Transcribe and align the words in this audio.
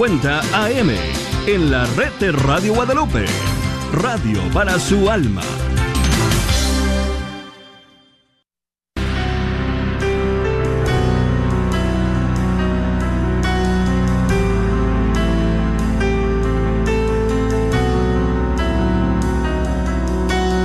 Cuenta 0.00 0.40
AM 0.54 0.88
en 1.46 1.70
la 1.70 1.84
red 1.94 2.10
de 2.18 2.32
Radio 2.32 2.72
Guadalupe. 2.72 3.26
Radio 3.92 4.40
para 4.50 4.78
su 4.78 5.10
alma. 5.10 5.42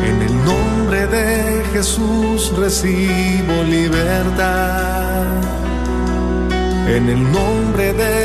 En 0.01 0.21
el 0.21 0.45
nombre 0.45 1.07
de 1.07 1.61
Jesús 1.73 2.53
recibo 2.55 3.63
libertad. 3.67 5.25
En 6.87 7.09
el 7.09 7.21
nombre 7.33 7.91
de 7.91 8.24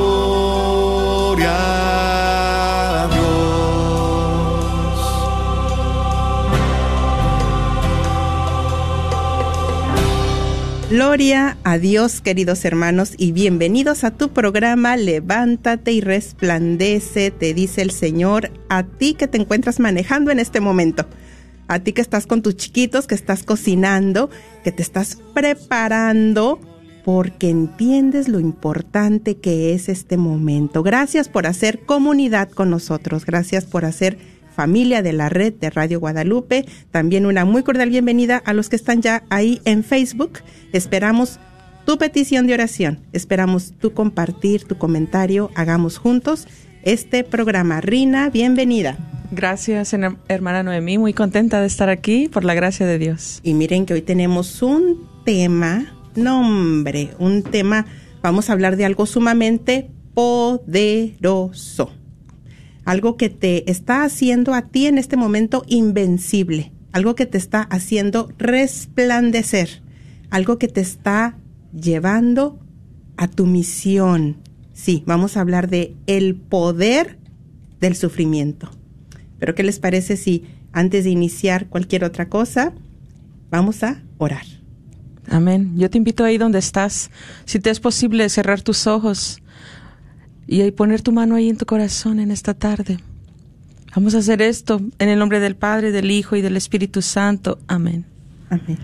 Gloria 10.91 11.57
a 11.63 11.77
Dios, 11.77 12.19
queridos 12.19 12.65
hermanos, 12.65 13.13
y 13.15 13.31
bienvenidos 13.31 14.03
a 14.03 14.11
tu 14.11 14.27
programa 14.27 14.97
Levántate 14.97 15.93
y 15.93 16.01
resplandece, 16.01 17.31
te 17.31 17.53
dice 17.53 17.81
el 17.81 17.91
Señor, 17.91 18.51
a 18.67 18.83
ti 18.83 19.13
que 19.13 19.29
te 19.29 19.37
encuentras 19.37 19.79
manejando 19.79 20.31
en 20.31 20.39
este 20.39 20.59
momento, 20.59 21.05
a 21.69 21.79
ti 21.79 21.93
que 21.93 22.01
estás 22.01 22.27
con 22.27 22.41
tus 22.41 22.57
chiquitos, 22.57 23.07
que 23.07 23.15
estás 23.15 23.43
cocinando, 23.43 24.29
que 24.65 24.73
te 24.73 24.83
estás 24.83 25.17
preparando, 25.33 26.59
porque 27.05 27.49
entiendes 27.49 28.27
lo 28.27 28.41
importante 28.41 29.37
que 29.37 29.73
es 29.73 29.87
este 29.87 30.17
momento. 30.17 30.83
Gracias 30.83 31.29
por 31.29 31.47
hacer 31.47 31.79
comunidad 31.85 32.49
con 32.49 32.69
nosotros, 32.69 33.25
gracias 33.25 33.63
por 33.63 33.85
hacer 33.85 34.17
familia 34.61 35.01
de 35.01 35.11
la 35.11 35.27
red 35.27 35.53
de 35.53 35.71
Radio 35.71 35.99
Guadalupe. 35.99 36.65
También 36.91 37.25
una 37.25 37.45
muy 37.45 37.63
cordial 37.63 37.89
bienvenida 37.89 38.37
a 38.45 38.53
los 38.53 38.69
que 38.69 38.75
están 38.75 39.01
ya 39.01 39.23
ahí 39.31 39.59
en 39.65 39.83
Facebook. 39.83 40.33
Esperamos 40.71 41.39
tu 41.83 41.97
petición 41.97 42.45
de 42.45 42.53
oración, 42.53 42.99
esperamos 43.11 43.73
tu 43.79 43.95
compartir, 43.95 44.65
tu 44.65 44.77
comentario. 44.77 45.49
Hagamos 45.55 45.97
juntos 45.97 46.47
este 46.83 47.23
programa. 47.23 47.81
Rina, 47.81 48.29
bienvenida. 48.29 48.99
Gracias, 49.31 49.93
her- 49.95 50.17
hermana 50.27 50.61
Noemí. 50.61 50.99
Muy 50.99 51.13
contenta 51.13 51.59
de 51.59 51.65
estar 51.65 51.89
aquí 51.89 52.27
por 52.27 52.43
la 52.45 52.53
gracia 52.53 52.85
de 52.85 52.99
Dios. 52.99 53.39
Y 53.41 53.55
miren 53.55 53.87
que 53.87 53.95
hoy 53.95 54.03
tenemos 54.03 54.61
un 54.61 55.07
tema, 55.25 55.91
nombre, 56.15 57.15
un 57.17 57.41
tema, 57.41 57.87
vamos 58.21 58.51
a 58.51 58.53
hablar 58.53 58.75
de 58.77 58.85
algo 58.85 59.07
sumamente 59.07 59.89
poderoso. 60.13 61.93
Algo 62.85 63.17
que 63.17 63.29
te 63.29 63.69
está 63.69 64.03
haciendo 64.03 64.53
a 64.53 64.63
ti 64.63 64.87
en 64.87 64.97
este 64.97 65.17
momento 65.17 65.63
invencible. 65.67 66.71
Algo 66.91 67.15
que 67.15 67.25
te 67.25 67.37
está 67.37 67.61
haciendo 67.61 68.31
resplandecer. 68.37 69.81
Algo 70.29 70.57
que 70.57 70.67
te 70.67 70.81
está 70.81 71.37
llevando 71.73 72.59
a 73.17 73.27
tu 73.27 73.45
misión. 73.45 74.37
Sí, 74.73 75.03
vamos 75.05 75.37
a 75.37 75.41
hablar 75.41 75.69
de 75.69 75.95
el 76.07 76.35
poder 76.35 77.17
del 77.79 77.95
sufrimiento. 77.95 78.71
Pero 79.39 79.55
¿qué 79.55 79.63
les 79.63 79.79
parece 79.79 80.17
si 80.17 80.45
antes 80.71 81.03
de 81.03 81.09
iniciar 81.09 81.67
cualquier 81.67 82.03
otra 82.03 82.29
cosa, 82.29 82.73
vamos 83.49 83.83
a 83.83 84.01
orar? 84.17 84.45
Amén. 85.29 85.73
Yo 85.77 85.89
te 85.89 85.97
invito 85.97 86.23
ahí 86.23 86.37
donde 86.37 86.59
estás, 86.59 87.11
si 87.45 87.59
te 87.59 87.69
es 87.69 87.79
posible, 87.79 88.27
cerrar 88.29 88.61
tus 88.61 88.87
ojos 88.87 89.40
y 90.51 90.69
poner 90.71 91.01
tu 91.01 91.13
mano 91.13 91.35
ahí 91.35 91.47
en 91.47 91.55
tu 91.55 91.65
corazón 91.65 92.19
en 92.19 92.29
esta 92.29 92.53
tarde. 92.53 92.99
Vamos 93.95 94.15
a 94.15 94.17
hacer 94.17 94.41
esto 94.41 94.81
en 94.99 95.07
el 95.07 95.17
nombre 95.17 95.39
del 95.39 95.55
Padre, 95.55 95.93
del 95.93 96.11
Hijo 96.11 96.35
y 96.35 96.41
del 96.41 96.57
Espíritu 96.57 97.01
Santo. 97.01 97.57
Amén. 97.67 98.05
Amén. 98.49 98.77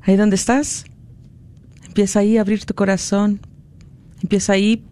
Ahí 0.00 0.16
donde 0.16 0.36
estás, 0.36 0.86
empieza 1.84 2.20
ahí 2.20 2.38
a 2.38 2.40
abrir 2.40 2.64
tu 2.64 2.74
corazón. 2.74 3.40
Empieza 4.22 4.54
ahí 4.54 4.82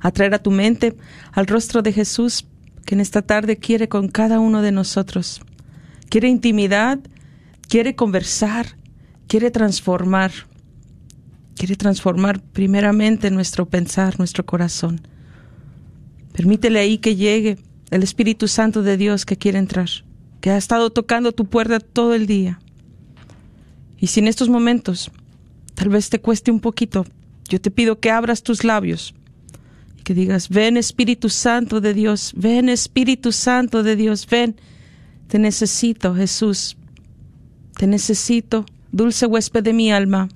a 0.00 0.10
traer 0.10 0.32
a 0.32 0.42
tu 0.42 0.50
mente 0.50 0.96
al 1.32 1.46
rostro 1.46 1.82
de 1.82 1.92
Jesús 1.92 2.46
que 2.86 2.94
en 2.94 3.02
esta 3.02 3.20
tarde 3.20 3.58
quiere 3.58 3.90
con 3.90 4.08
cada 4.08 4.40
uno 4.40 4.62
de 4.62 4.72
nosotros. 4.72 5.42
Quiere 6.08 6.28
intimidad, 6.28 6.98
quiere 7.68 7.94
conversar, 7.94 8.78
quiere 9.28 9.50
transformar. 9.50 10.32
Quiere 11.56 11.76
transformar 11.76 12.40
primeramente 12.40 13.30
nuestro 13.30 13.68
pensar, 13.68 14.18
nuestro 14.18 14.46
corazón. 14.46 15.11
Permítele 16.32 16.78
ahí 16.78 16.98
que 16.98 17.16
llegue 17.16 17.58
el 17.90 18.02
Espíritu 18.02 18.48
Santo 18.48 18.82
de 18.82 18.96
Dios 18.96 19.26
que 19.26 19.36
quiere 19.36 19.58
entrar, 19.58 19.88
que 20.40 20.50
ha 20.50 20.56
estado 20.56 20.90
tocando 20.90 21.32
tu 21.32 21.44
puerta 21.44 21.78
todo 21.78 22.14
el 22.14 22.26
día. 22.26 22.58
Y 23.98 24.08
si 24.08 24.20
en 24.20 24.28
estos 24.28 24.48
momentos 24.48 25.10
tal 25.74 25.90
vez 25.90 26.10
te 26.10 26.20
cueste 26.20 26.50
un 26.50 26.60
poquito, 26.60 27.04
yo 27.48 27.60
te 27.60 27.70
pido 27.70 28.00
que 28.00 28.10
abras 28.10 28.42
tus 28.42 28.64
labios 28.64 29.14
y 29.98 30.02
que 30.02 30.14
digas, 30.14 30.48
ven 30.48 30.76
Espíritu 30.76 31.28
Santo 31.28 31.80
de 31.80 31.92
Dios, 31.92 32.32
ven 32.34 32.68
Espíritu 32.68 33.30
Santo 33.30 33.82
de 33.82 33.94
Dios, 33.94 34.26
ven, 34.26 34.56
te 35.28 35.38
necesito 35.38 36.14
Jesús, 36.14 36.76
te 37.76 37.86
necesito, 37.86 38.64
dulce 38.90 39.26
huésped 39.26 39.62
de 39.62 39.72
mi 39.72 39.92
alma. 39.92 40.28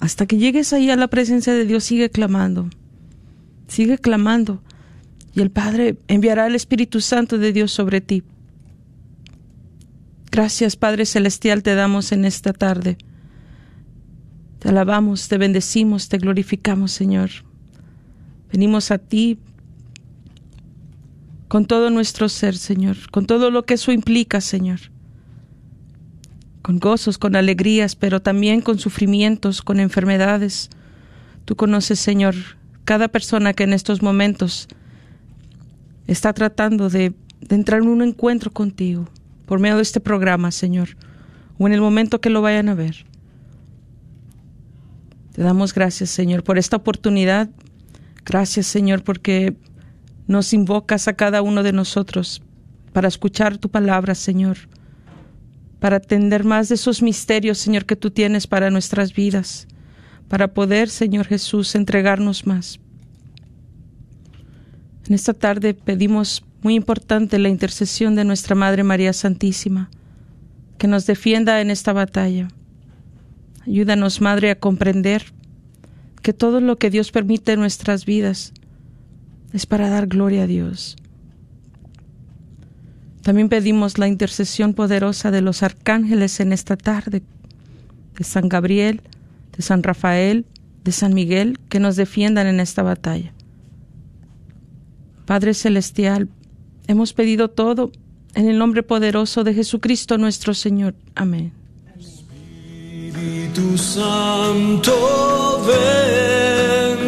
Hasta 0.00 0.26
que 0.26 0.38
llegues 0.38 0.72
ahí 0.72 0.90
a 0.90 0.96
la 0.96 1.08
presencia 1.08 1.52
de 1.52 1.66
Dios, 1.66 1.84
sigue 1.84 2.10
clamando, 2.10 2.70
sigue 3.68 3.98
clamando, 3.98 4.62
y 5.34 5.40
el 5.40 5.50
Padre 5.50 5.98
enviará 6.08 6.46
el 6.46 6.54
Espíritu 6.54 7.00
Santo 7.00 7.38
de 7.38 7.52
Dios 7.52 7.70
sobre 7.70 8.00
ti. 8.00 8.24
Gracias, 10.30 10.76
Padre 10.76 11.06
Celestial, 11.06 11.62
te 11.62 11.74
damos 11.74 12.12
en 12.12 12.24
esta 12.24 12.52
tarde. 12.52 12.98
Te 14.58 14.70
alabamos, 14.70 15.28
te 15.28 15.38
bendecimos, 15.38 16.08
te 16.08 16.18
glorificamos, 16.18 16.92
Señor. 16.92 17.30
Venimos 18.50 18.90
a 18.90 18.98
ti 18.98 19.38
con 21.46 21.64
todo 21.66 21.90
nuestro 21.90 22.28
ser, 22.28 22.56
Señor, 22.56 23.10
con 23.10 23.26
todo 23.26 23.50
lo 23.50 23.64
que 23.64 23.74
eso 23.74 23.92
implica, 23.92 24.40
Señor. 24.40 24.80
Con 26.62 26.78
gozos, 26.78 27.16
con 27.16 27.36
alegrías, 27.36 27.96
pero 27.96 28.20
también 28.20 28.60
con 28.60 28.78
sufrimientos, 28.78 29.62
con 29.62 29.80
enfermedades. 29.80 30.68
Tú 31.44 31.56
conoces, 31.56 31.98
Señor, 31.98 32.34
cada 32.88 33.08
persona 33.08 33.52
que 33.52 33.64
en 33.64 33.74
estos 33.74 34.00
momentos 34.00 34.66
está 36.06 36.32
tratando 36.32 36.88
de, 36.88 37.12
entrar 37.50 37.82
en 37.82 37.88
un 37.88 38.00
encuentro 38.00 38.50
contigo 38.50 39.10
por 39.44 39.60
medio 39.60 39.76
de 39.76 39.82
este 39.82 40.00
programa, 40.00 40.50
Señor, 40.50 40.96
o 41.58 41.66
en 41.66 41.74
el 41.74 41.82
momento 41.82 42.22
que 42.22 42.30
lo 42.30 42.40
vayan 42.40 42.70
a 42.70 42.74
ver. 42.74 43.04
Te 45.32 45.42
damos 45.42 45.74
gracias, 45.74 46.08
Señor, 46.08 46.42
por 46.42 46.56
esta 46.56 46.76
oportunidad. 46.76 47.50
Gracias, 48.24 48.66
Señor, 48.66 49.04
porque 49.04 49.54
nos 50.26 50.54
invocas 50.54 51.08
a 51.08 51.12
cada 51.12 51.42
uno 51.42 51.62
de 51.62 51.74
nosotros 51.74 52.40
para 52.94 53.08
escuchar 53.08 53.58
tu 53.58 53.68
palabra, 53.68 54.14
Señor, 54.14 54.56
para 55.78 55.98
atender 55.98 56.42
más 56.42 56.70
de 56.70 56.76
esos 56.76 57.02
misterios, 57.02 57.58
Señor, 57.58 57.84
que 57.84 57.96
tú 57.96 58.10
tienes 58.10 58.46
para 58.46 58.70
nuestras 58.70 59.12
vidas, 59.12 59.68
para 60.28 60.48
poder, 60.48 60.88
Señor 60.88 61.26
Jesús, 61.26 61.74
entregarnos 61.74 62.46
más. 62.46 62.78
En 65.08 65.14
esta 65.14 65.32
tarde 65.32 65.74
pedimos 65.74 66.44
muy 66.62 66.74
importante 66.74 67.38
la 67.38 67.48
intercesión 67.48 68.14
de 68.14 68.24
nuestra 68.24 68.54
Madre 68.54 68.84
María 68.84 69.12
Santísima, 69.12 69.90
que 70.76 70.86
nos 70.86 71.06
defienda 71.06 71.60
en 71.60 71.70
esta 71.70 71.92
batalla. 71.92 72.48
Ayúdanos, 73.66 74.20
Madre, 74.20 74.50
a 74.50 74.58
comprender 74.58 75.24
que 76.22 76.32
todo 76.32 76.60
lo 76.60 76.76
que 76.76 76.90
Dios 76.90 77.10
permite 77.10 77.52
en 77.52 77.60
nuestras 77.60 78.04
vidas 78.04 78.52
es 79.52 79.66
para 79.66 79.88
dar 79.88 80.06
gloria 80.06 80.42
a 80.42 80.46
Dios. 80.46 80.96
También 83.22 83.48
pedimos 83.48 83.98
la 83.98 84.08
intercesión 84.08 84.74
poderosa 84.74 85.30
de 85.30 85.42
los 85.42 85.62
arcángeles 85.62 86.40
en 86.40 86.52
esta 86.52 86.76
tarde, 86.76 87.22
de 88.16 88.24
San 88.24 88.48
Gabriel, 88.48 89.02
de 89.58 89.62
San 89.64 89.82
Rafael, 89.82 90.46
de 90.84 90.92
San 90.92 91.12
Miguel, 91.12 91.58
que 91.68 91.80
nos 91.80 91.96
defiendan 91.96 92.46
en 92.46 92.60
esta 92.60 92.82
batalla. 92.82 93.34
Padre 95.26 95.52
Celestial, 95.52 96.28
hemos 96.86 97.12
pedido 97.12 97.48
todo 97.48 97.90
en 98.34 98.48
el 98.48 98.56
nombre 98.56 98.84
poderoso 98.84 99.42
de 99.44 99.52
Jesucristo 99.52 100.16
nuestro 100.16 100.54
Señor. 100.54 100.94
Amén. 101.16 101.52
Espíritu 101.98 103.76
Santo, 103.76 104.94
ven, 105.66 106.98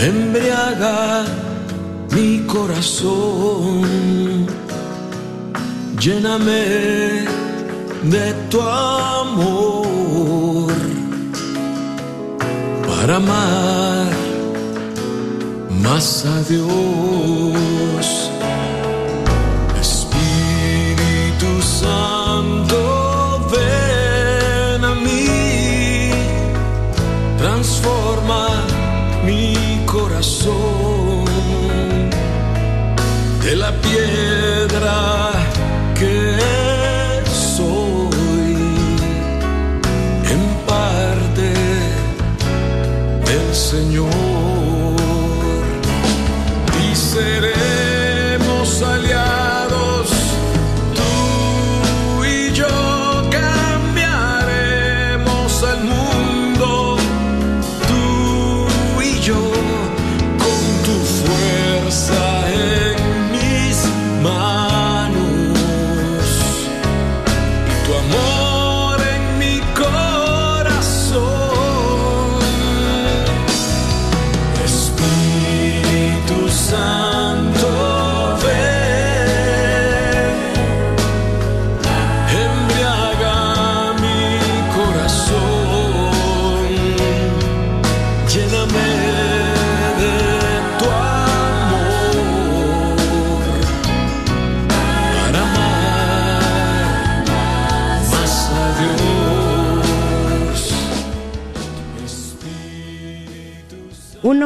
embriaga 0.00 1.24
mi 2.14 2.38
corazón, 2.46 3.82
lléname 5.98 7.26
de 8.04 8.32
tu 8.48 8.62
amor 8.62 9.87
para 13.00 13.16
amar 13.16 14.10
más 15.70 16.26
a 16.26 16.42
Dios. 16.42 18.30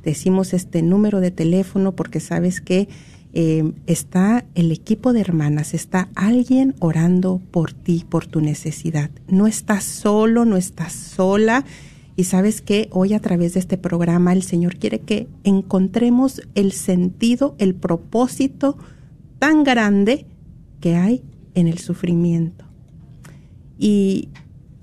decimos 0.04 0.54
este 0.54 0.82
número 0.82 1.20
de 1.20 1.32
teléfono 1.32 1.94
porque 1.96 2.22
sabes 2.22 2.62
que 2.62 2.88
eh, 3.34 3.74
está 3.86 4.46
el 4.56 4.72
equipo 4.72 5.14
de 5.14 5.22
hermanas, 5.22 5.76
está 5.76 6.10
alguien 6.16 6.74
orando 6.80 7.40
por 7.52 7.74
ti, 7.74 8.04
por 8.10 8.26
tu 8.26 8.42
necesidad. 8.42 9.12
No 9.28 9.46
estás 9.46 9.84
solo, 9.84 10.46
no 10.46 10.58
estás 10.58 10.94
sola. 10.94 11.64
Y 12.20 12.26
sabes 12.26 12.60
que 12.60 12.90
hoy 12.92 13.14
a 13.14 13.22
través 13.22 13.54
de 13.54 13.62
este 13.62 13.78
programa 13.78 14.34
el 14.34 14.44
Señor 14.44 14.76
quiere 14.76 15.00
que 15.00 15.30
encontremos 15.46 16.42
el 16.54 16.74
sentido, 16.74 17.56
el 17.60 17.76
propósito 17.76 18.78
tan 19.40 19.64
grande 19.64 20.26
que 20.82 20.98
hay 20.98 21.24
en 21.54 21.70
el 21.70 21.78
sufrimiento. 21.78 22.66
Y 23.78 24.28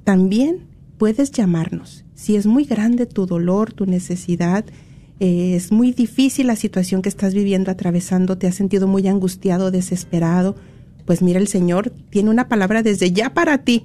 también 0.04 0.60
puedes 0.96 1.30
llamarnos. 1.30 2.06
Si 2.14 2.36
es 2.36 2.46
muy 2.46 2.64
grande 2.64 3.04
tu 3.04 3.26
dolor, 3.26 3.70
tu 3.74 3.84
necesidad, 3.84 4.64
eh, 5.20 5.56
es 5.56 5.72
muy 5.72 5.92
difícil 5.92 6.46
la 6.46 6.56
situación 6.56 7.02
que 7.02 7.10
estás 7.10 7.34
viviendo, 7.34 7.70
atravesando, 7.70 8.38
te 8.38 8.46
has 8.46 8.54
sentido 8.54 8.88
muy 8.88 9.06
angustiado, 9.08 9.70
desesperado, 9.70 10.56
pues 11.04 11.20
mira, 11.20 11.38
el 11.38 11.48
Señor 11.48 11.90
tiene 12.08 12.30
una 12.30 12.48
palabra 12.48 12.82
desde 12.82 13.12
ya 13.12 13.34
para 13.34 13.58
ti. 13.58 13.84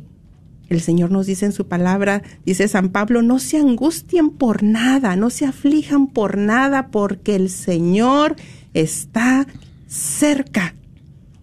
El 0.72 0.80
Señor 0.80 1.12
nos 1.12 1.26
dice 1.26 1.46
en 1.46 1.52
su 1.52 1.68
palabra, 1.68 2.24
dice 2.46 2.66
San 2.70 2.92
Pablo, 2.92 3.22
no 3.22 3.40
se 3.40 3.58
angustien 3.58 4.30
por 4.30 4.64
nada, 4.64 5.18
no 5.18 5.30
se 5.30 5.46
aflijan 5.46 6.08
por 6.08 6.38
nada, 6.38 6.88
porque 6.92 7.36
el 7.36 7.50
Señor 7.50 8.38
está 8.74 9.48
cerca. 9.90 10.74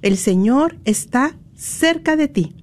El 0.01 0.17
Señor 0.17 0.79
está 0.87 1.37
cerca 1.55 2.17
de 2.17 2.29
ti. 2.29 2.55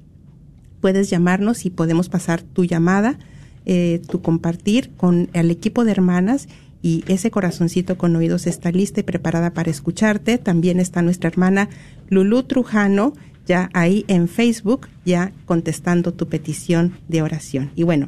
Puedes 0.81 1.11
llamarnos 1.11 1.67
y 1.67 1.69
podemos 1.69 2.09
pasar 2.09 2.41
tu 2.41 2.65
llamada, 2.65 3.19
eh, 3.67 4.01
tu 4.09 4.23
compartir 4.23 4.89
con 4.97 5.29
el 5.33 5.51
equipo 5.51 5.85
de 5.85 5.91
hermanas 5.91 6.47
y 6.81 7.03
ese 7.05 7.29
corazoncito 7.29 7.95
con 7.95 8.15
oídos 8.15 8.47
está 8.47 8.71
lista 8.71 9.01
y 9.01 9.03
preparada 9.03 9.53
para 9.53 9.69
escucharte. 9.69 10.39
También 10.39 10.79
está 10.79 11.03
nuestra 11.03 11.27
hermana 11.27 11.69
Lulú 12.09 12.41
Trujano, 12.41 13.13
ya 13.45 13.69
ahí 13.73 14.05
en 14.07 14.27
Facebook, 14.27 14.87
ya 15.05 15.31
contestando 15.45 16.13
tu 16.13 16.27
petición 16.27 16.93
de 17.07 17.21
oración. 17.21 17.71
Y 17.75 17.83
bueno, 17.83 18.07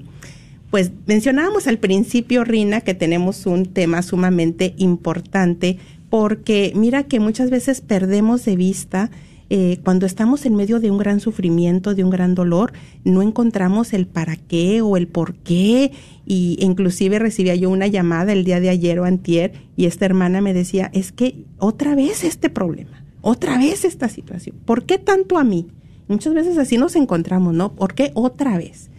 pues 0.71 0.91
mencionábamos 1.05 1.67
al 1.67 1.77
principio, 1.77 2.43
Rina, 2.43 2.81
que 2.81 2.93
tenemos 2.93 3.45
un 3.45 3.65
tema 3.65 4.01
sumamente 4.01 4.73
importante 4.77 5.77
porque 6.09 6.71
mira 6.75 7.03
que 7.03 7.19
muchas 7.19 7.49
veces 7.49 7.81
perdemos 7.81 8.45
de 8.45 8.55
vista 8.55 9.11
eh, 9.49 9.79
cuando 9.83 10.05
estamos 10.05 10.45
en 10.45 10.55
medio 10.55 10.79
de 10.79 10.91
un 10.91 10.97
gran 10.97 11.21
sufrimiento, 11.21 11.95
de 11.95 12.03
un 12.03 12.09
gran 12.09 12.35
dolor, 12.35 12.73
no 13.05 13.21
encontramos 13.21 13.93
el 13.93 14.05
para 14.05 14.35
qué 14.35 14.81
o 14.81 14.97
el 14.97 15.07
por 15.07 15.35
qué. 15.35 15.91
Y 16.25 16.57
inclusive 16.59 17.19
recibía 17.19 17.55
yo 17.55 17.69
una 17.69 17.87
llamada 17.87 18.33
el 18.33 18.43
día 18.43 18.59
de 18.59 18.69
ayer 18.69 18.99
o 18.99 19.05
antier 19.05 19.53
y 19.77 19.85
esta 19.85 20.05
hermana 20.05 20.41
me 20.41 20.53
decía, 20.53 20.89
es 20.93 21.11
que 21.11 21.45
otra 21.57 21.95
vez 21.95 22.25
este 22.25 22.49
problema, 22.49 23.03
otra 23.27 23.57
vez 23.57 23.83
esta 23.83 24.07
situación. 24.07 24.55
¿Por 24.63 24.85
qué 24.85 24.97
tanto 24.97 25.37
a 25.37 25.43
mí? 25.43 25.67
Muchas 26.07 26.33
veces 26.33 26.57
así 26.57 26.77
nos 26.77 26.95
encontramos, 26.95 27.53
¿no? 27.53 27.73
¿Por 27.75 27.93
qué 27.93 28.11
otra 28.13 28.57
vez? 28.57 28.89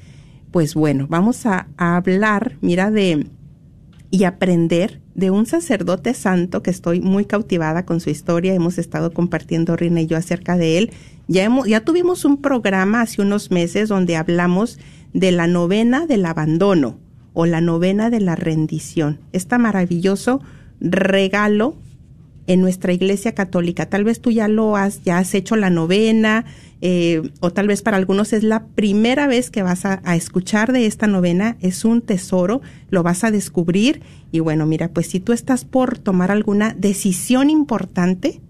Pues 0.50 0.74
bueno, 0.74 1.06
vamos 1.08 1.46
a, 1.46 1.68
hablar, 1.78 2.58
mira, 2.60 2.90
de 2.90 3.26
y 4.10 4.24
aprender 4.24 5.00
de 5.14 5.30
un 5.30 5.46
sacerdote 5.46 6.12
santo 6.12 6.62
que 6.62 6.70
estoy 6.70 7.00
muy 7.00 7.24
cautivada 7.24 7.86
con 7.86 8.00
su 8.00 8.10
historia. 8.10 8.52
Hemos 8.52 8.76
estado 8.76 9.14
compartiendo 9.14 9.76
Rina 9.76 10.02
y 10.02 10.06
yo 10.06 10.18
acerca 10.18 10.58
de 10.58 10.76
él. 10.76 10.90
Ya, 11.26 11.48
ya 11.66 11.80
tuvimos 11.80 12.26
un 12.26 12.36
programa 12.36 13.00
hace 13.00 13.22
unos 13.22 13.50
meses 13.50 13.88
donde 13.88 14.16
hablamos 14.16 14.78
de 15.14 15.32
la 15.32 15.46
novena 15.46 16.06
del 16.06 16.26
abandono 16.26 16.98
o 17.32 17.46
la 17.46 17.62
novena 17.62 18.10
de 18.10 18.20
la 18.20 18.36
rendición. 18.36 19.20
Este 19.32 19.56
maravilloso 19.56 20.42
regalo 20.80 21.76
en 22.48 22.62
nuestra 22.62 22.92
iglesia 22.92 23.34
católica. 23.34 23.86
Tal 23.86 24.02
vez 24.04 24.20
tú 24.20 24.30
ya 24.30 24.48
lo 24.48 24.74
has, 24.74 25.02
ya 25.04 25.18
has 25.18 25.34
hecho 25.34 25.54
la 25.54 25.70
novena, 25.70 26.46
eh, 26.80 27.30
o 27.40 27.52
tal 27.52 27.68
vez 27.68 27.82
para 27.82 27.98
algunos 27.98 28.32
es 28.32 28.42
la 28.42 28.64
primera 28.66 29.26
vez 29.26 29.50
que 29.50 29.62
vas 29.62 29.84
a, 29.84 30.00
escuchar 30.16 30.72
de 30.72 30.86
esta 30.86 31.06
novena, 31.06 31.58
es 31.60 31.84
un 31.84 32.00
tesoro, 32.00 32.62
lo 32.88 33.02
vas 33.02 33.22
a 33.22 33.30
descubrir 33.30 34.00
y 34.32 34.40
bueno, 34.40 34.64
mira, 34.64 34.88
pues 34.88 35.08
si 35.08 35.20
tú 35.20 35.32
estás 35.32 35.64
por 35.64 35.98
tomar 35.98 36.30
alguna 36.30 36.74
decisión 36.74 37.50
importante, 37.50 38.40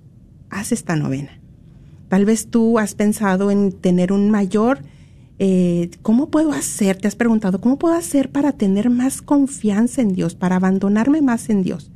haz 0.48 0.70
esta 0.70 0.94
novena. 0.94 1.40
Tal 2.08 2.24
vez 2.24 2.46
tú 2.46 2.78
has 2.78 2.94
pensado 2.94 3.50
en 3.50 3.72
tener 3.72 4.12
un 4.12 4.30
mayor, 4.30 4.78
eh, 5.40 5.90
¿cómo 6.02 6.30
puedo 6.30 6.52
hacer? 6.52 6.98
Te 6.98 7.08
has 7.08 7.16
preguntado, 7.16 7.60
¿cómo 7.60 7.78
puedo 7.78 7.94
hacer 7.94 8.30
para 8.30 8.52
tener 8.52 8.90
más 8.90 9.22
confianza 9.22 10.02
en 10.02 10.12
Dios, 10.12 10.36
para 10.36 10.56
abandonarme 10.56 11.20
más 11.20 11.50
en 11.50 11.62
Dios? 11.62 11.90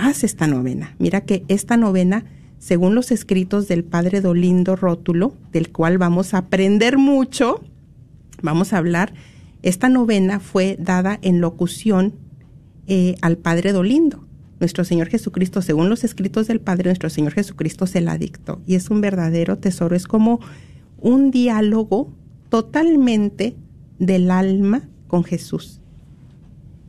Haz 0.00 0.24
esta 0.24 0.46
novena. 0.46 0.94
Mira 0.98 1.20
que 1.22 1.44
esta 1.48 1.76
novena 1.76 2.24
según 2.60 2.94
los 2.94 3.10
escritos 3.10 3.68
del 3.68 3.84
padre 3.84 4.20
Dolindo 4.20 4.76
Rótulo, 4.76 5.34
del 5.50 5.72
cual 5.72 5.96
vamos 5.96 6.34
a 6.34 6.38
aprender 6.38 6.98
mucho, 6.98 7.64
vamos 8.42 8.72
a 8.72 8.78
hablar, 8.78 9.14
esta 9.62 9.88
novena 9.88 10.40
fue 10.40 10.76
dada 10.78 11.18
en 11.22 11.40
locución 11.40 12.14
eh, 12.86 13.16
al 13.22 13.38
padre 13.38 13.72
Dolindo. 13.72 14.26
Nuestro 14.60 14.84
Señor 14.84 15.08
Jesucristo, 15.08 15.62
según 15.62 15.88
los 15.88 16.04
escritos 16.04 16.46
del 16.46 16.60
Padre, 16.60 16.90
nuestro 16.90 17.08
Señor 17.08 17.32
Jesucristo 17.32 17.86
se 17.86 18.02
la 18.02 18.18
dictó. 18.18 18.60
Y 18.66 18.74
es 18.74 18.90
un 18.90 19.00
verdadero 19.00 19.56
tesoro, 19.56 19.96
es 19.96 20.06
como 20.06 20.40
un 20.98 21.30
diálogo 21.30 22.12
totalmente 22.50 23.56
del 23.98 24.30
alma 24.30 24.86
con 25.06 25.24
Jesús. 25.24 25.80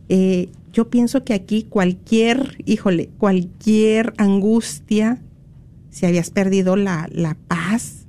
Eh, 0.10 0.50
yo 0.72 0.90
pienso 0.90 1.24
que 1.24 1.34
aquí 1.34 1.64
cualquier, 1.64 2.58
híjole, 2.66 3.10
cualquier 3.18 4.14
angustia, 4.18 5.22
si 5.90 6.06
habías 6.06 6.30
perdido 6.30 6.76
la, 6.76 7.10
la 7.12 7.36
paz, 7.48 8.06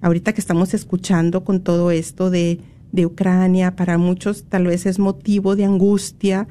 ahorita 0.00 0.32
que 0.32 0.40
estamos 0.40 0.74
escuchando 0.74 1.44
con 1.44 1.60
todo 1.60 1.90
esto 1.90 2.30
de, 2.30 2.60
de 2.92 3.06
Ucrania, 3.06 3.76
para 3.76 3.98
muchos 3.98 4.44
tal 4.44 4.66
vez 4.66 4.86
es 4.86 4.98
motivo 4.98 5.56
de 5.56 5.64
angustia, 5.64 6.48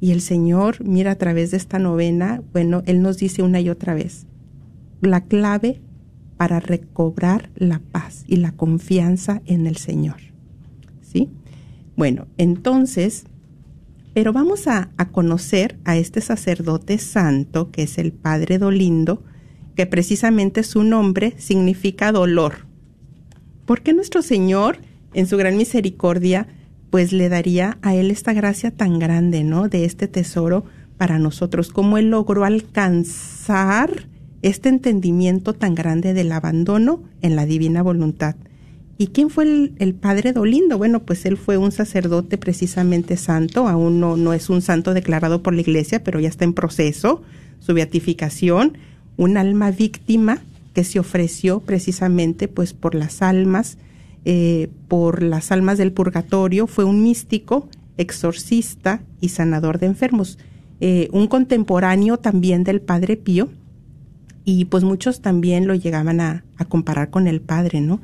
y 0.00 0.12
el 0.12 0.20
Señor, 0.20 0.84
mira 0.84 1.12
a 1.12 1.16
través 1.16 1.50
de 1.50 1.56
esta 1.56 1.78
novena, 1.78 2.42
bueno, 2.52 2.82
Él 2.86 3.02
nos 3.02 3.18
dice 3.18 3.42
una 3.42 3.60
y 3.60 3.68
otra 3.68 3.94
vez, 3.94 4.26
la 5.00 5.22
clave 5.22 5.80
para 6.36 6.60
recobrar 6.60 7.50
la 7.56 7.80
paz 7.80 8.24
y 8.28 8.36
la 8.36 8.52
confianza 8.52 9.42
en 9.44 9.66
el 9.66 9.76
Señor. 9.76 10.16
¿Sí? 11.02 11.28
Bueno, 11.96 12.26
entonces, 12.36 13.24
pero 14.18 14.32
vamos 14.32 14.66
a, 14.66 14.90
conocer 15.12 15.78
a 15.84 15.96
este 15.96 16.20
sacerdote 16.20 16.98
santo, 16.98 17.70
que 17.70 17.84
es 17.84 17.98
el 17.98 18.10
Padre 18.10 18.58
Dolindo, 18.58 19.22
que 19.76 19.86
precisamente 19.86 20.64
su 20.64 20.82
nombre 20.82 21.34
significa 21.38 22.10
dolor. 22.10 22.66
Porque 23.64 23.92
nuestro 23.92 24.22
Señor, 24.22 24.78
en 25.14 25.28
su 25.28 25.36
gran 25.36 25.56
misericordia, 25.56 26.48
pues 26.90 27.12
le 27.12 27.28
daría 27.28 27.78
a 27.80 27.94
él 27.94 28.10
esta 28.10 28.32
gracia 28.32 28.72
tan 28.72 28.98
grande, 28.98 29.44
¿no? 29.44 29.68
De 29.68 29.84
este 29.84 30.08
tesoro 30.08 30.64
para 30.96 31.20
nosotros, 31.20 31.70
cómo 31.70 31.96
él 31.96 32.10
logró 32.10 32.44
alcanzar 32.44 34.08
este 34.42 34.68
entendimiento 34.68 35.52
tan 35.52 35.76
grande 35.76 36.12
del 36.12 36.32
abandono 36.32 37.04
en 37.22 37.36
la 37.36 37.46
divina 37.46 37.84
voluntad. 37.84 38.34
¿Y 38.98 39.08
quién 39.08 39.30
fue 39.30 39.72
el, 39.78 39.94
padre 39.94 40.32
Dolindo? 40.32 40.76
Bueno, 40.76 41.04
pues 41.04 41.24
él 41.24 41.36
fue 41.36 41.56
un 41.56 41.70
sacerdote 41.70 42.36
precisamente 42.36 43.16
santo, 43.16 43.68
aún 43.68 44.00
no, 44.00 44.16
no 44.16 44.32
es 44.34 44.50
un 44.50 44.60
santo 44.60 44.92
declarado 44.92 45.42
por 45.42 45.54
la 45.54 45.60
iglesia, 45.60 46.02
pero 46.02 46.18
ya 46.18 46.28
está 46.28 46.44
en 46.44 46.52
proceso 46.52 47.22
su 47.60 47.74
beatificación, 47.74 48.76
un 49.16 49.36
alma 49.36 49.70
víctima 49.70 50.40
que 50.74 50.84
se 50.84 50.98
ofreció 50.98 51.60
precisamente 51.60 52.48
pues 52.48 52.72
por 52.72 52.94
las 52.94 53.22
almas 53.22 53.78
eh, 54.24 54.68
por 54.88 55.22
las 55.22 55.52
almas 55.52 55.78
del 55.78 55.92
purgatorio, 55.92 56.66
fue 56.66 56.84
un 56.84 57.02
místico, 57.02 57.68
exorcista 57.96 59.00
y 59.22 59.30
sanador 59.30 59.78
de 59.78 59.86
enfermos, 59.86 60.38
eh, 60.80 61.08
un 61.12 61.28
contemporáneo 61.28 62.18
también 62.18 62.62
del 62.62 62.80
Padre 62.80 63.16
Pío, 63.16 63.48
y 64.44 64.66
pues 64.66 64.84
muchos 64.84 65.22
también 65.22 65.66
lo 65.66 65.74
llegaban 65.74 66.20
a, 66.20 66.44
comparar 66.68 67.08
con 67.08 67.26
el 67.26 67.40
Padre, 67.40 67.80
¿no? 67.80 68.00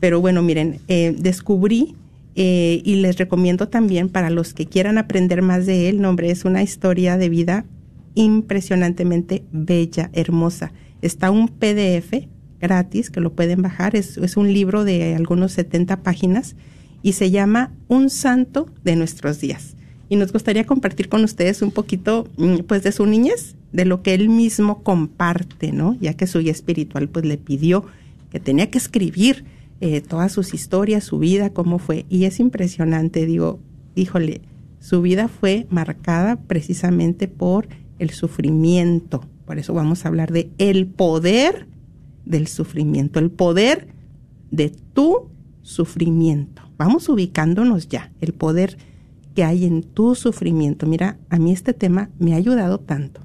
Pero 0.00 0.20
bueno, 0.20 0.42
miren, 0.42 0.80
eh, 0.88 1.14
descubrí 1.18 1.94
y 2.36 2.96
les 2.96 3.16
recomiendo 3.16 3.68
también 3.68 4.08
para 4.08 4.28
los 4.28 4.54
que 4.54 4.66
quieran 4.66 4.98
aprender 4.98 5.40
más 5.40 5.66
de 5.66 5.88
él, 5.88 6.00
nombre, 6.00 6.32
es 6.32 6.44
una 6.44 6.64
historia 6.64 7.16
de 7.16 7.28
vida 7.28 7.64
impresionantemente 8.14 9.44
bella, 9.52 10.10
hermosa. 10.12 10.72
Está 11.00 11.30
un 11.30 11.46
PDF 11.46 12.26
gratis 12.60 13.10
que 13.10 13.20
lo 13.20 13.32
pueden 13.32 13.62
bajar. 13.62 13.94
Es, 13.94 14.16
es 14.16 14.36
un 14.36 14.52
libro 14.52 14.84
de 14.84 15.14
algunos 15.14 15.52
70 15.52 16.02
páginas 16.02 16.56
y 17.02 17.12
se 17.12 17.30
llama 17.30 17.70
Un 17.88 18.10
santo 18.10 18.68
de 18.82 18.96
nuestros 18.96 19.40
días. 19.40 19.76
Y 20.08 20.16
nos 20.16 20.32
gustaría 20.32 20.64
compartir 20.64 21.08
con 21.08 21.24
ustedes 21.24 21.62
un 21.62 21.70
poquito 21.70 22.28
mm, 22.36 22.60
pues 22.66 22.82
de 22.82 22.92
su 22.92 23.06
niñez, 23.06 23.56
de 23.72 23.84
lo 23.84 24.02
que 24.02 24.14
él 24.14 24.28
mismo 24.28 24.82
comparte, 24.82 25.72
¿no? 25.72 25.96
Ya 26.00 26.14
que 26.14 26.26
su 26.26 26.40
guía 26.40 26.52
espiritual 26.52 27.08
pues 27.08 27.24
le 27.24 27.36
pidió 27.36 27.84
que 28.30 28.40
tenía 28.40 28.70
que 28.70 28.78
escribir 28.78 29.44
eh, 29.80 30.00
todas 30.00 30.32
sus 30.32 30.54
historias, 30.54 31.04
su 31.04 31.18
vida, 31.18 31.50
cómo 31.50 31.78
fue. 31.78 32.06
Y 32.08 32.24
es 32.24 32.40
impresionante, 32.40 33.26
digo, 33.26 33.60
híjole, 33.94 34.42
su 34.78 35.02
vida 35.02 35.28
fue 35.28 35.66
marcada 35.70 36.36
precisamente 36.36 37.28
por 37.28 37.68
el 37.98 38.10
sufrimiento. 38.10 39.24
Por 39.46 39.58
eso 39.58 39.74
vamos 39.74 40.04
a 40.04 40.08
hablar 40.08 40.32
de 40.32 40.50
el 40.58 40.86
poder 40.86 41.66
del 42.24 42.46
sufrimiento, 42.46 43.18
el 43.18 43.30
poder 43.30 43.88
de 44.50 44.70
tu 44.70 45.28
sufrimiento. 45.62 46.62
Vamos 46.76 47.08
ubicándonos 47.08 47.88
ya, 47.88 48.12
el 48.20 48.32
poder 48.32 48.76
que 49.34 49.44
hay 49.44 49.64
en 49.64 49.82
tu 49.82 50.14
sufrimiento. 50.14 50.86
Mira, 50.86 51.18
a 51.28 51.38
mí 51.38 51.52
este 51.52 51.72
tema 51.72 52.10
me 52.18 52.34
ha 52.34 52.36
ayudado 52.36 52.78
tanto. 52.78 53.20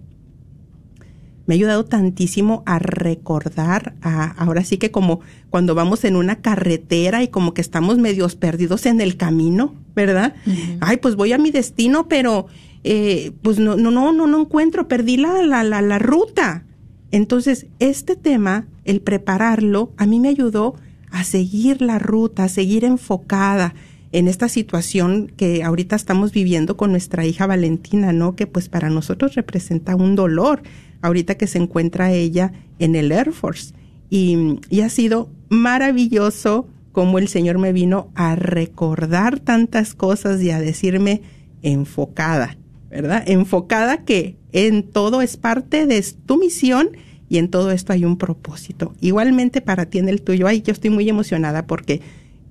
Me 1.50 1.56
ha 1.56 1.58
ayudado 1.58 1.84
tantísimo 1.84 2.62
a 2.68 2.78
recordar, 2.78 3.96
a, 4.04 4.26
ahora 4.38 4.64
sí 4.64 4.78
que 4.78 4.92
como 4.92 5.22
cuando 5.50 5.74
vamos 5.74 6.04
en 6.04 6.16
una 6.16 6.36
carretera 6.42 7.24
y 7.24 7.30
como 7.30 7.56
que 7.56 7.62
estamos 7.62 7.98
medios 7.98 8.36
perdidos 8.36 8.86
en 8.86 9.02
el 9.02 9.18
camino, 9.18 9.74
¿verdad? 9.96 10.36
Ay, 10.80 10.98
pues 10.98 11.16
voy 11.16 11.34
a 11.34 11.40
mi 11.40 11.50
destino, 11.50 12.08
pero 12.08 12.46
eh, 12.84 13.32
pues 13.42 13.58
no, 13.58 13.78
no, 13.78 13.90
no, 13.90 14.12
no, 14.12 14.28
no 14.28 14.42
encuentro, 14.42 14.88
perdí 14.88 15.18
la, 15.18 15.42
la, 15.42 15.64
la, 15.64 15.82
la 15.82 15.98
ruta. 15.98 16.66
Entonces, 17.10 17.66
este 17.80 18.16
tema, 18.16 18.68
el 18.86 19.02
prepararlo, 19.02 19.92
a 19.98 20.06
mí 20.06 20.20
me 20.20 20.30
ayudó 20.30 20.76
a 21.10 21.24
seguir 21.24 21.82
la 21.82 21.98
ruta, 21.98 22.44
a 22.44 22.50
seguir 22.50 22.86
enfocada 22.86 23.74
en 24.12 24.28
esta 24.28 24.50
situación 24.50 25.32
que 25.36 25.64
ahorita 25.64 25.96
estamos 25.96 26.32
viviendo 26.32 26.78
con 26.78 26.92
nuestra 26.92 27.26
hija 27.26 27.48
Valentina, 27.48 28.14
¿no? 28.14 28.36
Que 28.36 28.46
pues 28.46 28.70
para 28.70 28.92
nosotros 28.92 29.34
representa 29.34 29.96
un 29.96 30.14
dolor, 30.14 30.62
ahorita 31.02 31.36
que 31.36 31.48
se 31.48 31.58
encuentra 31.58 32.12
ella 32.12 32.52
en 32.80 32.96
el 32.96 33.12
Air 33.12 33.32
Force. 33.32 33.74
Y, 34.10 34.60
ha 34.82 34.90
sido 34.90 35.30
maravilloso 35.50 36.68
como 36.92 37.20
el 37.20 37.28
Señor 37.28 37.60
me 37.60 37.72
vino 37.72 38.10
a 38.16 38.36
recordar 38.36 39.40
tantas 39.40 39.94
cosas 39.94 40.42
y 40.42 40.50
a 40.50 40.60
decirme 40.60 41.22
enfocada, 41.62 42.58
¿verdad? 42.90 43.24
Enfocada 43.28 44.04
que 44.04 44.36
en 44.52 44.84
todo 44.84 45.22
es 45.22 45.38
parte 45.38 45.86
de 45.86 46.04
tu 46.26 46.38
misión 46.38 46.90
y 47.30 47.38
en 47.38 47.50
todo 47.50 47.72
esto 47.72 47.94
hay 47.94 48.06
un 48.06 48.18
propósito. 48.18 48.94
Igualmente 49.00 49.62
para 49.62 49.86
ti 49.86 50.00
en 50.00 50.10
el 50.10 50.22
tuyo, 50.22 50.48
ay, 50.48 50.62
yo 50.64 50.74
estoy 50.74 50.90
muy 50.90 51.08
emocionada 51.08 51.68
porque 51.68 52.02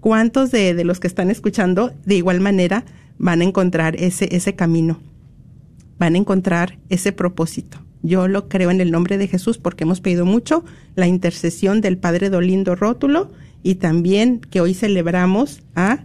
cuántos 0.00 0.52
de, 0.52 0.85
los 0.85 1.00
que 1.00 1.09
están 1.09 1.31
escuchando 1.31 1.93
de 2.07 2.14
igual 2.14 2.40
manera 2.40 2.85
van 3.19 3.40
a 3.40 3.45
encontrar 3.45 3.97
ese 3.97 4.55
camino, 4.55 5.00
van 5.99 6.14
a 6.14 6.19
encontrar 6.19 6.78
ese 6.88 7.11
propósito. 7.11 7.78
Yo 8.02 8.28
lo 8.28 8.49
creo 8.49 8.71
en 8.71 8.81
el 8.81 8.90
nombre 8.90 9.19
de 9.19 9.28
Jesús 9.28 9.59
porque 9.59 9.85
hemos 9.85 10.00
pedido 10.00 10.25
mucho 10.25 10.64
la 10.95 11.07
intercesión 11.07 11.81
del 11.81 11.99
Padre 11.99 12.31
Dolindo 12.31 12.76
Rótulo 12.76 13.31
y 13.62 13.76
también 13.76 14.40
que 14.40 14.61
hoy 14.61 14.75
celebramos 14.75 15.62
a 15.75 16.05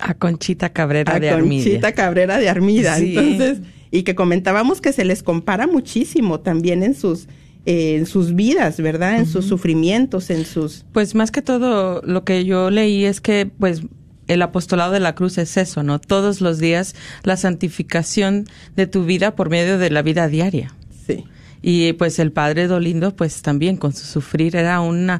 a 0.00 0.14
Conchita 0.14 0.68
Cabrera 0.72 1.16
a 1.16 1.20
de 1.20 1.30
Armida. 1.30 1.64
Conchita 1.64 1.92
Cabrera 1.92 2.38
de 2.38 2.48
Armida. 2.48 2.98
Entonces, 2.98 3.60
y 3.90 4.02
que 4.02 4.14
comentábamos 4.14 4.80
que 4.80 4.92
se 4.92 5.04
les 5.04 5.22
compara 5.22 5.66
muchísimo 5.66 6.40
también 6.40 6.82
en 6.82 6.94
sus 6.94 7.28
en 7.64 8.06
sus 8.06 8.34
vidas, 8.34 8.80
¿verdad? 8.80 9.18
En 9.18 9.26
sus 9.26 9.44
sufrimientos, 9.44 10.30
en 10.30 10.46
sus 10.46 10.86
Pues 10.92 11.14
más 11.14 11.30
que 11.30 11.42
todo 11.42 12.00
lo 12.02 12.24
que 12.24 12.44
yo 12.44 12.70
leí 12.70 13.04
es 13.04 13.20
que 13.20 13.50
pues 13.58 13.82
el 14.26 14.42
apostolado 14.42 14.92
de 14.92 15.00
la 15.00 15.14
cruz 15.14 15.36
es 15.38 15.56
eso, 15.56 15.82
¿no? 15.82 15.98
Todos 15.98 16.40
los 16.40 16.58
días 16.58 16.94
la 17.24 17.36
santificación 17.36 18.46
de 18.76 18.86
tu 18.86 19.04
vida 19.04 19.34
por 19.34 19.50
medio 19.50 19.78
de 19.78 19.90
la 19.90 20.02
vida 20.02 20.28
diaria. 20.28 20.74
Sí. 21.08 21.24
Y 21.60 21.92
pues 21.94 22.20
el 22.20 22.30
padre 22.30 22.68
Dolindo 22.68 23.16
pues 23.16 23.42
también 23.42 23.76
con 23.76 23.92
su 23.92 24.06
sufrir 24.06 24.54
era 24.54 24.80
un 24.80 25.10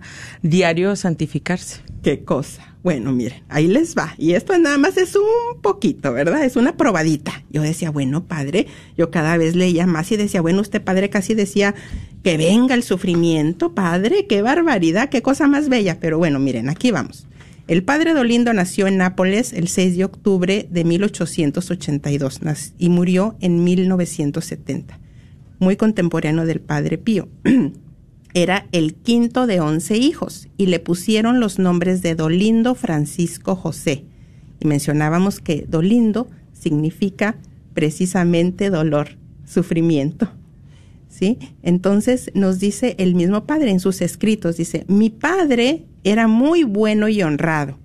diario 0.43 0.95
santificarse. 0.95 1.81
Qué 2.03 2.23
cosa. 2.23 2.77
Bueno, 2.85 3.11
miren, 3.13 3.43
ahí 3.49 3.67
les 3.67 3.97
va. 3.97 4.15
Y 4.19 4.35
esto 4.35 4.57
nada 4.57 4.79
más 4.79 4.97
es 4.97 5.17
un 5.17 5.61
poquito, 5.61 6.13
¿verdad? 6.13 6.45
Es 6.45 6.55
una 6.55 6.77
probadita. 6.77 7.43
Yo 7.51 7.61
decía, 7.61 7.91
bueno, 7.91 8.25
padre, 8.25 8.69
yo 8.97 9.11
cada 9.11 9.37
vez 9.37 9.57
leía 9.57 9.87
más 9.87 10.13
y 10.13 10.17
decía, 10.17 10.41
bueno, 10.41 10.61
usted 10.61 10.81
padre 10.81 11.11
casi 11.11 11.35
decía 11.35 11.75
que 12.23 12.37
venga 12.37 12.77
el 12.77 12.85
sufrimiento, 12.85 13.75
padre, 13.75 14.27
qué 14.29 14.43
barbaridad, 14.43 15.09
qué 15.09 15.23
cosa 15.23 15.49
más 15.49 15.69
bella. 15.69 15.99
Pero 15.99 16.19
bueno, 16.19 16.39
miren, 16.39 16.69
aquí 16.69 16.93
vamos. 16.93 17.27
El 17.67 17.83
padre 17.83 18.15
Dolindo 18.15 18.53
nació 18.53 18.87
en 18.87 18.97
Nápoles 18.97 19.53
el 19.53 19.69
6 19.69 19.97
de 19.97 20.05
octubre 20.05 20.69
de 20.71 20.85
1882 20.85 22.41
y 22.79 22.89
murió 22.89 23.37
en 23.41 23.65
1970. 23.65 24.99
Muy 25.59 25.77
contemporáneo 25.77 26.47
del 26.47 26.61
padre 26.61 26.99
Pío. 26.99 27.29
Era 28.35 28.67
el 28.73 28.95
quinto 28.95 29.47
de 29.47 29.61
once 29.61 29.97
hijos 29.97 30.49
y 30.57 30.67
le 30.67 30.79
pusieron 30.79 31.41
los 31.41 31.59
nombres 31.59 32.03
de 32.03 32.15
Dolindo 32.15 32.75
Francisco 32.75 33.57
José. 33.57 34.05
Y 34.61 34.67
mencionábamos 34.67 35.41
que 35.41 35.67
Dolindo 35.69 36.29
significa 36.53 37.37
precisamente 37.75 38.71
dolor, 38.71 39.17
sufrimiento. 39.45 40.31
¿sí? 41.09 41.39
Entonces 41.63 42.31
nos 42.35 42.59
dice 42.61 42.95
el 42.99 43.15
mismo 43.15 43.45
padre 43.45 43.71
en 43.71 43.81
sus 43.81 44.01
escritos, 44.03 44.57
dice, 44.57 44.85
mi 44.89 45.11
padre 45.11 45.87
era 46.05 46.29
muy 46.29 46.65
bueno 46.65 47.09
y 47.09 47.23
honrado 47.23 47.79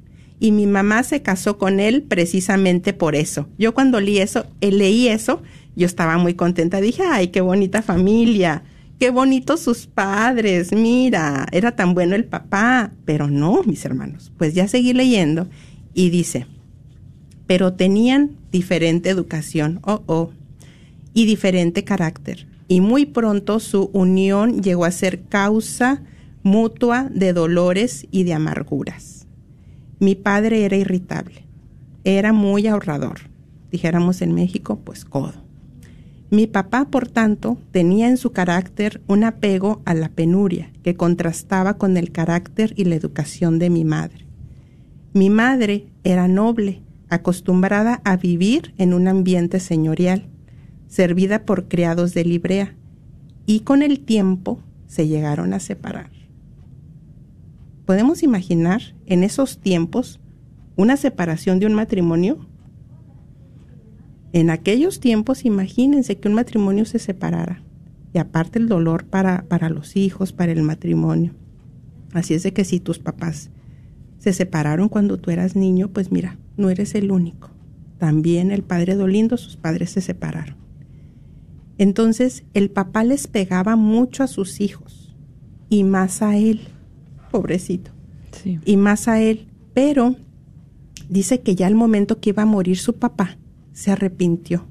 y 0.43 0.51
mi 0.51 0.67
mamá 0.67 1.03
se 1.03 1.21
casó 1.21 1.57
con 1.57 1.79
él 1.79 2.03
precisamente 2.03 2.91
por 2.91 3.15
eso. 3.15 3.47
Yo 3.57 3.73
cuando 3.73 4.01
leí 4.01 4.17
eso, 4.19 4.45
eh, 4.59 4.73
leí 4.73 5.07
eso, 5.07 5.41
yo 5.75 5.85
estaba 5.85 6.17
muy 6.17 6.33
contenta, 6.33 6.81
dije, 6.81 7.03
ay, 7.03 7.27
qué 7.27 7.41
bonita 7.41 7.81
familia, 7.81 8.63
qué 8.99 9.09
bonitos 9.09 9.59
sus 9.59 9.87
padres, 9.87 10.71
mira, 10.71 11.45
era 11.51 11.75
tan 11.75 11.93
bueno 11.93 12.15
el 12.15 12.25
papá, 12.25 12.91
pero 13.05 13.29
no, 13.29 13.63
mis 13.63 13.85
hermanos, 13.85 14.31
pues 14.37 14.53
ya 14.53 14.67
seguí 14.67 14.93
leyendo 14.93 15.47
y 15.93 16.09
dice, 16.09 16.47
pero 17.47 17.73
tenían 17.73 18.37
diferente 18.51 19.09
educación, 19.09 19.79
oh, 19.83 20.03
oh, 20.05 20.31
y 21.13 21.25
diferente 21.25 21.83
carácter 21.83 22.47
y 22.67 22.81
muy 22.81 23.05
pronto 23.05 23.59
su 23.59 23.89
unión 23.93 24.63
llegó 24.63 24.85
a 24.85 24.91
ser 24.91 25.23
causa 25.25 26.01
mutua 26.41 27.09
de 27.13 27.33
dolores 27.33 28.07
y 28.11 28.23
de 28.23 28.33
amarguras. 28.33 29.27
Mi 29.99 30.15
padre 30.15 30.65
era 30.65 30.75
irritable, 30.75 31.45
era 32.03 32.33
muy 32.33 32.67
ahorrador, 32.67 33.29
dijéramos 33.71 34.21
en 34.21 34.33
México, 34.33 34.79
pues 34.83 35.05
codo. 35.05 35.42
Mi 36.33 36.47
papá, 36.47 36.85
por 36.85 37.07
tanto, 37.07 37.59
tenía 37.69 38.09
en 38.09 38.17
su 38.17 38.31
carácter 38.31 39.03
un 39.05 39.23
apego 39.23 39.83
a 39.85 39.93
la 39.93 40.09
penuria 40.09 40.71
que 40.81 40.95
contrastaba 40.95 41.77
con 41.77 41.95
el 41.95 42.11
carácter 42.11 42.73
y 42.75 42.85
la 42.85 42.95
educación 42.95 43.59
de 43.59 43.69
mi 43.69 43.85
madre. 43.85 44.25
Mi 45.13 45.29
madre 45.29 45.85
era 46.03 46.27
noble, 46.27 46.81
acostumbrada 47.07 48.01
a 48.03 48.17
vivir 48.17 48.73
en 48.79 48.95
un 48.95 49.07
ambiente 49.07 49.59
señorial 49.59 50.25
servida 50.87 51.45
por 51.45 51.67
criados 51.67 52.15
de 52.15 52.25
Librea, 52.25 52.73
y 53.45 53.59
con 53.59 53.83
el 53.83 53.99
tiempo 53.99 54.59
se 54.87 55.07
llegaron 55.07 55.53
a 55.53 55.59
separar. 55.59 56.09
¿Podemos 57.85 58.23
imaginar 58.23 58.81
en 59.05 59.23
esos 59.23 59.59
tiempos 59.59 60.19
una 60.77 60.97
separación 60.97 61.59
de 61.59 61.67
un 61.67 61.75
matrimonio? 61.75 62.47
En 64.33 64.49
aquellos 64.49 64.99
tiempos, 64.99 65.45
imagínense 65.45 66.17
que 66.17 66.27
un 66.27 66.33
matrimonio 66.33 66.85
se 66.85 66.99
separara. 66.99 67.61
Y 68.13 68.17
aparte 68.17 68.59
el 68.59 68.67
dolor 68.67 69.05
para, 69.05 69.45
para 69.47 69.69
los 69.69 69.95
hijos, 69.95 70.33
para 70.33 70.51
el 70.51 70.63
matrimonio. 70.63 71.33
Así 72.13 72.33
es 72.33 72.43
de 72.43 72.53
que 72.53 72.65
si 72.65 72.79
tus 72.79 72.99
papás 72.99 73.49
se 74.17 74.33
separaron 74.33 74.89
cuando 74.89 75.17
tú 75.17 75.31
eras 75.31 75.55
niño, 75.55 75.89
pues 75.89 76.11
mira, 76.11 76.37
no 76.57 76.69
eres 76.69 76.95
el 76.95 77.11
único. 77.11 77.49
También 77.97 78.51
el 78.51 78.63
padre 78.63 78.95
Dolindo, 78.95 79.37
sus 79.37 79.55
padres 79.55 79.91
se 79.91 80.01
separaron. 80.01 80.55
Entonces 81.77 82.43
el 82.53 82.69
papá 82.69 83.03
les 83.03 83.27
pegaba 83.27 83.75
mucho 83.75 84.23
a 84.23 84.27
sus 84.27 84.61
hijos 84.61 85.15
y 85.69 85.83
más 85.83 86.21
a 86.21 86.37
él, 86.37 86.61
pobrecito, 87.31 87.91
y 88.65 88.77
más 88.77 89.07
a 89.07 89.21
él. 89.21 89.47
Pero 89.73 90.15
dice 91.09 91.41
que 91.41 91.55
ya 91.55 91.67
al 91.67 91.75
momento 91.75 92.19
que 92.19 92.29
iba 92.29 92.43
a 92.43 92.47
morir 92.47 92.77
su 92.77 92.93
papá, 92.93 93.37
se 93.73 93.91
arrepintió 93.91 94.65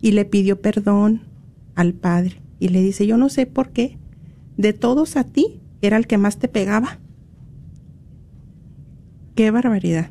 y 0.00 0.12
le 0.12 0.24
pidió 0.24 0.60
perdón 0.60 1.22
al 1.74 1.94
padre 1.94 2.40
y 2.58 2.68
le 2.68 2.82
dice, 2.82 3.06
yo 3.06 3.16
no 3.16 3.28
sé 3.28 3.46
por 3.46 3.70
qué, 3.70 3.96
de 4.56 4.72
todos 4.72 5.16
a 5.16 5.24
ti 5.24 5.60
era 5.80 5.96
el 5.96 6.06
que 6.06 6.18
más 6.18 6.38
te 6.38 6.48
pegaba. 6.48 6.98
Qué 9.34 9.50
barbaridad. 9.50 10.10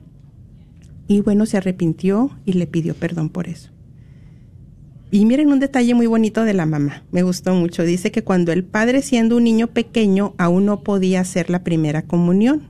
Y 1.07 1.21
bueno, 1.21 1.45
se 1.45 1.57
arrepintió 1.57 2.31
y 2.45 2.53
le 2.53 2.67
pidió 2.67 2.95
perdón 2.95 3.29
por 3.29 3.47
eso. 3.47 3.71
Y 5.11 5.25
miren 5.25 5.51
un 5.51 5.59
detalle 5.59 5.95
muy 5.95 6.05
bonito 6.05 6.43
de 6.43 6.53
la 6.53 6.67
mamá, 6.67 7.03
me 7.11 7.23
gustó 7.23 7.55
mucho. 7.55 7.83
Dice 7.83 8.11
que 8.11 8.23
cuando 8.23 8.51
el 8.51 8.63
padre 8.63 9.01
siendo 9.01 9.37
un 9.37 9.43
niño 9.43 9.67
pequeño 9.67 10.35
aún 10.37 10.65
no 10.65 10.83
podía 10.83 11.21
hacer 11.21 11.49
la 11.49 11.63
primera 11.63 12.03
comunión 12.03 12.69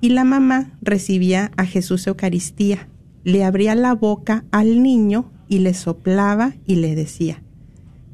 y 0.00 0.08
la 0.08 0.24
mamá 0.24 0.72
recibía 0.82 1.52
a 1.56 1.64
Jesús 1.64 2.06
Eucaristía, 2.08 2.88
le 3.24 3.44
abría 3.44 3.74
la 3.74 3.94
boca 3.94 4.44
al 4.50 4.82
niño 4.82 5.30
y 5.48 5.58
le 5.58 5.74
soplaba 5.74 6.54
y 6.66 6.76
le 6.76 6.94
decía, 6.94 7.42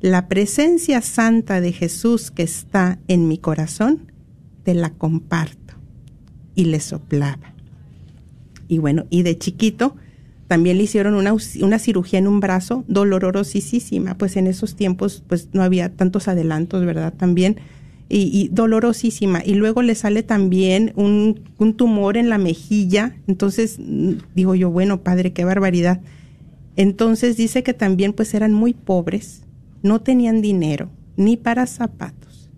la 0.00 0.28
presencia 0.28 1.00
santa 1.00 1.60
de 1.60 1.72
Jesús 1.72 2.30
que 2.30 2.42
está 2.42 2.98
en 3.08 3.28
mi 3.28 3.38
corazón, 3.38 4.12
te 4.62 4.74
la 4.74 4.90
comparto. 4.90 5.74
Y 6.54 6.64
le 6.66 6.80
soplaba. 6.80 7.54
Y 8.68 8.78
bueno, 8.78 9.04
y 9.10 9.22
de 9.22 9.36
chiquito, 9.38 9.96
también 10.48 10.76
le 10.76 10.84
hicieron 10.84 11.14
una, 11.14 11.34
una 11.60 11.78
cirugía 11.78 12.18
en 12.18 12.26
un 12.26 12.40
brazo 12.40 12.84
dolorosísima, 12.88 14.16
pues 14.16 14.36
en 14.36 14.46
esos 14.46 14.76
tiempos 14.76 15.22
pues 15.26 15.48
no 15.52 15.62
había 15.62 15.94
tantos 15.94 16.28
adelantos, 16.28 16.84
¿verdad? 16.84 17.12
También, 17.14 17.56
y, 18.08 18.48
dolorosísima. 18.52 19.42
Y 19.44 19.54
luego 19.54 19.82
le 19.82 19.94
sale 19.94 20.22
también 20.22 20.92
un, 20.96 21.40
un, 21.58 21.74
tumor 21.74 22.16
en 22.16 22.28
la 22.28 22.38
mejilla. 22.38 23.16
Entonces, 23.26 23.78
mm, 23.78 24.12
digo 24.34 24.54
yo, 24.54 24.70
bueno, 24.70 25.02
padre, 25.02 25.32
qué 25.32 25.44
barbaridad. 25.44 26.00
Entonces 26.76 27.36
dice 27.36 27.62
que 27.62 27.74
también 27.74 28.12
pues 28.12 28.34
eran 28.34 28.52
muy 28.52 28.74
pobres, 28.74 29.42
no 29.82 30.00
tenían 30.02 30.42
dinero, 30.42 30.90
ni 31.16 31.36
para 31.36 31.66
zapatos. 31.66 32.50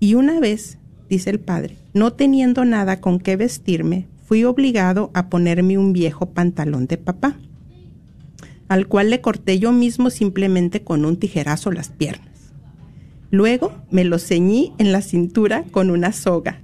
Y 0.00 0.14
una 0.14 0.38
vez, 0.38 0.78
dice 1.10 1.30
el 1.30 1.40
padre, 1.40 1.76
no 1.92 2.12
teniendo 2.12 2.64
nada 2.64 3.00
con 3.00 3.18
qué 3.18 3.36
vestirme, 3.36 4.06
fui 4.24 4.44
obligado 4.44 5.10
a 5.14 5.28
ponerme 5.28 5.76
un 5.76 5.92
viejo 5.92 6.26
pantalón 6.26 6.86
de 6.86 6.98
papá, 6.98 7.36
al 8.68 8.86
cual 8.86 9.10
le 9.10 9.20
corté 9.20 9.58
yo 9.58 9.72
mismo 9.72 10.10
simplemente 10.10 10.84
con 10.84 11.04
un 11.04 11.16
tijerazo 11.16 11.72
las 11.72 11.88
piernas. 11.88 12.37
Luego 13.30 13.72
me 13.90 14.04
lo 14.04 14.18
ceñí 14.18 14.72
en 14.78 14.92
la 14.92 15.02
cintura 15.02 15.64
con 15.70 15.90
una 15.90 16.12
soga. 16.12 16.60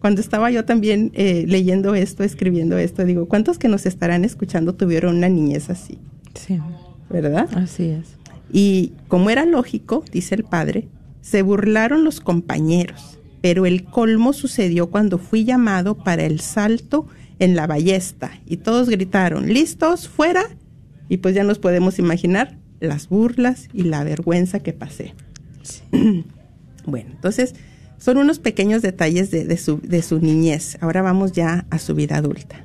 Cuando 0.00 0.20
estaba 0.20 0.50
yo 0.50 0.64
también 0.64 1.10
eh, 1.14 1.44
leyendo 1.46 1.94
esto, 1.94 2.22
escribiendo 2.22 2.78
esto, 2.78 3.04
digo, 3.04 3.26
¿cuántos 3.26 3.58
que 3.58 3.68
nos 3.68 3.86
estarán 3.86 4.24
escuchando 4.24 4.74
tuvieron 4.74 5.16
una 5.16 5.28
niñez 5.28 5.70
así? 5.70 5.98
Sí. 6.34 6.60
¿Verdad? 7.10 7.48
Así 7.56 7.88
es. 7.88 8.06
Y 8.52 8.92
como 9.08 9.30
era 9.30 9.44
lógico, 9.44 10.04
dice 10.12 10.34
el 10.34 10.44
padre, 10.44 10.88
se 11.20 11.42
burlaron 11.42 12.04
los 12.04 12.20
compañeros 12.20 13.18
pero 13.40 13.66
el 13.66 13.84
colmo 13.84 14.32
sucedió 14.32 14.88
cuando 14.90 15.18
fui 15.18 15.44
llamado 15.44 15.96
para 15.96 16.24
el 16.24 16.40
salto 16.40 17.06
en 17.38 17.54
la 17.54 17.66
ballesta 17.66 18.32
y 18.46 18.58
todos 18.58 18.88
gritaron, 18.88 19.52
¿listos? 19.52 20.08
¿Fuera? 20.08 20.44
Y 21.08 21.18
pues 21.18 21.34
ya 21.34 21.44
nos 21.44 21.58
podemos 21.58 21.98
imaginar 21.98 22.58
las 22.80 23.08
burlas 23.08 23.68
y 23.72 23.84
la 23.84 24.04
vergüenza 24.04 24.60
que 24.60 24.72
pasé. 24.72 25.14
bueno, 26.86 27.10
entonces 27.10 27.54
son 27.98 28.18
unos 28.18 28.38
pequeños 28.38 28.82
detalles 28.82 29.30
de, 29.30 29.56
su, 29.56 30.18
niñez. 30.20 30.78
Ahora 30.80 31.02
vamos 31.02 31.32
ya 31.32 31.66
a 31.70 31.78
su 31.78 31.94
vida 31.94 32.16
adulta. 32.16 32.64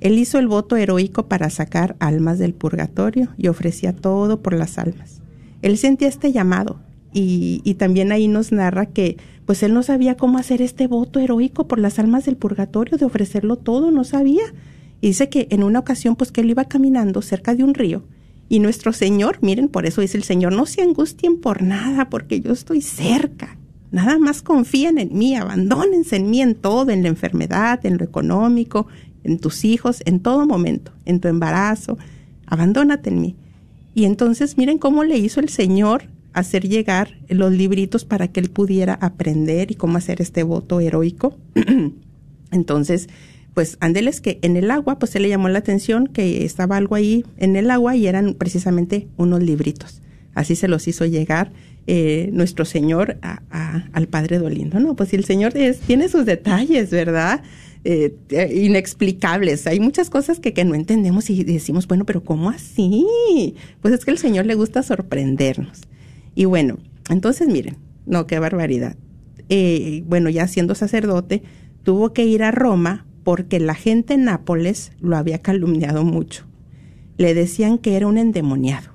Él 0.00 0.18
hizo 0.18 0.38
el 0.38 0.46
voto 0.46 0.76
heroico 0.76 1.26
para 1.26 1.50
sacar 1.50 1.96
almas 1.98 2.38
del 2.38 2.54
purgatorio 2.54 3.28
y 3.36 3.48
ofrecía 3.48 3.92
todo 3.92 4.42
por 4.42 4.54
las 4.54 4.78
almas. 4.78 5.20
Él 5.62 5.78
sentía 5.78 6.08
este 6.08 6.32
llamado 6.32 6.80
y, 7.12 7.60
y 7.64 7.74
también 7.74 8.12
ahí 8.12 8.28
nos 8.28 8.52
narra 8.52 8.86
que 8.86 9.16
pues 9.46 9.62
él 9.62 9.74
no 9.74 9.82
sabía 9.82 10.16
cómo 10.16 10.38
hacer 10.38 10.60
este 10.60 10.86
voto 10.86 11.18
heroico 11.18 11.66
por 11.66 11.78
las 11.78 11.98
almas 11.98 12.26
del 12.26 12.36
purgatorio, 12.36 12.98
de 12.98 13.04
ofrecerlo 13.04 13.56
todo, 13.56 13.90
no 13.90 14.04
sabía. 14.04 14.44
Y 15.00 15.08
dice 15.08 15.28
que 15.28 15.48
en 15.50 15.62
una 15.62 15.78
ocasión, 15.78 16.14
pues 16.16 16.30
que 16.30 16.40
él 16.40 16.50
iba 16.50 16.64
caminando 16.66 17.22
cerca 17.22 17.54
de 17.54 17.64
un 17.64 17.74
río 17.74 18.04
y 18.48 18.60
nuestro 18.60 18.92
Señor, 18.92 19.38
miren, 19.42 19.68
por 19.68 19.86
eso 19.86 20.00
dice 20.00 20.16
el 20.16 20.24
Señor, 20.24 20.52
no 20.52 20.66
se 20.66 20.82
angustien 20.82 21.40
por 21.40 21.62
nada, 21.62 22.08
porque 22.08 22.40
yo 22.40 22.52
estoy 22.52 22.80
cerca. 22.80 23.58
Nada 23.90 24.18
más 24.18 24.42
confíen 24.42 24.98
en 24.98 25.16
mí, 25.16 25.34
abandónense 25.34 26.16
en 26.16 26.30
mí 26.30 26.42
en 26.42 26.54
todo, 26.54 26.90
en 26.90 27.02
la 27.02 27.08
enfermedad, 27.08 27.84
en 27.84 27.98
lo 27.98 28.04
económico, 28.04 28.86
en 29.24 29.38
tus 29.38 29.64
hijos, 29.64 30.02
en 30.04 30.20
todo 30.20 30.46
momento, 30.46 30.92
en 31.04 31.20
tu 31.20 31.28
embarazo, 31.28 31.98
abandónate 32.46 33.10
en 33.10 33.20
mí. 33.20 33.36
Y 33.94 34.04
entonces 34.04 34.56
miren 34.58 34.78
cómo 34.78 35.02
le 35.02 35.18
hizo 35.18 35.40
el 35.40 35.48
Señor 35.48 36.04
hacer 36.32 36.68
llegar 36.68 37.16
los 37.28 37.50
libritos 37.50 38.04
para 38.04 38.28
que 38.28 38.40
él 38.40 38.50
pudiera 38.50 38.94
aprender 38.94 39.70
y 39.70 39.74
cómo 39.74 39.96
hacer 39.96 40.20
este 40.20 40.42
voto 40.42 40.80
heroico. 40.80 41.36
Entonces, 42.50 43.08
pues 43.56 43.78
ándeles 43.80 44.20
que 44.20 44.38
en 44.42 44.58
el 44.58 44.70
agua, 44.70 44.98
pues 44.98 45.12
se 45.12 45.18
le 45.18 45.30
llamó 45.30 45.48
la 45.48 45.60
atención 45.60 46.08
que 46.08 46.44
estaba 46.44 46.76
algo 46.76 46.94
ahí 46.94 47.24
en 47.38 47.56
el 47.56 47.70
agua 47.70 47.96
y 47.96 48.06
eran 48.06 48.34
precisamente 48.34 49.08
unos 49.16 49.42
libritos. 49.42 50.02
Así 50.34 50.56
se 50.56 50.68
los 50.68 50.86
hizo 50.88 51.06
llegar 51.06 51.52
eh, 51.86 52.28
nuestro 52.34 52.66
Señor 52.66 53.16
al 53.22 54.08
Padre 54.08 54.40
Dolindo. 54.40 54.78
No, 54.78 54.94
pues 54.94 55.14
el 55.14 55.24
Señor 55.24 55.54
tiene 55.54 56.10
sus 56.10 56.26
detalles, 56.26 56.90
¿verdad? 56.90 57.40
Eh, 57.84 58.14
eh, 58.28 58.60
inexplicables. 58.62 59.66
Hay 59.66 59.80
muchas 59.80 60.10
cosas 60.10 60.38
que, 60.38 60.52
que 60.52 60.66
no 60.66 60.74
entendemos 60.74 61.30
y 61.30 61.42
decimos, 61.42 61.88
bueno, 61.88 62.04
pero 62.04 62.22
¿cómo 62.22 62.50
así? 62.50 63.06
Pues 63.80 63.94
es 63.94 64.04
que 64.04 64.10
el 64.10 64.18
Señor 64.18 64.44
le 64.44 64.54
gusta 64.54 64.82
sorprendernos. 64.82 65.80
Y 66.34 66.44
bueno, 66.44 66.76
entonces 67.08 67.48
miren, 67.48 67.78
no, 68.04 68.26
qué 68.26 68.38
barbaridad. 68.38 68.96
Eh, 69.48 70.02
bueno, 70.06 70.28
ya 70.28 70.46
siendo 70.46 70.74
sacerdote, 70.74 71.42
tuvo 71.84 72.12
que 72.12 72.26
ir 72.26 72.42
a 72.42 72.50
Roma 72.50 73.06
porque 73.26 73.58
la 73.58 73.74
gente 73.74 74.14
en 74.14 74.22
Nápoles 74.26 74.92
lo 75.00 75.16
había 75.16 75.42
calumniado 75.42 76.04
mucho. 76.04 76.44
Le 77.16 77.34
decían 77.34 77.76
que 77.76 77.96
era 77.96 78.06
un 78.06 78.18
endemoniado, 78.18 78.92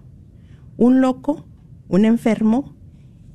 un 0.77 1.01
loco, 1.01 1.45
un 1.89 2.05
enfermo 2.05 2.73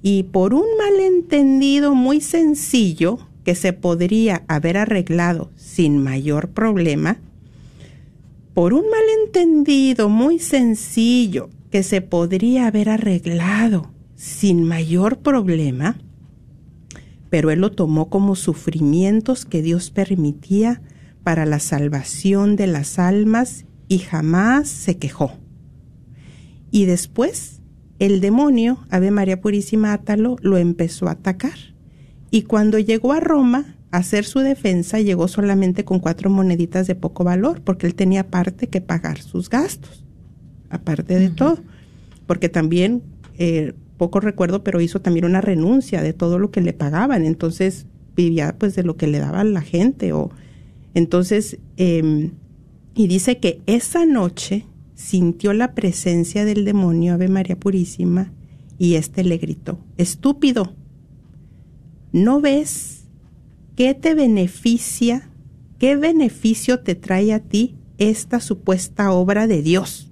Y 0.01 0.23
por 0.23 0.55
un 0.55 0.65
malentendido 0.79 1.95
muy 1.95 2.23
sencillo 2.23 3.19
que 3.45 3.55
se 3.55 3.75
podría 3.75 4.45
haber 4.49 4.79
arreglado 4.79 5.51
sin 5.55 6.03
mayor 6.03 6.49
problema, 6.49 7.19
por 8.55 8.73
un 8.73 8.87
malentendido 8.89 10.09
muy 10.09 10.39
sencillo 10.39 11.51
que 11.71 11.83
se 11.83 12.01
podría 12.01 12.69
haber 12.69 12.89
arreglado 12.89 13.91
sin 14.15 14.65
mayor 14.65 15.19
problema, 15.19 15.99
pero 17.31 17.51
él 17.51 17.61
lo 17.61 17.73
tomó 17.73 18.09
como 18.09 18.37
sufrimientos 18.37 19.45
que 19.45 19.63
Dios 19.63 19.91
permitía 19.91 20.83
para 21.23 21.47
la 21.47 21.59
salvación 21.59 22.57
de 22.57 22.67
las 22.67 22.99
almas 22.99 23.65
y 23.89 23.99
jamás 23.99 24.69
se 24.69 24.99
quejó. 24.99 25.33
Y 26.71 26.85
después 26.85 27.61
el 27.99 28.21
demonio, 28.21 28.79
Ave 28.91 29.11
María 29.11 29.41
Purísima 29.41 29.93
Átalo, 29.93 30.37
lo 30.43 30.59
empezó 30.59 31.09
a 31.09 31.13
atacar. 31.13 31.59
Y 32.31 32.43
cuando 32.43 32.79
llegó 32.79 33.13
a 33.13 33.21
Roma 33.21 33.77
a 33.91 33.99
hacer 33.99 34.25
su 34.25 34.41
defensa, 34.41 35.01
llegó 35.01 35.29
solamente 35.29 35.85
con 35.85 36.01
cuatro 36.01 36.29
moneditas 36.29 36.87
de 36.87 36.95
poco 36.95 37.25
valor, 37.25 37.63
porque 37.63 37.87
él 37.87 37.95
tenía 37.95 38.23
aparte 38.23 38.69
que 38.69 38.81
pagar 38.81 39.23
sus 39.23 39.49
gastos, 39.49 40.05
aparte 40.69 41.19
de 41.19 41.31
todo. 41.31 41.59
Porque 42.27 42.49
también 42.49 43.03
eh, 43.39 43.73
poco 43.97 44.21
recuerdo, 44.21 44.63
pero 44.63 44.81
hizo 44.81 45.01
también 45.01 45.25
una 45.25 45.41
renuncia 45.41 46.03
de 46.03 46.13
todo 46.13 46.39
lo 46.39 46.51
que 46.51 46.61
le 46.61 46.73
pagaban, 46.73 47.25
entonces 47.25 47.87
vivía 48.15 48.57
pues 48.59 48.75
de 48.75 48.83
lo 48.83 48.97
que 48.97 49.07
le 49.07 49.19
daba 49.19 49.45
la 49.45 49.61
gente 49.61 50.13
o 50.13 50.31
entonces 50.95 51.59
em, 51.77 52.33
y 52.95 53.07
dice 53.09 53.39
que 53.39 53.61
esa 53.67 54.07
noche 54.07 54.65
sintió 54.95 55.53
la 55.53 55.75
presencia 55.75 56.45
del 56.47 56.65
demonio 56.65 57.13
Ave 57.15 57.29
María 57.29 57.61
Purísima 57.61 58.33
y 58.79 58.95
éste 58.95 59.23
le 59.23 59.37
gritó, 59.37 59.79
estúpido, 59.99 60.73
¿no 62.13 62.41
ves 62.41 63.05
qué 63.75 63.95
te 63.95 64.15
beneficia, 64.15 65.31
qué 65.79 65.97
beneficio 65.97 66.81
te 66.81 66.95
trae 66.95 67.33
a 67.33 67.41
ti 67.41 67.77
esta 67.99 68.41
supuesta 68.41 69.13
obra 69.13 69.47
de 69.47 69.63
Dios? 69.63 70.11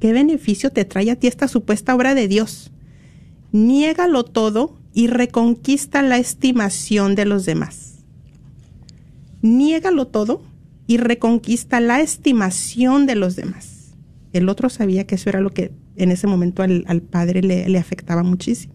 ¿Qué 0.00 0.12
beneficio 0.12 0.70
te 0.70 0.84
trae 0.84 1.10
a 1.10 1.16
ti 1.16 1.26
esta 1.26 1.48
supuesta 1.48 1.94
obra 1.94 2.14
de 2.14 2.28
Dios? 2.28 2.70
Niégalo 3.52 4.24
todo 4.24 4.76
y 4.92 5.06
reconquista 5.06 6.02
la 6.02 6.18
estimación 6.18 7.14
de 7.14 7.24
los 7.24 7.46
demás. 7.46 8.04
Niégalo 9.40 10.06
todo 10.06 10.42
y 10.86 10.98
reconquista 10.98 11.80
la 11.80 12.00
estimación 12.00 13.06
de 13.06 13.14
los 13.14 13.36
demás. 13.36 13.94
El 14.32 14.48
otro 14.48 14.68
sabía 14.68 15.06
que 15.06 15.14
eso 15.14 15.30
era 15.30 15.40
lo 15.40 15.50
que 15.50 15.72
en 15.96 16.10
ese 16.10 16.26
momento 16.26 16.62
al, 16.62 17.02
padre 17.02 17.40
le, 17.40 17.78
afectaba 17.78 18.22
muchísimo. 18.22 18.74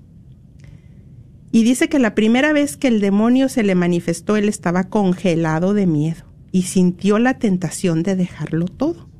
Y 1.52 1.64
dice 1.64 1.88
que 1.88 2.00
la 2.00 2.16
primera 2.16 2.54
vez 2.54 2.78
que 2.78 2.88
el 2.88 3.00
demonio 3.00 3.48
se 3.48 3.62
le 3.62 3.76
manifestó, 3.76 4.38
él 4.38 4.50
estaba 4.50 4.86
congelado 4.86 5.74
de 5.74 5.86
miedo 5.86 6.24
y 6.52 6.64
sintió 6.64 7.20
la 7.20 7.38
tentación 7.38 8.02
de 8.02 8.16
dejarlo 8.16 8.66
todo 8.66 9.11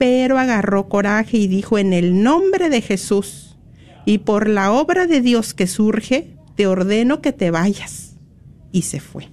pero 0.00 0.38
agarró 0.38 0.88
coraje 0.88 1.36
y 1.36 1.46
dijo, 1.46 1.76
en 1.76 1.92
el 1.92 2.22
nombre 2.22 2.70
de 2.70 2.80
Jesús 2.80 3.58
y 4.06 4.16
por 4.16 4.48
la 4.48 4.72
obra 4.72 5.06
de 5.06 5.20
Dios 5.20 5.52
que 5.52 5.66
surge, 5.66 6.38
te 6.56 6.66
ordeno 6.66 7.20
que 7.20 7.34
te 7.34 7.50
vayas. 7.50 8.16
Y 8.72 8.80
se 8.82 8.98
fue. 8.98 9.28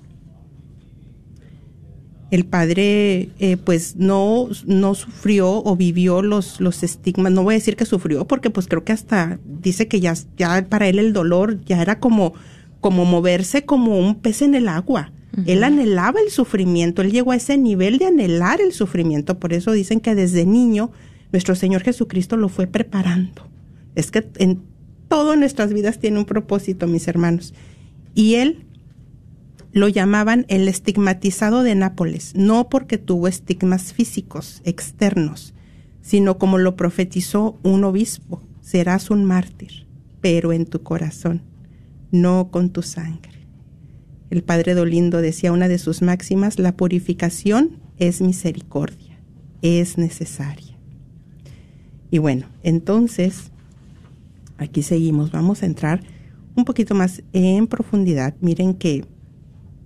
El 2.31 2.45
padre 2.45 3.29
eh, 3.39 3.55
pues 3.55 3.95
no, 3.95 4.49
no 4.65 4.93
sufrió 4.93 5.63
o 5.63 5.77
vivió 5.77 6.21
los, 6.21 6.59
los 6.59 6.83
estigmas, 6.83 7.31
no 7.31 7.43
voy 7.43 7.53
a 7.53 7.59
decir 7.59 7.77
que 7.77 7.85
sufrió 7.85 8.27
porque 8.27 8.49
pues 8.49 8.67
creo 8.67 8.83
que 8.83 8.91
hasta 8.91 9.39
dice 9.45 9.87
que 9.87 10.01
ya, 10.01 10.15
ya 10.35 10.65
para 10.67 10.89
él 10.89 10.99
el 10.99 11.13
dolor 11.13 11.63
ya 11.63 11.81
era 11.81 12.01
como, 12.01 12.33
como 12.81 13.05
moverse 13.05 13.63
como 13.63 13.97
un 13.97 14.15
pez 14.15 14.41
en 14.41 14.53
el 14.53 14.67
agua 14.67 15.13
él 15.45 15.63
anhelaba 15.63 16.19
el 16.19 16.31
sufrimiento, 16.31 17.01
él 17.01 17.11
llegó 17.11 17.31
a 17.31 17.35
ese 17.35 17.57
nivel 17.57 17.99
de 17.99 18.05
anhelar 18.05 18.59
el 18.59 18.73
sufrimiento, 18.73 19.39
por 19.39 19.53
eso 19.53 19.71
dicen 19.71 19.99
que 19.99 20.15
desde 20.15 20.45
niño 20.45 20.91
nuestro 21.31 21.55
Señor 21.55 21.83
Jesucristo 21.83 22.37
lo 22.37 22.49
fue 22.49 22.67
preparando. 22.67 23.47
Es 23.95 24.11
que 24.11 24.27
en 24.37 24.61
todas 25.07 25.37
nuestras 25.37 25.73
vidas 25.73 25.99
tiene 25.99 26.19
un 26.19 26.25
propósito, 26.25 26.87
mis 26.87 27.07
hermanos. 27.07 27.53
Y 28.15 28.35
él 28.35 28.65
lo 29.73 29.87
llamaban 29.87 30.45
el 30.49 30.67
estigmatizado 30.67 31.63
de 31.63 31.75
Nápoles, 31.75 32.33
no 32.35 32.69
porque 32.69 32.97
tuvo 32.97 33.27
estigmas 33.27 33.93
físicos 33.93 34.61
externos, 34.65 35.53
sino 36.01 36.37
como 36.37 36.57
lo 36.57 36.75
profetizó 36.75 37.59
un 37.63 37.83
obispo, 37.83 38.41
serás 38.61 39.11
un 39.11 39.25
mártir, 39.25 39.85
pero 40.21 40.51
en 40.51 40.65
tu 40.65 40.81
corazón, 40.81 41.43
no 42.11 42.49
con 42.49 42.71
tu 42.71 42.81
sangre. 42.81 43.36
El 44.29 44.43
padre 44.43 44.73
Dolindo 44.73 45.21
decía 45.21 45.51
una 45.51 45.67
de 45.67 45.77
sus 45.77 46.01
máximas, 46.01 46.59
la 46.59 46.75
purificación 46.75 47.79
es 47.97 48.21
misericordia, 48.21 49.19
es 49.61 49.97
necesaria. 49.97 50.77
Y 52.11 52.19
bueno, 52.19 52.47
entonces, 52.63 53.51
aquí 54.57 54.81
seguimos, 54.81 55.31
vamos 55.31 55.63
a 55.63 55.65
entrar 55.65 56.01
un 56.55 56.65
poquito 56.65 56.95
más 56.95 57.23
en 57.33 57.67
profundidad. 57.67 58.35
Miren 58.41 58.73
que 58.73 59.05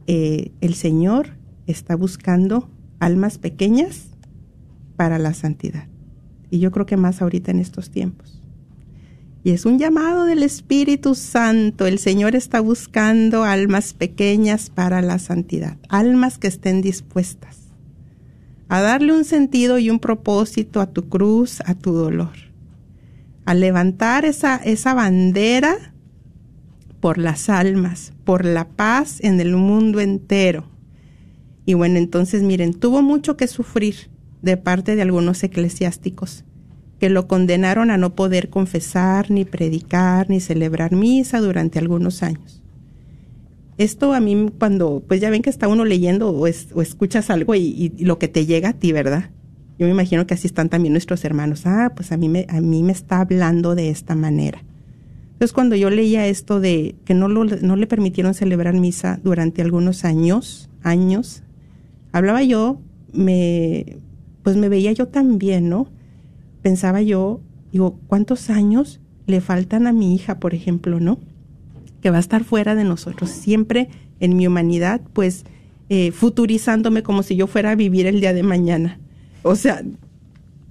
eh, 0.08 0.52
el 0.62 0.74
Señor 0.74 1.38
está 1.68 1.96
buscando 1.96 2.70
almas 3.00 3.38
pequeñas 3.38 4.08
para 4.96 5.20
la 5.20 5.34
santidad. 5.34 5.88
Y 6.50 6.60
yo 6.60 6.72
creo 6.72 6.86
que 6.86 6.98
más 6.98 7.22
ahorita 7.22 7.52
en 7.52 7.60
estos 7.60 7.90
tiempos. 7.90 8.41
Y 9.44 9.52
es 9.52 9.66
un 9.66 9.80
llamado 9.80 10.26
del 10.26 10.44
Espíritu 10.44 11.16
Santo. 11.16 11.88
El 11.88 11.98
Señor 11.98 12.36
está 12.36 12.60
buscando 12.60 13.44
almas 13.44 13.94
pequeñas 13.94 14.70
para 14.70 15.02
la 15.02 15.18
santidad, 15.18 15.78
almas 15.90 16.38
que 16.38 16.48
estén 16.48 16.82
dispuestas 16.82 17.62
a 18.72 18.80
darle 18.80 19.12
un 19.12 19.26
sentido 19.26 19.80
y 19.80 19.90
un 19.90 20.00
propósito 20.00 20.80
a 20.80 20.86
tu 20.86 21.10
cruz, 21.10 21.60
a 21.66 21.76
tu 21.76 21.92
dolor, 21.92 22.32
a 23.44 23.54
levantar 23.54 24.24
esa, 24.24 24.56
esa 24.56 24.94
bandera 24.94 25.94
por 27.02 27.18
las 27.18 27.50
almas, 27.50 28.14
por 28.24 28.46
la 28.46 28.70
paz 28.70 29.18
en 29.20 29.42
el 29.42 29.58
mundo 29.58 30.00
entero. 30.00 30.70
Y 31.66 31.74
bueno, 31.74 31.98
entonces 31.98 32.44
miren, 32.44 32.74
tuvo 32.74 33.02
mucho 33.02 33.36
que 33.36 33.48
sufrir 33.48 34.10
de 34.42 34.56
parte 34.56 34.96
de 34.96 35.02
algunos 35.02 35.44
eclesiásticos 35.44 36.46
que 37.02 37.10
lo 37.10 37.28
condenaron 37.28 37.90
a 37.90 37.98
no 37.98 38.14
poder 38.14 38.52
confesar, 38.52 39.32
ni 39.32 39.44
predicar, 39.44 40.30
ni 40.30 40.40
celebrar 40.40 40.92
misa 40.92 41.40
durante 41.40 41.80
algunos 41.80 42.22
años. 42.22 42.62
Esto 43.80 44.14
a 44.14 44.20
mí 44.20 44.52
cuando, 44.60 45.04
pues 45.08 45.20
ya 45.20 45.32
ven 45.32 45.42
que 45.42 45.50
está 45.50 45.68
uno 45.68 45.84
leyendo 45.84 46.30
o, 46.30 46.46
escuchas 46.46 47.32
algo 47.32 47.56
y, 47.56 47.92
lo 47.98 48.20
que 48.20 48.28
te 48.28 48.46
llega 48.46 48.70
a 48.70 48.74
ti, 48.74 48.92
¿verdad? 48.92 49.32
Yo 49.80 49.88
me 49.88 49.94
imagino 49.94 50.28
que 50.28 50.36
así 50.36 50.46
están 50.46 50.70
también 50.70 50.94
nuestros 50.94 51.26
hermanos. 51.26 51.66
Ah, 51.66 51.92
pues 51.96 52.12
a 52.12 52.18
mí 52.18 52.30
me, 52.30 52.46
a 52.50 52.62
mí 52.62 52.84
me 52.84 52.92
está 52.92 53.22
hablando 53.22 53.74
de 53.74 53.90
esta 53.90 54.14
manera. 54.14 54.64
Entonces 55.32 55.54
cuando 55.54 55.76
yo 55.76 55.90
leía 55.90 56.28
esto 56.28 56.60
de 56.60 56.94
que 57.04 57.16
no, 57.16 57.28
no 57.28 57.76
le 57.76 57.88
permitieron 57.88 58.36
celebrar 58.36 58.76
misa 58.76 59.20
durante 59.24 59.64
algunos 59.64 60.06
años, 60.06 60.70
años, 60.84 61.42
hablaba 62.12 62.44
yo, 62.44 62.80
me, 63.12 63.98
pues 64.44 64.56
me 64.56 64.70
veía 64.70 64.92
yo 64.92 65.08
también, 65.08 65.68
¿no? 65.68 65.88
Pensaba 66.62 67.02
yo, 67.02 67.42
digo, 67.72 67.98
¿cuántos 68.08 68.50
años 68.50 69.00
le 69.28 69.42
faltan 69.42 69.88
a 69.88 69.94
mi 69.94 70.16
hija, 70.16 70.40
por 70.40 70.54
ejemplo, 70.54 71.00
no? 71.00 71.20
Que 72.02 72.10
va 72.10 72.18
a 72.18 72.22
estar 72.22 72.44
fuera 72.44 72.76
de 72.76 72.84
nosotros, 72.84 73.30
siempre 73.30 73.90
en 74.20 74.38
mi 74.38 74.48
humanidad, 74.48 75.02
pues 75.14 75.46
eh, 75.90 76.12
futurizándome 76.12 77.04
como 77.04 77.24
si 77.24 77.36
yo 77.36 77.48
fuera 77.48 77.72
a 77.72 77.76
vivir 77.76 78.06
el 78.06 78.22
día 78.22 78.34
de 78.34 78.44
mañana. 78.44 79.00
O 79.44 79.56
sea, 79.56 79.84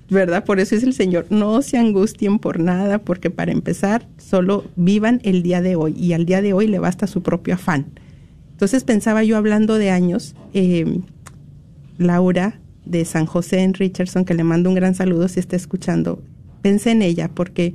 ¿verdad? 0.08 0.44
Por 0.44 0.60
eso 0.60 0.74
es 0.74 0.82
el 0.82 0.92
Señor, 0.92 1.26
no 1.30 1.62
se 1.62 1.78
angustien 1.78 2.38
por 2.38 2.58
nada, 2.60 2.98
porque 2.98 3.30
para 3.30 3.52
empezar, 3.52 4.06
solo 4.18 4.64
vivan 4.76 5.20
el 5.24 5.42
día 5.42 5.60
de 5.60 5.76
hoy 5.76 5.94
y 5.96 6.12
al 6.12 6.26
día 6.26 6.42
de 6.42 6.52
hoy 6.52 6.66
le 6.66 6.78
basta 6.78 7.06
su 7.06 7.22
propio 7.22 7.54
afán. 7.54 7.86
Entonces 8.52 8.84
pensaba 8.84 9.24
yo 9.24 9.36
hablando 9.36 9.78
de 9.78 9.90
años, 9.90 10.34
eh, 10.52 11.00
Laura 11.98 12.60
de 12.84 13.04
San 13.04 13.26
José 13.26 13.60
en 13.60 13.74
Richardson, 13.74 14.24
que 14.24 14.34
le 14.34 14.44
mando 14.44 14.68
un 14.68 14.74
gran 14.74 14.94
saludo 14.94 15.28
si 15.28 15.40
está 15.40 15.56
escuchando. 15.56 16.22
Pensé 16.62 16.90
en 16.90 17.02
ella 17.02 17.30
porque 17.32 17.74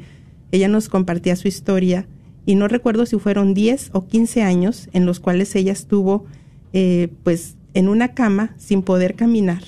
ella 0.51 0.67
nos 0.67 0.89
compartía 0.89 1.35
su 1.35 1.47
historia 1.47 2.07
y 2.45 2.55
no 2.55 2.67
recuerdo 2.67 3.05
si 3.05 3.17
fueron 3.17 3.53
10 3.53 3.91
o 3.93 4.05
15 4.07 4.43
años 4.43 4.89
en 4.93 5.05
los 5.05 5.19
cuales 5.19 5.55
ella 5.55 5.71
estuvo 5.71 6.25
eh, 6.73 7.09
pues 7.23 7.55
en 7.73 7.89
una 7.89 8.09
cama 8.09 8.55
sin 8.57 8.81
poder 8.81 9.15
caminar, 9.15 9.63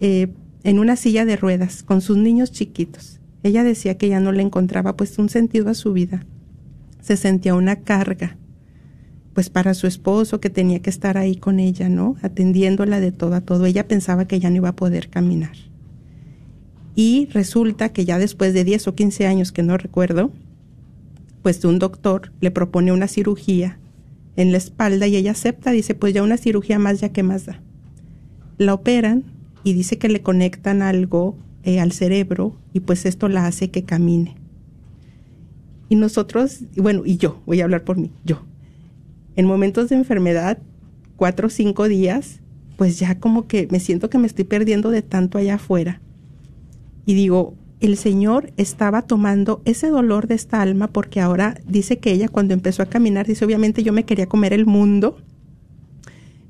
eh, 0.00 0.28
en 0.62 0.78
una 0.78 0.96
silla 0.96 1.24
de 1.24 1.36
ruedas 1.36 1.82
con 1.82 2.00
sus 2.00 2.16
niños 2.16 2.52
chiquitos. 2.52 3.20
Ella 3.42 3.64
decía 3.64 3.98
que 3.98 4.08
ya 4.08 4.20
no 4.20 4.32
le 4.32 4.42
encontraba 4.42 4.96
pues 4.96 5.18
un 5.18 5.28
sentido 5.28 5.68
a 5.68 5.74
su 5.74 5.92
vida. 5.92 6.24
Se 7.00 7.16
sentía 7.16 7.54
una 7.54 7.76
carga 7.76 8.36
pues 9.34 9.50
para 9.50 9.74
su 9.74 9.86
esposo 9.86 10.40
que 10.40 10.48
tenía 10.48 10.80
que 10.80 10.90
estar 10.90 11.18
ahí 11.18 11.36
con 11.36 11.58
ella, 11.58 11.88
¿no? 11.88 12.16
Atendiéndola 12.22 13.00
de 13.00 13.10
todo 13.12 13.34
a 13.34 13.40
todo. 13.40 13.66
Ella 13.66 13.88
pensaba 13.88 14.26
que 14.26 14.38
ya 14.38 14.48
no 14.48 14.56
iba 14.56 14.68
a 14.70 14.76
poder 14.76 15.10
caminar. 15.10 15.56
Y 16.94 17.28
resulta 17.32 17.88
que 17.88 18.04
ya 18.04 18.18
después 18.18 18.54
de 18.54 18.62
10 18.62 18.88
o 18.88 18.94
15 18.94 19.26
años, 19.26 19.50
que 19.50 19.64
no 19.64 19.76
recuerdo, 19.76 20.30
pues 21.42 21.64
un 21.64 21.80
doctor 21.80 22.32
le 22.40 22.52
propone 22.52 22.92
una 22.92 23.08
cirugía 23.08 23.78
en 24.36 24.52
la 24.52 24.58
espalda 24.58 25.08
y 25.08 25.16
ella 25.16 25.32
acepta, 25.32 25.72
dice, 25.72 25.96
pues 25.96 26.14
ya 26.14 26.22
una 26.22 26.36
cirugía 26.36 26.78
más, 26.78 27.00
ya 27.00 27.08
que 27.08 27.24
más 27.24 27.46
da. 27.46 27.60
La 28.56 28.74
operan 28.74 29.24
y 29.64 29.72
dice 29.72 29.98
que 29.98 30.08
le 30.08 30.22
conectan 30.22 30.80
algo 30.80 31.36
eh, 31.64 31.80
al 31.80 31.90
cerebro 31.90 32.56
y 32.72 32.80
pues 32.80 33.04
esto 33.04 33.28
la 33.28 33.46
hace 33.46 33.70
que 33.70 33.82
camine. 33.82 34.36
Y 35.88 35.96
nosotros, 35.96 36.60
bueno, 36.76 37.02
y 37.04 37.16
yo, 37.16 37.42
voy 37.46 37.60
a 37.60 37.64
hablar 37.64 37.82
por 37.82 37.96
mí, 37.96 38.12
yo. 38.24 38.44
En 39.36 39.46
momentos 39.46 39.88
de 39.88 39.96
enfermedad, 39.96 40.58
cuatro 41.16 41.48
o 41.48 41.50
cinco 41.50 41.88
días, 41.88 42.40
pues 42.76 42.98
ya 42.98 43.18
como 43.18 43.46
que 43.46 43.68
me 43.70 43.80
siento 43.80 44.10
que 44.10 44.18
me 44.18 44.26
estoy 44.26 44.44
perdiendo 44.44 44.90
de 44.90 45.02
tanto 45.02 45.38
allá 45.38 45.54
afuera. 45.54 46.00
Y 47.06 47.14
digo, 47.14 47.54
el 47.80 47.96
Señor 47.96 48.52
estaba 48.56 49.02
tomando 49.02 49.60
ese 49.64 49.88
dolor 49.88 50.26
de 50.26 50.34
esta 50.34 50.62
alma 50.62 50.88
porque 50.88 51.20
ahora 51.20 51.60
dice 51.66 51.98
que 51.98 52.12
ella 52.12 52.28
cuando 52.28 52.54
empezó 52.54 52.82
a 52.82 52.86
caminar, 52.86 53.26
dice, 53.26 53.44
obviamente 53.44 53.82
yo 53.82 53.92
me 53.92 54.04
quería 54.04 54.26
comer 54.26 54.52
el 54.52 54.66
mundo. 54.66 55.18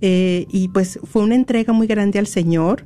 Eh, 0.00 0.46
y 0.50 0.68
pues 0.68 0.98
fue 1.02 1.22
una 1.22 1.34
entrega 1.34 1.72
muy 1.72 1.86
grande 1.86 2.18
al 2.18 2.26
Señor. 2.26 2.84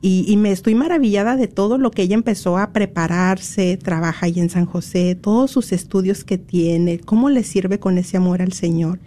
Y, 0.00 0.36
me 0.36 0.52
estoy 0.52 0.76
maravillada 0.76 1.34
de 1.34 1.48
todo 1.48 1.76
lo 1.76 1.90
que 1.90 2.02
ella 2.02 2.14
empezó 2.14 2.56
a 2.56 2.72
prepararse, 2.72 3.76
trabaja 3.76 4.26
ahí 4.26 4.38
en 4.38 4.48
San 4.48 4.64
José, 4.64 5.16
todos 5.16 5.50
sus 5.50 5.72
estudios 5.72 6.22
que 6.22 6.38
tiene, 6.38 7.00
cómo 7.00 7.30
le 7.30 7.42
sirve 7.42 7.80
con 7.80 7.98
ese 7.98 8.16
amor 8.16 8.40
al 8.40 8.52
Señor. 8.52 9.00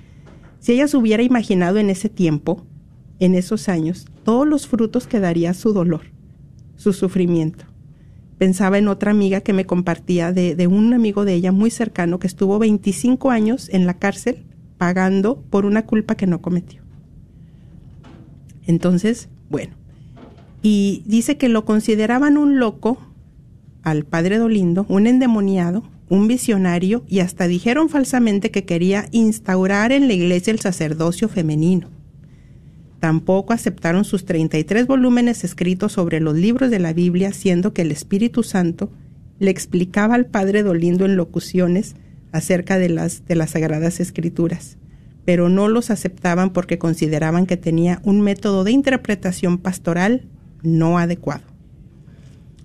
Si 0.62 0.74
ella 0.74 0.88
se 0.88 0.96
hubiera 0.96 1.24
imaginado 1.24 1.80
en 1.80 1.90
ese 1.90 2.08
tiempo, 2.08 2.66
en 3.20 3.34
esos 3.36 3.68
años, 3.68 4.06
todos 4.24 4.48
los 4.48 4.68
frutos 4.68 5.08
que 5.08 5.20
daría 5.20 5.56
su 5.56 5.74
dolor, 5.74 6.02
su 6.76 6.94
sufrimiento. 6.94 7.66
Pensaba 8.38 8.78
en 8.78 8.88
otra 8.88 9.10
amiga 9.12 9.42
que 9.42 9.54
me 9.54 9.66
compartía 9.66 10.32
de, 10.32 10.56
de 10.56 10.68
un 10.68 10.94
amigo 10.94 11.26
de 11.26 11.34
ella 11.34 11.52
muy 11.52 11.72
cercano 11.72 12.20
que 12.20 12.28
estuvo 12.28 12.60
25 12.60 13.32
años 13.32 13.70
en 13.70 13.88
la 13.88 13.96
cárcel 13.96 14.46
pagando 14.78 15.42
por 15.50 15.66
una 15.66 15.86
culpa 15.88 16.16
que 16.16 16.28
no 16.28 16.42
cometió. 16.42 16.84
Entonces, 18.68 19.30
bueno, 19.50 19.74
y 20.62 21.02
dice 21.08 21.38
que 21.38 21.50
lo 21.50 21.66
consideraban 21.66 22.38
un 22.38 22.60
loco 22.60 23.00
al 23.82 24.06
padre 24.06 24.38
Dolindo, 24.38 24.86
un 24.90 25.08
endemoniado, 25.08 25.84
un 26.12 26.28
visionario 26.28 27.06
y 27.08 27.22
hasta 27.22 27.48
dijeron 27.48 27.88
falsamente 27.88 28.52
que 28.52 28.66
quería 28.66 29.08
instaurar 29.12 29.94
en 29.94 30.10
la 30.10 30.14
iglesia 30.14 30.52
el 30.52 30.60
sacerdocio 30.60 31.30
femenino. 31.30 31.90
Tampoco 33.00 33.54
aceptaron 33.54 34.04
sus 34.04 34.26
33 34.26 34.88
volúmenes 34.88 35.46
escritos 35.46 35.94
sobre 35.94 36.20
los 36.20 36.36
libros 36.36 36.70
de 36.70 36.80
la 36.80 36.92
Biblia, 36.92 37.32
siendo 37.32 37.74
que 37.74 37.84
el 37.84 37.92
Espíritu 37.92 38.44
Santo 38.44 38.92
le 39.40 39.52
explicaba 39.52 40.16
al 40.16 40.26
padre 40.26 40.64
Dolindo 40.64 41.06
en 41.06 41.16
locuciones 41.16 41.96
acerca 42.34 42.78
de 42.78 42.90
las, 42.90 43.26
de 43.26 43.36
las 43.36 43.52
Sagradas 43.52 44.02
Escrituras, 44.02 44.78
pero 45.24 45.48
no 45.48 45.70
los 45.70 45.92
aceptaban 45.92 46.52
porque 46.52 46.78
consideraban 46.78 47.46
que 47.46 47.56
tenía 47.56 48.02
un 48.04 48.20
método 48.20 48.66
de 48.66 48.72
interpretación 48.72 49.60
pastoral 49.60 50.28
no 50.62 50.98
adecuado. 50.98 51.46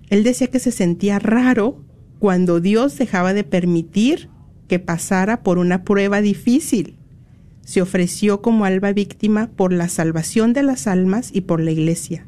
Él 0.09 0.25
decía 0.25 0.47
que 0.47 0.59
se 0.59 0.73
sentía 0.73 1.17
raro 1.17 1.86
cuando 2.19 2.59
Dios 2.59 2.97
dejaba 2.97 3.33
de 3.33 3.43
permitir 3.43 4.29
que 4.67 4.79
pasara 4.79 5.43
por 5.43 5.57
una 5.57 5.83
prueba 5.83 6.21
difícil. 6.21 6.95
Se 7.63 7.81
ofreció 7.81 8.41
como 8.41 8.65
alba 8.65 8.93
víctima 8.93 9.49
por 9.55 9.73
la 9.73 9.89
salvación 9.89 10.53
de 10.53 10.63
las 10.63 10.87
almas 10.87 11.31
y 11.33 11.41
por 11.41 11.61
la 11.61 11.71
iglesia. 11.71 12.25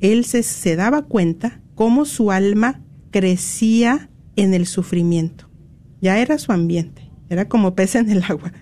Él 0.00 0.24
se, 0.24 0.42
se 0.42 0.76
daba 0.76 1.02
cuenta 1.02 1.60
cómo 1.74 2.04
su 2.04 2.30
alma 2.30 2.80
crecía 3.10 4.08
en 4.36 4.54
el 4.54 4.66
sufrimiento. 4.66 5.48
Ya 6.00 6.18
era 6.18 6.38
su 6.38 6.52
ambiente, 6.52 7.10
era 7.28 7.48
como 7.48 7.74
pez 7.74 7.96
en 7.96 8.10
el 8.10 8.22
agua. 8.22 8.52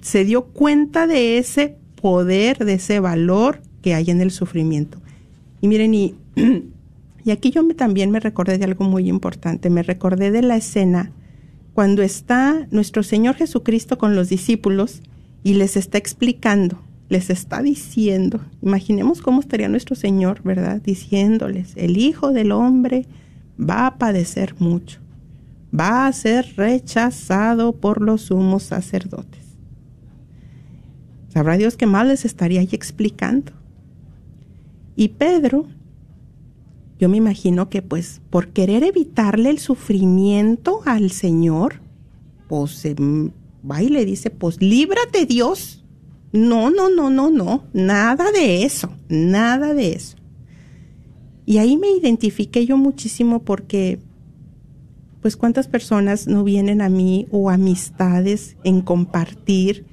Se 0.00 0.24
dio 0.24 0.46
cuenta 0.46 1.06
de 1.06 1.38
ese 1.38 1.76
poder, 2.00 2.64
de 2.64 2.74
ese 2.74 3.00
valor 3.00 3.60
que 3.82 3.94
hay 3.94 4.10
en 4.10 4.20
el 4.20 4.30
sufrimiento. 4.30 5.00
Y 5.60 5.68
miren, 5.68 5.94
y, 5.94 6.14
y 7.30 7.32
aquí 7.32 7.52
yo 7.52 7.62
me, 7.62 7.74
también 7.74 8.10
me 8.10 8.18
recordé 8.18 8.58
de 8.58 8.64
algo 8.64 8.84
muy 8.84 9.08
importante, 9.08 9.70
me 9.70 9.84
recordé 9.84 10.32
de 10.32 10.42
la 10.42 10.56
escena 10.56 11.12
cuando 11.74 12.02
está 12.02 12.66
nuestro 12.72 13.04
Señor 13.04 13.36
Jesucristo 13.36 13.98
con 13.98 14.16
los 14.16 14.28
discípulos 14.28 15.00
y 15.44 15.54
les 15.54 15.76
está 15.76 15.96
explicando, 15.96 16.82
les 17.08 17.30
está 17.30 17.62
diciendo, 17.62 18.40
imaginemos 18.62 19.22
cómo 19.22 19.38
estaría 19.38 19.68
nuestro 19.68 19.94
Señor, 19.94 20.42
¿verdad? 20.42 20.82
Diciéndoles, 20.82 21.74
el 21.76 21.98
Hijo 21.98 22.32
del 22.32 22.50
Hombre 22.50 23.06
va 23.60 23.86
a 23.86 23.96
padecer 23.96 24.56
mucho, 24.58 24.98
va 25.72 26.08
a 26.08 26.12
ser 26.12 26.52
rechazado 26.56 27.76
por 27.76 28.00
los 28.00 28.22
sumos 28.22 28.64
sacerdotes. 28.64 29.56
Sabrá 31.28 31.56
Dios 31.56 31.76
qué 31.76 31.86
más 31.86 32.08
les 32.08 32.24
estaría 32.24 32.58
ahí 32.58 32.70
explicando. 32.72 33.52
Y 34.96 35.10
Pedro, 35.10 35.68
yo 37.00 37.08
me 37.08 37.16
imagino 37.16 37.70
que 37.70 37.80
pues 37.80 38.20
por 38.28 38.48
querer 38.48 38.84
evitarle 38.84 39.48
el 39.48 39.58
sufrimiento 39.58 40.82
al 40.84 41.10
Señor, 41.10 41.80
pues 42.46 42.84
va 43.68 43.82
y 43.82 43.88
le 43.88 44.04
dice, 44.04 44.28
pues 44.28 44.60
líbrate 44.60 45.24
Dios. 45.24 45.82
No, 46.32 46.70
no, 46.70 46.90
no, 46.90 47.08
no, 47.08 47.30
no, 47.30 47.64
nada 47.72 48.30
de 48.32 48.64
eso, 48.64 48.92
nada 49.08 49.72
de 49.72 49.92
eso. 49.94 50.18
Y 51.46 51.56
ahí 51.56 51.78
me 51.78 51.90
identifiqué 51.90 52.66
yo 52.66 52.76
muchísimo 52.76 53.40
porque, 53.40 53.98
pues 55.22 55.38
cuántas 55.38 55.68
personas 55.68 56.28
no 56.28 56.44
vienen 56.44 56.82
a 56.82 56.90
mí 56.90 57.26
o 57.30 57.48
amistades 57.48 58.56
en 58.62 58.82
compartir 58.82 59.86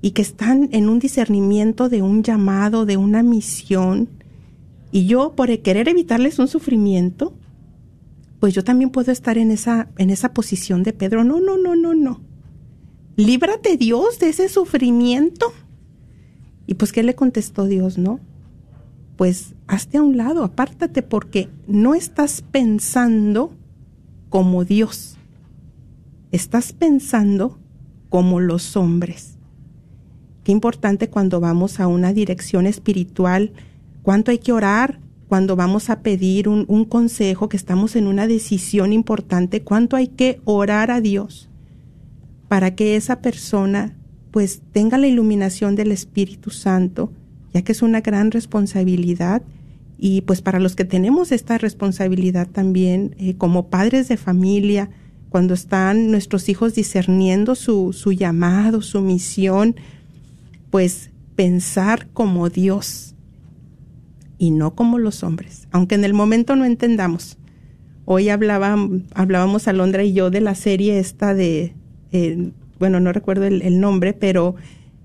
y 0.00 0.12
que 0.12 0.22
están 0.22 0.70
en 0.72 0.88
un 0.88 0.98
discernimiento 0.98 1.90
de 1.90 2.00
un 2.00 2.22
llamado, 2.22 2.86
de 2.86 2.96
una 2.96 3.22
misión, 3.22 4.08
y 4.92 5.06
yo, 5.06 5.32
por 5.34 5.58
querer 5.60 5.88
evitarles 5.88 6.38
un 6.38 6.48
sufrimiento, 6.48 7.34
pues 8.38 8.52
yo 8.52 8.62
también 8.62 8.90
puedo 8.90 9.10
estar 9.10 9.38
en 9.38 9.50
esa, 9.50 9.88
en 9.96 10.10
esa 10.10 10.34
posición 10.34 10.82
de 10.82 10.92
Pedro. 10.92 11.24
No, 11.24 11.40
no, 11.40 11.56
no, 11.56 11.74
no, 11.74 11.94
no. 11.94 12.20
Líbrate 13.16 13.78
Dios 13.78 14.18
de 14.18 14.28
ese 14.28 14.50
sufrimiento. 14.50 15.52
Y 16.66 16.74
pues, 16.74 16.92
¿qué 16.92 17.02
le 17.02 17.14
contestó 17.14 17.66
Dios, 17.66 17.96
no? 17.96 18.20
Pues 19.16 19.54
hazte 19.66 19.96
a 19.98 20.02
un 20.02 20.16
lado, 20.18 20.44
apártate 20.44 21.02
porque 21.02 21.48
no 21.66 21.94
estás 21.94 22.42
pensando 22.42 23.52
como 24.28 24.64
Dios. 24.64 25.16
Estás 26.32 26.72
pensando 26.74 27.58
como 28.10 28.40
los 28.40 28.76
hombres. 28.76 29.38
Qué 30.44 30.52
importante 30.52 31.08
cuando 31.08 31.40
vamos 31.40 31.80
a 31.80 31.86
una 31.86 32.12
dirección 32.12 32.66
espiritual 32.66 33.52
cuánto 34.02 34.30
hay 34.30 34.38
que 34.38 34.52
orar 34.52 35.00
cuando 35.28 35.56
vamos 35.56 35.88
a 35.88 36.00
pedir 36.00 36.46
un, 36.46 36.84
consejo, 36.84 37.48
que 37.48 37.56
estamos 37.56 37.96
en 37.96 38.06
una 38.06 38.26
decisión 38.26 38.92
importante, 38.92 39.62
cuánto 39.62 39.96
hay 39.96 40.08
que 40.08 40.40
orar 40.44 40.90
a 40.90 41.00
Dios 41.00 41.48
para 42.48 42.74
que 42.74 42.96
esa 42.96 43.22
persona 43.22 43.96
pues 44.30 44.60
tenga 44.72 44.98
la 44.98 45.06
iluminación 45.06 45.74
del 45.74 45.90
Espíritu 45.90 46.50
Santo, 46.50 47.10
ya 47.54 47.62
que 47.62 47.72
es 47.72 47.80
una 47.80 48.02
gran 48.02 48.30
responsabilidad 48.30 49.42
y 49.98 50.20
pues 50.20 50.42
para 50.42 50.58
los 50.58 50.76
que 50.76 50.84
tenemos 50.84 51.32
esta 51.32 51.56
responsabilidad 51.56 52.46
también 52.46 53.14
eh, 53.18 53.34
como 53.38 53.68
padres 53.68 54.08
de 54.08 54.18
familia, 54.18 54.90
cuando 55.30 55.54
están 55.54 56.10
nuestros 56.10 56.50
hijos 56.50 56.74
discerniendo 56.74 57.54
su, 57.54 57.94
su 57.94 58.12
llamado, 58.12 58.82
su 58.82 59.00
misión, 59.00 59.76
pues 60.70 61.08
pensar 61.36 62.08
como 62.12 62.50
Dios, 62.50 63.11
y 64.42 64.50
no 64.50 64.74
como 64.74 64.98
los 64.98 65.22
hombres, 65.22 65.68
aunque 65.70 65.94
en 65.94 66.04
el 66.04 66.14
momento 66.14 66.56
no 66.56 66.64
entendamos. 66.64 67.38
Hoy 68.06 68.28
hablábamos 68.28 69.68
Alondra 69.68 70.02
y 70.02 70.14
yo 70.14 70.30
de 70.30 70.40
la 70.40 70.56
serie 70.56 70.98
esta 70.98 71.32
de, 71.32 71.74
eh, 72.10 72.50
bueno, 72.80 72.98
no 72.98 73.12
recuerdo 73.12 73.44
el, 73.44 73.78
nombre, 73.78 74.14
pero 74.14 74.56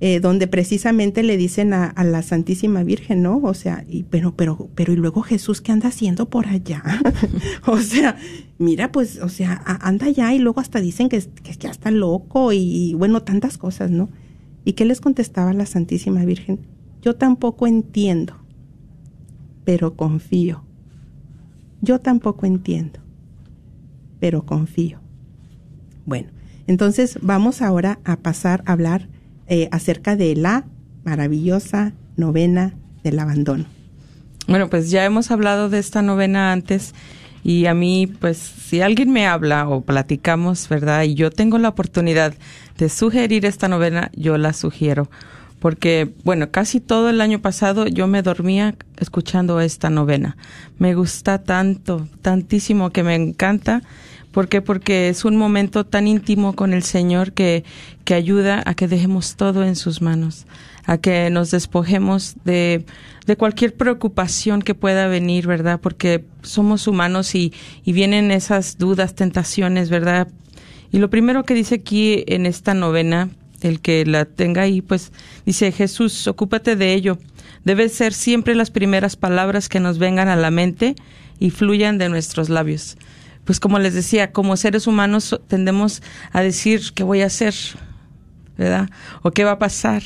eh, 0.01 0.19
donde 0.19 0.47
precisamente 0.47 1.21
le 1.21 1.37
dicen 1.37 1.73
a, 1.73 1.93
la 2.03 2.23
Santísima 2.23 2.81
Virgen, 2.81 3.21
¿no? 3.21 3.37
O 3.37 3.53
sea, 3.53 3.85
y, 3.87 4.05
pero, 4.09 4.33
pero, 4.35 4.69
pero, 4.73 4.91
y 4.91 4.95
luego 4.95 5.21
Jesús, 5.21 5.61
¿qué 5.61 5.71
anda 5.71 5.89
haciendo 5.89 6.27
por 6.27 6.47
allá? 6.47 6.81
o 7.67 7.77
sea, 7.77 8.17
mira, 8.57 8.91
pues, 8.91 9.19
o 9.21 9.29
sea, 9.29 9.61
anda 9.81 10.07
allá 10.07 10.33
y 10.33 10.39
luego 10.39 10.61
hasta 10.61 10.81
dicen 10.81 11.09
que, 11.09 11.21
que 11.43 11.53
ya 11.59 11.69
está 11.69 11.91
loco 11.91 12.53
y, 12.53 12.95
bueno, 12.95 13.21
tantas 13.21 13.59
cosas, 13.59 13.91
¿no? 13.91 14.09
¿Y 14.65 14.73
qué 14.73 14.83
les 14.83 14.99
contestaba 14.99 15.53
la 15.53 15.67
Santísima 15.67 16.25
Virgen? 16.25 16.57
Yo 17.03 17.15
tampoco 17.15 17.67
entiendo 17.67 18.46
pero 19.67 19.97
confío. 19.97 20.63
Yo 21.81 21.99
tampoco 21.99 22.45
entiendo, 22.45 23.01
pero 24.21 24.45
confío. 24.45 25.01
Bueno, 26.05 26.29
entonces 26.67 27.19
vamos 27.21 27.61
ahora 27.61 27.99
a 28.05 28.15
pasar 28.15 28.63
a 28.65 28.71
hablar 28.71 29.09
eh, 29.47 29.67
acerca 29.73 30.15
de 30.15 30.37
la 30.37 30.63
maravillosa 31.03 31.91
novena 32.15 32.75
del 33.03 33.19
abandono. 33.19 33.65
Bueno, 34.47 34.69
pues 34.69 34.89
ya 34.89 35.03
hemos 35.03 35.31
hablado 35.31 35.67
de 35.67 35.79
esta 35.79 36.01
novena 36.01 36.53
antes 36.53 36.93
Y 37.43 37.65
a 37.65 37.73
mí, 37.73 38.07
pues, 38.07 38.37
si 38.37 38.79
alguien 38.79 39.11
me 39.11 39.27
habla 39.27 39.67
o 39.67 39.81
platicamos, 39.81 40.69
¿verdad? 40.69 41.03
Y 41.03 41.15
yo 41.15 41.29
tengo 41.29 41.57
la 41.57 41.69
oportunidad 41.69 42.33
de 42.77 42.87
sugerir 42.87 43.45
esta 43.45 43.67
novena, 43.67 44.11
yo 44.15 44.37
la 44.37 44.53
sugiero. 44.53 45.09
Porque, 45.59 46.13
bueno, 46.23 46.51
casi 46.51 46.79
todo 46.79 47.09
el 47.09 47.19
año 47.19 47.41
pasado 47.41 47.87
yo 47.87 48.07
me 48.07 48.21
dormía 48.21 48.75
escuchando 48.97 49.59
esta 49.59 49.89
novena. 49.89 50.37
Me 50.77 50.93
gusta 50.93 51.43
tanto, 51.43 52.07
tantísimo 52.21 52.91
que 52.91 53.03
me 53.03 53.15
encanta. 53.15 53.81
¿Por 54.31 54.49
qué? 54.49 54.61
Porque 54.61 55.09
es 55.09 55.25
un 55.25 55.35
momento 55.35 55.83
tan 55.83 56.05
íntimo 56.05 56.55
con 56.55 56.73
el 56.73 56.83
Señor 56.83 57.33
que, 57.33 57.63
que 58.05 58.13
ayuda 58.13 58.61
a 58.65 58.75
que 58.75 58.87
dejemos 58.87 59.35
todo 59.35 59.63
en 59.63 59.75
sus 59.75 59.99
manos, 59.99 60.45
a 60.85 60.99
que 60.99 61.31
nos 61.31 61.49
despojemos 61.49 62.35
de, 62.45 62.85
de 63.25 63.35
cualquier 63.35 63.73
preocupación 63.73 64.61
que 64.61 64.75
pueda 64.75 65.07
venir, 65.07 65.47
¿verdad? 65.47 65.79
Porque 65.81 66.23
somos 66.43 66.87
humanos 66.87 67.33
y, 67.33 67.51
y 67.83 67.93
vienen 67.93 68.29
esas 68.29 68.77
dudas, 68.77 69.15
tentaciones, 69.15 69.89
¿verdad? 69.89 70.27
Y 70.91 70.99
lo 70.99 71.09
primero 71.09 71.43
que 71.43 71.55
dice 71.55 71.75
aquí 71.75 72.23
en 72.27 72.45
esta 72.45 72.75
novena, 72.75 73.29
el 73.61 73.79
que 73.79 74.05
la 74.05 74.25
tenga 74.25 74.63
ahí, 74.63 74.81
pues 74.81 75.11
dice, 75.45 75.71
Jesús, 75.71 76.27
ocúpate 76.27 76.75
de 76.75 76.93
ello. 76.93 77.17
Debe 77.63 77.89
ser 77.89 78.13
siempre 78.13 78.55
las 78.55 78.71
primeras 78.71 79.15
palabras 79.15 79.69
que 79.69 79.79
nos 79.79 79.97
vengan 79.97 80.29
a 80.29 80.35
la 80.35 80.51
mente 80.51 80.95
y 81.39 81.49
fluyan 81.49 81.97
de 81.97 82.09
nuestros 82.09 82.49
labios. 82.49 82.97
Pues 83.45 83.59
como 83.59 83.79
les 83.79 83.93
decía, 83.93 84.31
como 84.31 84.57
seres 84.57 84.87
humanos 84.87 85.39
tendemos 85.47 86.01
a 86.31 86.41
decir 86.41 86.81
qué 86.93 87.03
voy 87.03 87.21
a 87.21 87.27
hacer, 87.27 87.55
¿verdad? 88.57 88.89
O 89.21 89.31
qué 89.31 89.43
va 89.43 89.51
a 89.51 89.59
pasar. 89.59 90.03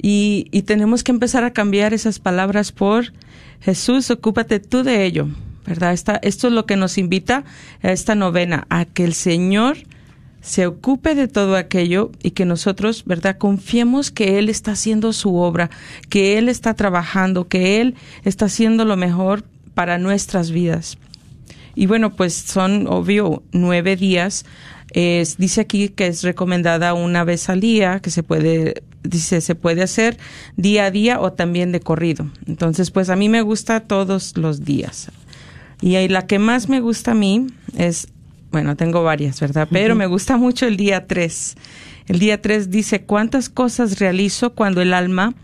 Y, 0.00 0.48
y 0.50 0.62
tenemos 0.62 1.04
que 1.04 1.12
empezar 1.12 1.44
a 1.44 1.52
cambiar 1.52 1.94
esas 1.94 2.18
palabras 2.18 2.72
por 2.72 3.12
Jesús, 3.60 4.10
ocúpate 4.10 4.58
tú 4.58 4.82
de 4.82 5.04
ello, 5.04 5.28
¿verdad? 5.64 5.92
Esto 6.22 6.48
es 6.48 6.52
lo 6.52 6.66
que 6.66 6.76
nos 6.76 6.98
invita 6.98 7.44
a 7.82 7.92
esta 7.92 8.14
novena, 8.14 8.66
a 8.70 8.84
que 8.84 9.04
el 9.04 9.14
Señor 9.14 9.78
se 10.42 10.66
ocupe 10.66 11.14
de 11.14 11.28
todo 11.28 11.56
aquello 11.56 12.10
y 12.22 12.32
que 12.32 12.44
nosotros, 12.44 13.04
¿verdad?, 13.06 13.38
confiemos 13.38 14.10
que 14.10 14.38
Él 14.38 14.48
está 14.48 14.72
haciendo 14.72 15.12
su 15.12 15.36
obra, 15.36 15.70
que 16.10 16.36
Él 16.36 16.48
está 16.48 16.74
trabajando, 16.74 17.48
que 17.48 17.80
Él 17.80 17.94
está 18.24 18.46
haciendo 18.46 18.84
lo 18.84 18.96
mejor 18.96 19.44
para 19.74 19.98
nuestras 19.98 20.50
vidas. 20.50 20.98
Y 21.74 21.86
bueno, 21.86 22.14
pues 22.14 22.34
son, 22.34 22.86
obvio, 22.88 23.42
nueve 23.52 23.96
días. 23.96 24.44
Es, 24.90 25.38
dice 25.38 25.62
aquí 25.62 25.88
que 25.88 26.08
es 26.08 26.22
recomendada 26.22 26.92
una 26.92 27.24
vez 27.24 27.48
al 27.48 27.60
día, 27.60 28.00
que 28.00 28.10
se 28.10 28.22
puede, 28.22 28.82
dice, 29.04 29.40
se 29.40 29.54
puede 29.54 29.82
hacer 29.82 30.18
día 30.56 30.86
a 30.86 30.90
día 30.90 31.20
o 31.20 31.32
también 31.32 31.72
de 31.72 31.80
corrido. 31.80 32.30
Entonces, 32.46 32.90
pues 32.90 33.08
a 33.08 33.16
mí 33.16 33.28
me 33.28 33.42
gusta 33.42 33.80
todos 33.80 34.36
los 34.36 34.64
días. 34.64 35.10
Y 35.80 35.96
la 36.08 36.26
que 36.26 36.38
más 36.38 36.68
me 36.68 36.80
gusta 36.80 37.12
a 37.12 37.14
mí 37.14 37.46
es 37.76 38.08
bueno, 38.52 38.76
tengo 38.76 39.02
varias, 39.02 39.40
¿verdad? 39.40 39.66
Pero 39.70 39.96
me 39.96 40.06
gusta 40.06 40.36
mucho 40.36 40.66
el 40.66 40.76
día 40.76 41.06
3. 41.06 41.56
El 42.06 42.18
día 42.18 42.42
3 42.42 42.70
dice, 42.70 43.02
¿cuántas 43.02 43.48
cosas 43.48 43.98
realizo 43.98 44.52
cuando 44.54 44.82
el 44.82 44.92
alma, 44.92 45.34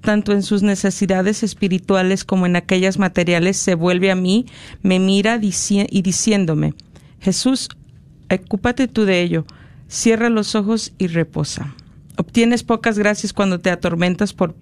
tanto 0.00 0.32
en 0.32 0.44
sus 0.44 0.62
necesidades 0.62 1.42
espirituales 1.42 2.24
como 2.24 2.46
en 2.46 2.54
aquellas 2.54 2.98
materiales, 2.98 3.56
se 3.56 3.74
vuelve 3.74 4.12
a 4.12 4.14
mí, 4.14 4.46
me 4.82 5.00
mira 5.00 5.40
y 5.42 6.02
diciéndome, 6.02 6.74
Jesús, 7.20 7.68
ocúpate 8.30 8.86
tú 8.86 9.04
de 9.04 9.22
ello, 9.22 9.44
cierra 9.88 10.28
los 10.28 10.54
ojos 10.54 10.92
y 10.98 11.08
reposa. 11.08 11.74
Obtienes 12.16 12.62
pocas 12.62 12.96
gracias 12.96 13.32
cuando 13.32 13.58
te 13.58 13.70
atormentas 13.70 14.34
por 14.34 14.54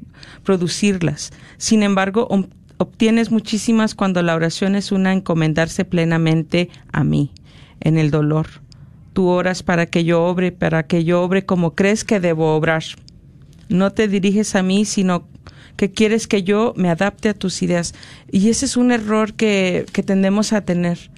producirlas. 0.43 1.33
Sin 1.59 1.83
embargo, 1.83 2.29
obtienes 2.79 3.31
muchísimas 3.31 3.95
cuando 3.95 4.23
la 4.23 4.35
oración 4.35 4.75
es 4.75 4.91
una 4.91 5.13
encomendarse 5.13 5.85
plenamente 5.85 6.71
a 6.93 7.05
mí 7.05 7.33
en 7.81 7.99
el 7.99 8.11
dolor. 8.11 8.47
Tú 9.13 9.27
oras 9.27 9.63
para 9.63 9.87
que 9.87 10.05
yo 10.05 10.25
obre, 10.25 10.53
para 10.53 10.85
que 10.85 11.05
yo 11.05 11.23
obre 11.23 11.45
como 11.45 11.75
crees 11.75 12.05
que 12.05 12.21
debo 12.21 12.55
obrar. 12.55 12.85
No 13.69 13.93
te 13.93 14.09
diriges 14.09 14.55
a 14.55 14.63
mí, 14.63 14.85
sino 14.85 15.27
que 15.77 15.91
quieres 15.91 16.27
que 16.27 16.43
yo 16.43 16.75
me 16.77 16.91
adapte 16.91 17.31
a 17.31 17.35
tus 17.35 17.63
ideas. 17.63 17.95
Y 18.31 18.51
ese 18.51 18.67
es 18.67 18.77
un 18.77 18.93
error 18.93 19.35
que, 19.35 19.87
que 19.93 20.03
tendemos 20.03 20.53
a 20.53 20.61
tener, 20.61 21.11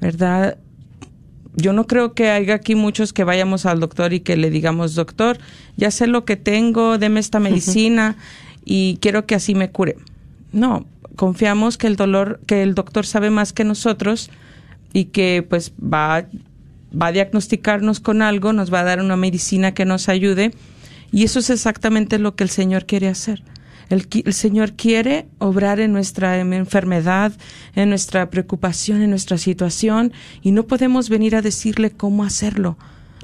¿verdad? 0.00 0.56
Yo 1.56 1.72
no 1.72 1.86
creo 1.86 2.14
que 2.14 2.30
haya 2.30 2.54
aquí 2.54 2.76
muchos 2.76 3.12
que 3.12 3.24
vayamos 3.24 3.66
al 3.66 3.80
doctor 3.80 4.12
y 4.12 4.20
que 4.20 4.36
le 4.36 4.50
digamos, 4.50 4.94
doctor, 4.94 5.38
ya 5.76 5.90
sé 5.90 6.06
lo 6.06 6.24
que 6.24 6.36
tengo, 6.36 6.98
deme 6.98 7.18
esta 7.18 7.40
medicina 7.40 8.16
y 8.64 8.98
quiero 9.00 9.26
que 9.26 9.34
así 9.34 9.54
me 9.54 9.70
cure. 9.70 9.96
No, 10.52 10.86
confiamos 11.16 11.76
que 11.76 11.88
el 11.88 11.96
dolor, 11.96 12.40
que 12.46 12.62
el 12.62 12.74
doctor 12.74 13.04
sabe 13.04 13.30
más 13.30 13.52
que 13.52 13.64
nosotros 13.64 14.30
y 14.92 15.06
que 15.06 15.46
pues 15.48 15.72
va, 15.80 16.26
va 16.90 17.06
a 17.06 17.12
diagnosticarnos 17.12 18.00
con 18.00 18.22
algo, 18.22 18.52
nos 18.52 18.72
va 18.72 18.80
a 18.80 18.84
dar 18.84 19.00
una 19.00 19.16
medicina 19.16 19.74
que 19.74 19.84
nos 19.84 20.08
ayude 20.08 20.52
y 21.10 21.24
eso 21.24 21.38
es 21.38 21.50
exactamente 21.50 22.18
lo 22.18 22.34
que 22.34 22.44
el 22.44 22.50
Señor 22.50 22.86
quiere 22.86 23.08
hacer. 23.08 23.42
El, 23.88 24.34
Señor 24.34 24.74
quiere 24.74 25.26
obrar 25.38 25.80
en 25.80 25.92
nuestra 25.92 26.38
enfermedad, 26.38 27.32
en 27.74 27.88
nuestra 27.88 28.28
preocupación, 28.28 29.00
en 29.00 29.10
nuestra 29.10 29.38
situación, 29.38 30.12
y 30.42 30.52
no 30.52 30.64
podemos 30.64 31.08
venir 31.08 31.34
a 31.34 31.42
decirle 31.42 31.90
cómo 31.90 32.24
hacerlo. 32.24 32.76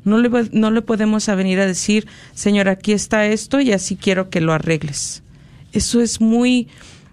No 0.05 0.19
le, 0.19 0.31
no 0.53 0.71
le 0.71 0.81
podemos 0.81 1.27
venir 1.27 1.61
a 1.61 1.67
decir, 1.67 2.07
Señor, 2.35 2.69
aquí 2.69 2.93
está 2.93 3.27
esto 3.27 3.61
y 3.61 3.73
así 3.73 3.97
quiero 3.97 4.31
que 4.31 4.41
lo 4.41 4.55
arregles. 4.55 5.23
Eso 5.73 6.01
es 6.01 6.21
muy, 6.21 6.69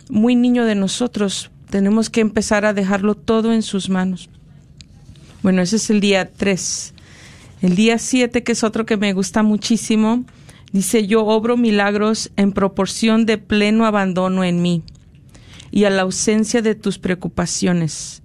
muy 0.09 0.35
niño 0.35 0.63
de 0.63 0.75
nosotros. 0.75 1.51
Tenemos 1.69 2.09
que 2.09 2.21
empezar 2.21 2.63
a 2.63 2.73
dejarlo 2.73 3.15
todo 3.15 3.53
en 3.53 3.63
sus 3.63 3.89
manos. 3.89 4.29
Bueno, 5.43 5.63
ese 5.63 5.77
es 5.77 5.89
el 5.89 6.01
día 6.01 6.29
3. 6.31 6.93
El 7.61 7.75
día 7.75 7.97
7, 7.97 8.43
que 8.43 8.51
es 8.51 8.63
otro 8.63 8.85
que 8.85 8.97
me 8.97 9.13
gusta 9.13 9.41
muchísimo, 9.41 10.23
dice, 10.71 11.07
yo 11.07 11.25
obro 11.25 11.57
milagros 11.57 12.31
en 12.35 12.51
proporción 12.51 13.25
de 13.25 13.39
pleno 13.39 13.85
abandono 13.85 14.43
en 14.43 14.61
mí 14.61 14.83
y 15.71 15.85
a 15.85 15.89
la 15.89 16.03
ausencia 16.03 16.61
de 16.61 16.75
tus 16.75 16.99
preocupaciones. 16.99 18.21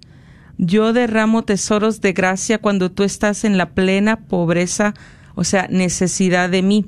Yo 0.58 0.92
derramo 0.92 1.44
tesoros 1.44 2.00
de 2.00 2.12
gracia 2.12 2.58
cuando 2.58 2.90
tú 2.90 3.02
estás 3.02 3.44
en 3.44 3.56
la 3.56 3.70
plena 3.70 4.20
pobreza, 4.20 4.94
o 5.34 5.44
sea, 5.44 5.68
necesidad 5.70 6.50
de 6.50 6.62
mí. 6.62 6.84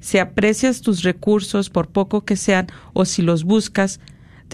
Si 0.00 0.18
aprecias 0.18 0.82
tus 0.82 1.02
recursos, 1.02 1.70
por 1.70 1.88
poco 1.88 2.24
que 2.26 2.36
sean, 2.36 2.66
o 2.92 3.06
si 3.06 3.22
los 3.22 3.44
buscas, 3.44 4.00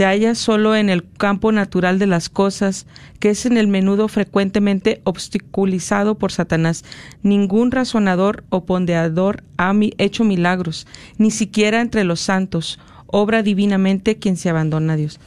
te 0.00 0.06
hallas 0.06 0.38
solo 0.38 0.76
en 0.76 0.88
el 0.88 1.04
campo 1.06 1.52
natural 1.52 1.98
de 1.98 2.06
las 2.06 2.30
cosas, 2.30 2.86
que 3.18 3.28
es 3.28 3.44
en 3.44 3.58
el 3.58 3.68
menudo 3.68 4.08
frecuentemente 4.08 5.02
obstaculizado 5.04 6.14
por 6.14 6.32
Satanás. 6.32 6.86
Ningún 7.22 7.70
razonador 7.70 8.42
o 8.48 8.64
pondeador 8.64 9.44
ha 9.58 9.74
hecho 9.98 10.24
milagros, 10.24 10.86
ni 11.18 11.30
siquiera 11.30 11.82
entre 11.82 12.04
los 12.04 12.20
santos, 12.20 12.78
obra 13.08 13.42
divinamente 13.42 14.16
quien 14.16 14.38
se 14.38 14.48
abandona 14.48 14.94
a 14.94 14.96
Dios. 14.96 15.20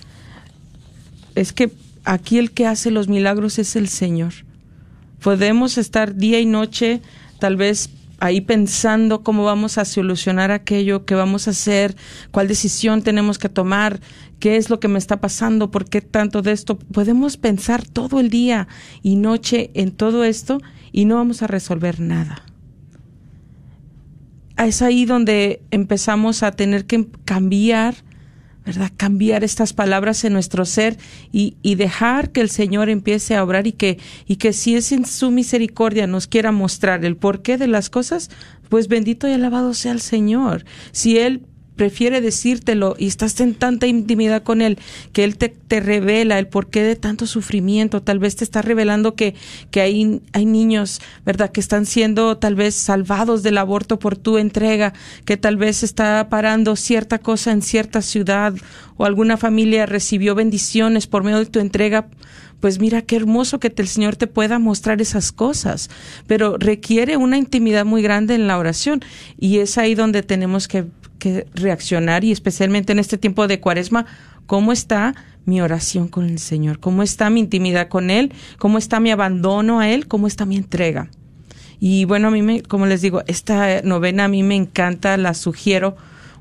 Es 1.35 1.53
que 1.53 1.69
aquí 2.03 2.39
el 2.39 2.49
que 2.49 2.65
hace 2.65 2.89
los 2.89 3.07
milagros 3.07 3.59
es 3.59 3.75
el 3.75 3.87
Señor. 3.87 4.33
Podemos 5.21 5.77
estar 5.77 6.15
día 6.15 6.39
y 6.39 6.47
noche, 6.47 6.99
tal 7.37 7.57
vez 7.57 7.91
ahí 8.19 8.41
pensando 8.41 9.23
cómo 9.23 9.43
vamos 9.43 9.77
a 9.77 9.85
solucionar 9.85 10.51
aquello, 10.51 11.05
qué 11.05 11.15
vamos 11.15 11.47
a 11.47 11.51
hacer, 11.51 11.95
cuál 12.31 12.47
decisión 12.47 13.01
tenemos 13.01 13.37
que 13.37 13.49
tomar, 13.49 13.99
qué 14.39 14.57
es 14.57 14.69
lo 14.69 14.79
que 14.79 14.87
me 14.87 14.99
está 14.99 15.19
pasando, 15.19 15.71
por 15.71 15.85
qué 15.85 16.01
tanto 16.01 16.41
de 16.41 16.51
esto. 16.51 16.77
Podemos 16.77 17.37
pensar 17.37 17.85
todo 17.85 18.19
el 18.19 18.29
día 18.29 18.67
y 19.01 19.15
noche 19.15 19.71
en 19.73 19.91
todo 19.91 20.23
esto 20.23 20.59
y 20.91 21.05
no 21.05 21.15
vamos 21.15 21.41
a 21.41 21.47
resolver 21.47 21.99
nada. 21.99 22.45
Es 24.57 24.81
ahí 24.81 25.05
donde 25.05 25.61
empezamos 25.71 26.43
a 26.43 26.51
tener 26.51 26.85
que 26.85 27.07
cambiar 27.25 27.95
¿verdad? 28.65 28.91
Cambiar 28.95 29.43
estas 29.43 29.73
palabras 29.73 30.23
en 30.23 30.33
nuestro 30.33 30.65
ser 30.65 30.97
y, 31.31 31.57
y, 31.61 31.75
dejar 31.75 32.31
que 32.31 32.41
el 32.41 32.49
Señor 32.49 32.89
empiece 32.89 33.35
a 33.35 33.43
obrar 33.43 33.67
y 33.67 33.73
que, 33.73 33.99
y 34.25 34.37
que 34.37 34.53
si 34.53 34.75
es 34.75 34.91
en 34.91 35.05
su 35.05 35.31
misericordia 35.31 36.07
nos 36.07 36.27
quiera 36.27 36.51
mostrar 36.51 37.03
el 37.03 37.17
porqué 37.17 37.57
de 37.57 37.67
las 37.67 37.89
cosas, 37.89 38.29
pues 38.69 38.87
bendito 38.87 39.27
y 39.27 39.33
alabado 39.33 39.73
sea 39.73 39.91
el 39.91 40.01
Señor. 40.01 40.65
Si 40.91 41.17
Él 41.17 41.45
prefiere 41.75 42.21
decírtelo 42.21 42.95
y 42.97 43.07
estás 43.07 43.39
en 43.39 43.55
tanta 43.55 43.87
intimidad 43.87 44.43
con 44.43 44.61
Él 44.61 44.77
que 45.11 45.23
Él 45.23 45.37
te, 45.37 45.49
te, 45.49 45.79
revela 45.79 46.39
el 46.39 46.47
porqué 46.47 46.83
de 46.83 46.95
tanto 46.95 47.27
sufrimiento. 47.27 48.01
Tal 48.01 48.19
vez 48.19 48.35
te 48.35 48.43
está 48.43 48.61
revelando 48.61 49.15
que, 49.15 49.35
que 49.71 49.81
hay, 49.81 50.21
hay 50.33 50.45
niños, 50.45 51.01
¿verdad?, 51.25 51.51
que 51.51 51.59
están 51.59 51.85
siendo 51.85 52.37
tal 52.37 52.55
vez 52.55 52.75
salvados 52.75 53.43
del 53.43 53.57
aborto 53.57 53.99
por 53.99 54.17
tu 54.17 54.37
entrega, 54.37 54.93
que 55.25 55.37
tal 55.37 55.57
vez 55.57 55.83
está 55.83 56.29
parando 56.29 56.75
cierta 56.75 57.19
cosa 57.19 57.51
en 57.51 57.61
cierta 57.61 58.01
ciudad 58.01 58.53
o 58.97 59.05
alguna 59.05 59.37
familia 59.37 59.85
recibió 59.85 60.35
bendiciones 60.35 61.07
por 61.07 61.23
medio 61.23 61.39
de 61.39 61.45
tu 61.45 61.59
entrega 61.59 62.07
pues 62.63 62.79
mira 62.79 63.01
qué 63.01 63.17
hermoso 63.17 63.59
que 63.59 63.73
el 63.75 63.89
Señor 63.89 64.15
te 64.15 64.25
pueda 64.25 64.57
mostrar 64.57 65.01
esas 65.01 65.33
cosas, 65.33 65.89
pero 66.27 66.55
requiere 66.57 67.17
una 67.17 67.37
intimidad 67.37 67.83
muy 67.83 68.01
grande 68.01 68.35
en 68.35 68.47
la 68.47 68.57
oración 68.57 69.01
y 69.37 69.57
es 69.57 69.77
ahí 69.77 69.95
donde 69.95 70.23
tenemos 70.23 70.69
que 70.69 70.85
que 71.23 71.47
reaccionar 71.53 72.25
y 72.25 72.33
especialmente 72.33 72.91
en 72.91 72.99
este 72.99 73.17
tiempo 73.17 73.47
de 73.47 73.61
cuaresma, 73.61 74.05
cómo 74.45 74.73
está 74.73 75.15
mi 75.45 75.61
oración 75.61 76.09
con 76.09 76.25
el 76.25 76.37
Señor, 76.37 76.81
cómo 76.81 77.01
está 77.01 77.29
mi 77.29 77.39
intimidad 77.39 77.87
con 77.87 78.09
Él, 78.09 78.33
cómo 78.57 78.77
está 78.77 78.99
mi 78.99 79.09
abandono 79.09 79.79
a 79.79 79.89
Él, 79.89 80.09
cómo 80.09 80.27
está 80.27 80.45
mi 80.45 80.57
entrega. 80.57 81.09
Y 81.79 82.03
bueno, 82.03 82.27
a 82.27 82.31
mí, 82.31 82.41
me, 82.41 82.61
como 82.61 82.87
les 82.87 83.01
digo, 83.01 83.23
esta 83.27 83.81
novena 83.83 84.25
a 84.25 84.27
mí 84.27 84.43
me 84.43 84.57
encanta, 84.57 85.15
la 85.15 85.33
sugiero 85.33 85.95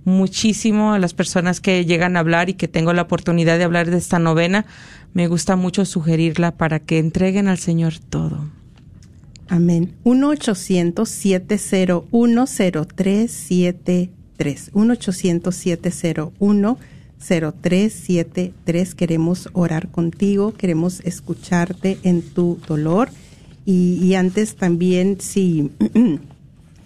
muchísimo 0.05 0.95
a 0.95 0.99
las 0.99 1.15
personas 1.15 1.61
que 1.61 1.85
llegan 1.85 2.17
a 2.17 2.21
hablar 2.21 2.51
y 2.51 2.55
que 2.55 2.67
tengo 2.67 2.93
la 2.93 3.03
oportunidad 3.03 3.57
de 3.57 3.65
hablar 3.65 3.89
de 3.89 3.99
esta 3.99 4.19
novena. 4.19 4.67
Me 5.15 5.29
gusta 5.29 5.55
mucho 5.55 5.85
sugerirla 5.85 6.57
para 6.57 6.81
que 6.81 6.99
entreguen 6.99 7.47
al 7.47 7.59
Señor 7.59 7.95
todo. 8.11 8.51
Amén. 9.47 9.95
1-800-701-0373. 14.43 16.83
1-800-701-0373. 17.23 18.95
Queremos 18.95 19.49
orar 19.53 19.91
contigo, 19.91 20.55
queremos 20.55 21.01
escucharte 21.01 21.99
en 22.03 22.23
tu 22.23 22.59
dolor. 22.67 23.11
Y, 23.65 24.15
antes 24.15 24.57
también, 24.57 25.21
si, 25.21 25.71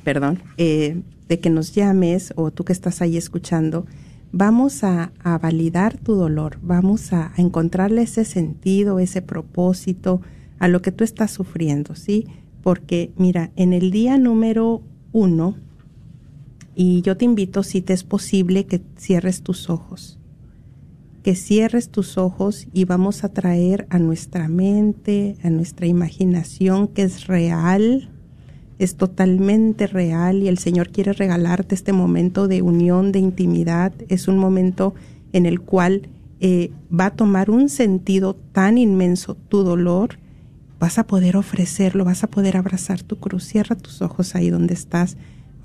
perdón, 0.04 0.40
eh, 0.58 1.00
de 1.28 1.40
que 1.40 1.50
nos 1.50 1.74
llames 1.74 2.32
o 2.36 2.50
tú 2.50 2.64
que 2.64 2.72
estás 2.72 3.00
ahí 3.00 3.16
escuchando, 3.16 3.86
vamos 4.32 4.84
a, 4.84 5.12
validar 5.40 5.96
tu 5.96 6.14
dolor, 6.14 6.58
vamos 6.62 7.12
a, 7.12 7.32
encontrarle 7.36 8.02
ese 8.02 8.24
sentido, 8.24 8.98
ese 8.98 9.22
propósito 9.22 10.20
a 10.58 10.68
lo 10.68 10.82
que 10.82 10.92
tú 10.92 11.04
estás 11.04 11.30
sufriendo, 11.30 11.94
¿sí? 11.94 12.26
Porque 12.62 13.12
mira, 13.16 13.50
en 13.56 13.72
el 13.72 13.90
día 13.90 14.18
número 14.18 14.82
uno, 15.12 15.56
y 16.78 17.00
yo 17.00 17.16
te 17.16 17.24
invito, 17.24 17.62
si 17.62 17.80
te 17.80 17.94
es 17.94 18.04
posible, 18.04 18.66
que 18.66 18.82
cierres 18.98 19.42
tus 19.42 19.70
ojos, 19.70 20.18
que 21.22 21.34
cierres 21.34 21.88
tus 21.88 22.18
ojos 22.18 22.68
y 22.74 22.84
vamos 22.84 23.24
a 23.24 23.30
traer 23.30 23.86
a 23.88 23.98
nuestra 23.98 24.46
mente, 24.46 25.38
a 25.42 25.48
nuestra 25.48 25.86
imaginación 25.86 26.86
que 26.88 27.02
es 27.02 27.28
real, 27.28 28.10
es 28.78 28.96
totalmente 28.96 29.86
real 29.86 30.42
y 30.42 30.48
el 30.48 30.58
Señor 30.58 30.90
quiere 30.90 31.14
regalarte 31.14 31.74
este 31.74 31.94
momento 31.94 32.46
de 32.46 32.60
unión, 32.60 33.10
de 33.10 33.20
intimidad. 33.20 33.94
Es 34.08 34.28
un 34.28 34.36
momento 34.36 34.94
en 35.32 35.46
el 35.46 35.62
cual 35.62 36.10
eh, 36.40 36.70
va 36.92 37.06
a 37.06 37.16
tomar 37.16 37.48
un 37.48 37.70
sentido 37.70 38.36
tan 38.52 38.76
inmenso 38.76 39.34
tu 39.34 39.62
dolor. 39.62 40.18
Vas 40.78 40.98
a 40.98 41.06
poder 41.06 41.38
ofrecerlo, 41.38 42.04
vas 42.04 42.22
a 42.22 42.26
poder 42.26 42.58
abrazar 42.58 43.02
tu 43.02 43.16
cruz. 43.16 43.44
Cierra 43.44 43.76
tus 43.76 44.02
ojos 44.02 44.34
ahí 44.34 44.50
donde 44.50 44.74
estás. 44.74 45.16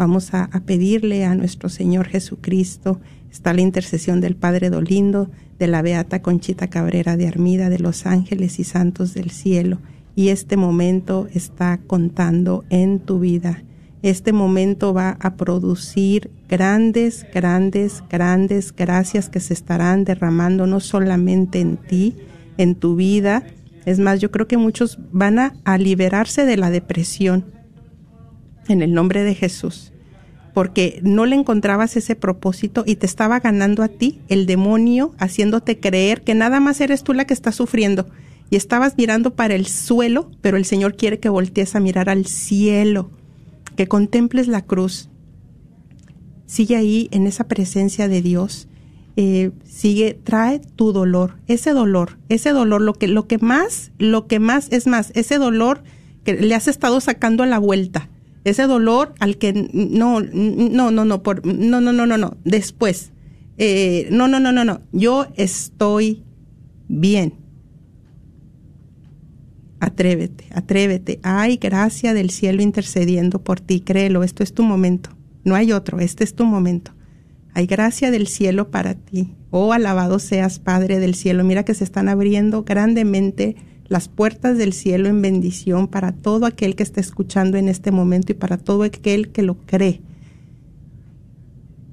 Vamos 0.01 0.33
a, 0.33 0.49
pedirle 0.65 1.25
a 1.25 1.35
nuestro 1.35 1.69
Señor 1.69 2.07
Jesucristo. 2.07 2.99
Está 3.31 3.53
la 3.53 3.61
intercesión 3.61 4.19
del 4.19 4.35
Padre 4.35 4.69
Dolindo, 4.69 5.29
de 5.59 5.67
la 5.67 5.81
Beata 5.81 6.21
Conchita 6.21 6.67
Cabrera 6.67 7.17
de 7.17 7.27
Armida, 7.27 7.69
de 7.69 7.79
los 7.79 8.05
ángeles 8.05 8.59
y 8.59 8.63
santos 8.63 9.13
del 9.13 9.29
cielo 9.29 9.79
y 10.15 10.29
este 10.29 10.57
momento 10.57 11.27
está 11.33 11.79
contando 11.87 12.63
en 12.69 12.99
tu 12.99 13.19
vida. 13.19 13.63
Este 14.01 14.33
momento 14.33 14.93
va 14.93 15.17
a 15.19 15.35
producir 15.35 16.31
grandes, 16.49 17.25
grandes, 17.33 18.03
grandes 18.09 18.73
gracias 18.75 19.29
que 19.29 19.39
se 19.39 19.53
estarán 19.53 20.03
derramando 20.03 20.65
no 20.65 20.79
solamente 20.79 21.59
en 21.59 21.77
ti, 21.77 22.15
en 22.57 22.75
tu 22.75 22.95
vida. 22.95 23.43
Es 23.85 23.99
más, 23.99 24.19
yo 24.19 24.31
creo 24.31 24.47
que 24.47 24.57
muchos 24.57 24.97
van 25.11 25.37
a, 25.39 25.53
liberarse 25.77 26.45
de 26.45 26.57
la 26.57 26.71
depresión 26.71 27.45
en 28.67 28.81
el 28.81 28.93
nombre 28.93 29.23
de 29.23 29.35
Jesús, 29.35 29.90
porque 30.53 30.99
no 31.03 31.25
le 31.25 31.35
encontrabas 31.35 31.95
ese 31.95 32.15
propósito 32.15 32.83
y 32.85 32.95
te 32.95 33.05
estaba 33.05 33.39
ganando 33.39 33.83
a 33.83 33.87
ti 33.87 34.19
el 34.27 34.45
demonio, 34.45 35.13
haciéndote 35.17 35.79
creer 35.79 36.21
que 36.21 36.35
nada 36.35 36.59
más 36.59 36.81
eres 36.81 37.03
tú 37.03 37.13
la 37.13 37.25
que 37.25 37.33
está 37.33 37.51
sufriendo 37.51 38.07
y 38.51 38.57
estabas 38.57 38.97
mirando 38.97 39.33
para 39.33 39.55
el 39.55 39.65
suelo, 39.65 40.29
pero 40.41 40.57
el 40.57 40.65
Señor 40.65 40.97
quiere 40.97 41.19
que 41.19 41.29
voltees 41.29 41.73
a 41.73 41.79
mirar 41.79 42.09
al 42.09 42.25
cielo, 42.25 43.09
que 43.77 43.87
contemples 43.87 44.49
la 44.49 44.61
cruz. 44.61 45.09
Sigue 46.47 46.75
ahí 46.75 47.07
en 47.11 47.27
esa 47.27 47.47
presencia 47.47 48.09
de 48.09 48.21
Dios. 48.21 48.67
Eh, 49.15 49.51
sigue, 49.63 50.19
trae 50.21 50.59
tu 50.59 50.91
dolor, 50.91 51.37
ese 51.47 51.71
dolor, 51.71 52.17
ese 52.27 52.51
dolor, 52.51 52.81
lo 52.81 52.93
que, 52.93 53.07
lo 53.07 53.25
que 53.25 53.37
más, 53.37 53.91
lo 53.97 54.27
que 54.27 54.39
más, 54.39 54.67
es 54.71 54.85
más, 54.85 55.11
ese 55.15 55.37
dolor 55.37 55.83
que 56.25 56.33
le 56.33 56.53
has 56.53 56.67
estado 56.67 56.99
sacando 56.99 57.43
a 57.43 57.47
la 57.47 57.57
vuelta, 57.57 58.09
ese 58.43 58.63
dolor 58.63 59.13
al 59.19 59.37
que 59.37 59.53
no, 59.73 60.21
no, 60.21 60.91
no, 60.91 61.05
no, 61.05 61.23
por, 61.23 61.45
no, 61.45 61.81
no, 61.81 61.93
no, 61.93 62.05
no, 62.05 62.17
no, 62.17 62.37
después, 62.43 63.11
eh, 63.57 64.07
no, 64.11 64.27
no, 64.27 64.39
no, 64.39 64.51
no, 64.51 64.65
no, 64.65 64.81
yo 64.91 65.27
estoy 65.35 66.23
bien, 66.87 67.41
Atrévete, 69.81 70.45
atrévete. 70.53 71.19
Hay 71.23 71.57
gracia 71.57 72.13
del 72.13 72.29
cielo 72.29 72.61
intercediendo 72.61 73.43
por 73.43 73.59
ti, 73.59 73.81
créelo, 73.81 74.23
esto 74.23 74.43
es 74.43 74.53
tu 74.53 74.61
momento. 74.61 75.09
No 75.43 75.55
hay 75.55 75.71
otro, 75.71 75.99
este 75.99 76.23
es 76.23 76.35
tu 76.35 76.45
momento. 76.45 76.91
Hay 77.55 77.65
gracia 77.65 78.11
del 78.11 78.27
cielo 78.27 78.69
para 78.69 78.93
ti. 78.93 79.33
Oh, 79.49 79.73
alabado 79.73 80.19
seas, 80.19 80.59
Padre 80.59 80.99
del 80.99 81.15
cielo. 81.15 81.43
Mira 81.43 81.65
que 81.65 81.73
se 81.73 81.83
están 81.83 82.09
abriendo 82.09 82.63
grandemente 82.63 83.55
las 83.91 84.07
puertas 84.07 84.57
del 84.57 84.71
cielo 84.71 85.09
en 85.09 85.21
bendición 85.21 85.89
para 85.89 86.13
todo 86.13 86.45
aquel 86.45 86.77
que 86.77 86.83
está 86.83 87.01
escuchando 87.01 87.57
en 87.57 87.67
este 87.67 87.91
momento 87.91 88.31
y 88.31 88.35
para 88.35 88.57
todo 88.57 88.83
aquel 88.83 89.33
que 89.33 89.41
lo 89.41 89.57
cree. 89.65 89.99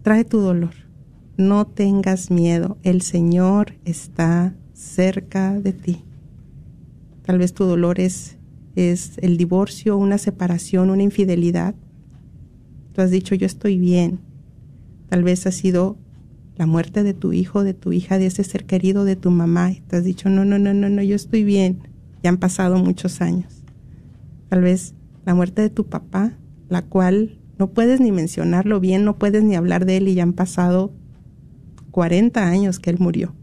Trae 0.03 0.25
tu 0.25 0.39
dolor. 0.39 0.75
No 1.37 1.67
tengas 1.67 2.31
miedo. 2.31 2.79
El 2.85 3.03
Señor 3.03 3.73
está 3.85 4.55
cerca 4.75 5.59
de 5.59 5.73
ti. 5.73 6.05
Tal 7.23 7.39
vez 7.39 7.53
tu 7.53 7.65
dolor 7.65 7.99
es, 7.99 8.37
es 8.77 9.19
el 9.19 9.37
divorcio, 9.37 9.97
una 9.97 10.19
separación, 10.19 10.91
una 10.91 11.03
infidelidad. 11.03 11.75
Tú 12.93 13.01
has 13.01 13.11
dicho, 13.11 13.35
yo 13.35 13.47
estoy 13.47 13.77
bien. 13.77 14.21
Tal 15.09 15.25
vez 15.25 15.49
ha 15.49 15.51
sido 15.51 15.97
la 16.59 16.67
muerte 16.67 17.05
de 17.05 17.15
tu 17.15 17.33
hijo, 17.33 17.63
de 17.63 17.73
tu 17.73 17.93
hija, 17.93 18.19
de 18.19 18.27
ese 18.27 18.43
ser 18.43 18.67
querido, 18.67 19.05
de 19.05 19.17
tu 19.17 19.31
mamá. 19.31 19.71
Y 19.71 19.81
te 19.81 19.97
has 19.97 20.05
dicho, 20.05 20.29
no, 20.29 20.45
no, 20.45 20.59
no, 20.59 20.75
no, 20.75 20.89
no, 20.89 21.03
yo 21.03 21.15
estoy 21.15 21.45
bien. 21.45 21.79
Ya 22.23 22.31
han 22.31 22.37
pasado 22.37 22.77
muchos 22.79 23.21
años. 23.21 23.63
Tal 24.49 24.63
vez 24.63 24.95
la 25.25 25.35
muerte 25.35 25.63
de 25.63 25.71
tu 25.71 25.87
papá, 25.87 26.33
la 26.69 26.83
cual 26.83 27.39
no 27.59 27.71
puedes 27.71 28.01
ni 28.01 28.11
mencionarlo 28.11 28.81
bien, 28.81 29.05
no 29.05 29.19
puedes 29.19 29.45
ni 29.45 29.55
hablar 29.55 29.87
de 29.87 29.99
él 29.99 30.09
y 30.09 30.15
ya 30.15 30.25
han 30.25 30.33
pasado 30.33 30.93
40 31.93 32.45
años 32.45 32.81
que 32.81 32.91
él 32.91 32.97
murió. 32.99 33.35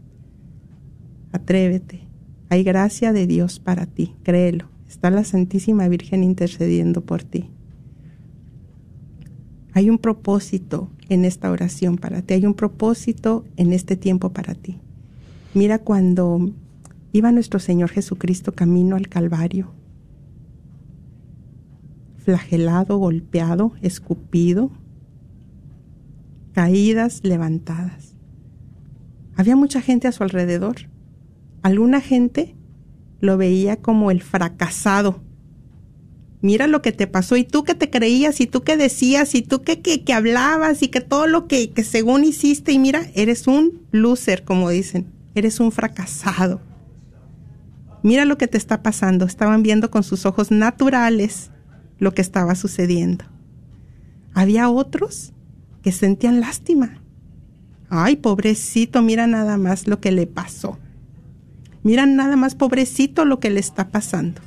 Atrévete, 1.32 2.06
hay 2.50 2.64
gracia 2.64 3.12
de 3.12 3.26
Dios 3.26 3.60
para 3.60 3.86
ti, 3.86 4.14
créelo. 4.22 4.68
Está 4.88 5.10
la 5.10 5.24
Santísima 5.24 5.88
Virgen 5.88 6.22
intercediendo 6.22 7.00
por 7.00 7.22
ti. 7.22 7.50
Hay 9.76 9.90
un 9.90 9.98
propósito 9.98 10.88
en 11.10 11.26
esta 11.26 11.50
oración 11.50 11.98
para 11.98 12.22
ti, 12.22 12.32
hay 12.32 12.46
un 12.46 12.54
propósito 12.54 13.44
en 13.58 13.74
este 13.74 13.94
tiempo 13.94 14.32
para 14.32 14.54
ti. 14.54 14.80
Mira 15.52 15.78
cuando 15.78 16.50
iba 17.12 17.30
nuestro 17.30 17.60
Señor 17.60 17.90
Jesucristo 17.90 18.52
camino 18.52 18.96
al 18.96 19.10
Calvario, 19.10 19.74
flagelado, 22.16 22.96
golpeado, 22.96 23.74
escupido, 23.82 24.70
caídas, 26.52 27.20
levantadas. 27.22 28.14
Había 29.34 29.56
mucha 29.56 29.82
gente 29.82 30.08
a 30.08 30.12
su 30.12 30.22
alrededor 30.22 30.88
alguna 31.66 32.00
gente 32.00 32.54
lo 33.20 33.36
veía 33.36 33.76
como 33.76 34.10
el 34.12 34.22
fracasado. 34.22 35.20
Mira 36.46 36.68
lo 36.68 36.80
que 36.80 36.92
te 36.92 37.08
pasó 37.08 37.36
y 37.36 37.42
tú 37.42 37.64
que 37.64 37.74
te 37.74 37.90
creías 37.90 38.40
y 38.40 38.46
tú 38.46 38.62
que 38.62 38.76
decías 38.76 39.34
y 39.34 39.42
tú 39.42 39.62
que, 39.62 39.80
que, 39.80 40.12
hablabas 40.12 40.80
y 40.80 40.86
que 40.86 41.00
todo 41.00 41.26
lo 41.26 41.48
que, 41.48 41.70
que 41.70 41.82
según 41.82 42.22
hiciste 42.22 42.70
y 42.70 42.78
mira, 42.78 43.04
eres 43.16 43.48
un 43.48 43.82
loser, 43.90 44.44
como 44.44 44.70
dicen, 44.70 45.12
eres 45.34 45.58
un 45.58 45.72
fracasado. 45.72 46.60
Mira 48.04 48.24
lo 48.24 48.38
que 48.38 48.46
te 48.46 48.58
está 48.58 48.80
pasando. 48.84 49.24
Estaban 49.24 49.64
viendo 49.64 49.90
con 49.90 50.04
sus 50.04 50.24
ojos 50.24 50.52
naturales 50.52 51.50
lo 51.98 52.14
que 52.14 52.22
estaba 52.22 52.54
sucediendo. 52.54 53.24
Había 54.32 54.70
otros 54.70 55.32
que 55.82 55.90
sentían 55.90 56.38
lástima. 56.38 57.02
Ay, 57.88 58.14
pobrecito, 58.14 59.02
mira 59.02 59.26
nada 59.26 59.58
más 59.58 59.88
lo 59.88 59.98
que 59.98 60.12
le 60.12 60.28
pasó. 60.28 60.78
Mira 61.82 62.06
nada 62.06 62.36
más 62.36 62.54
pobrecito 62.54 63.24
lo 63.24 63.40
que 63.40 63.50
le 63.50 63.58
está 63.58 63.88
pasando. 63.88 64.40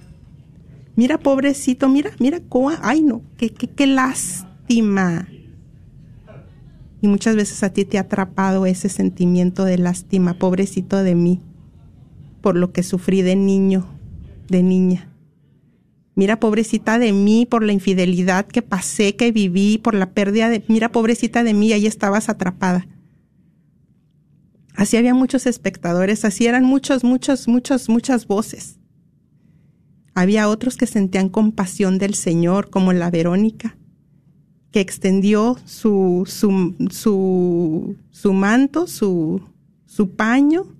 Mira 1.00 1.18
pobrecito, 1.18 1.88
mira, 1.88 2.12
mira, 2.20 2.42
cómo, 2.50 2.72
ay 2.82 3.02
no, 3.02 3.22
qué, 3.38 3.54
qué, 3.54 3.70
qué 3.70 3.88
lástima. 3.88 5.30
Y 7.00 7.08
muchas 7.08 7.38
veces 7.38 7.64
a 7.64 7.70
ti 7.72 7.86
te 7.86 7.98
ha 7.98 8.02
atrapado 8.02 8.66
ese 8.66 8.90
sentimiento 8.90 9.64
de 9.64 9.78
lástima, 9.78 10.34
pobrecito 10.34 11.02
de 11.02 11.16
mí, 11.16 11.40
por 12.42 12.58
lo 12.58 12.74
que 12.74 12.84
sufrí 12.84 13.22
de 13.22 13.38
niño, 13.38 13.86
de 14.50 14.62
niña. 14.62 15.10
Mira, 16.16 16.38
pobrecita 16.42 17.00
de 17.00 17.14
mí 17.14 17.48
por 17.50 17.64
la 17.64 17.72
infidelidad 17.72 18.46
que 18.46 18.62
pasé, 18.62 19.16
que 19.16 19.32
viví, 19.32 19.78
por 19.78 19.96
la 19.96 20.12
pérdida 20.12 20.50
de... 20.50 20.66
Mira, 20.68 20.92
pobrecita 20.92 21.46
de 21.46 21.54
mí, 21.54 21.72
ahí 21.72 21.86
estabas 21.86 22.28
atrapada 22.28 22.90
Así 24.76 24.98
había 24.98 25.14
muchos 25.14 25.46
espectadores, 25.46 26.26
así 26.26 26.46
eran 26.46 26.66
muchos, 26.66 27.06
muchos, 27.06 27.48
muchos, 27.48 27.88
muchas 27.88 28.28
voces. 28.28 28.79
Había 30.20 30.50
otros 30.50 30.76
que 30.76 30.86
sentían 30.86 31.30
compasión 31.30 31.98
del 31.98 32.14
Señor, 32.14 32.70
como 32.70 32.92
la 32.92 33.10
Verónica, 33.10 33.78
que 34.70 34.82
extendió 34.82 35.56
su, 35.64 36.26
su, 36.28 36.74
su, 38.12 38.34
manto, 38.34 38.86
su, 38.88 39.42
su 39.86 40.16
paño, 40.18 40.76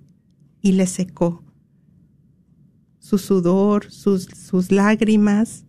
y 0.60 0.72
le 0.72 0.86
secó 0.86 1.42
su 2.98 3.16
sudor, 3.16 3.90
sus, 3.90 4.24
sus 4.24 4.70
lágrimas, 4.70 5.64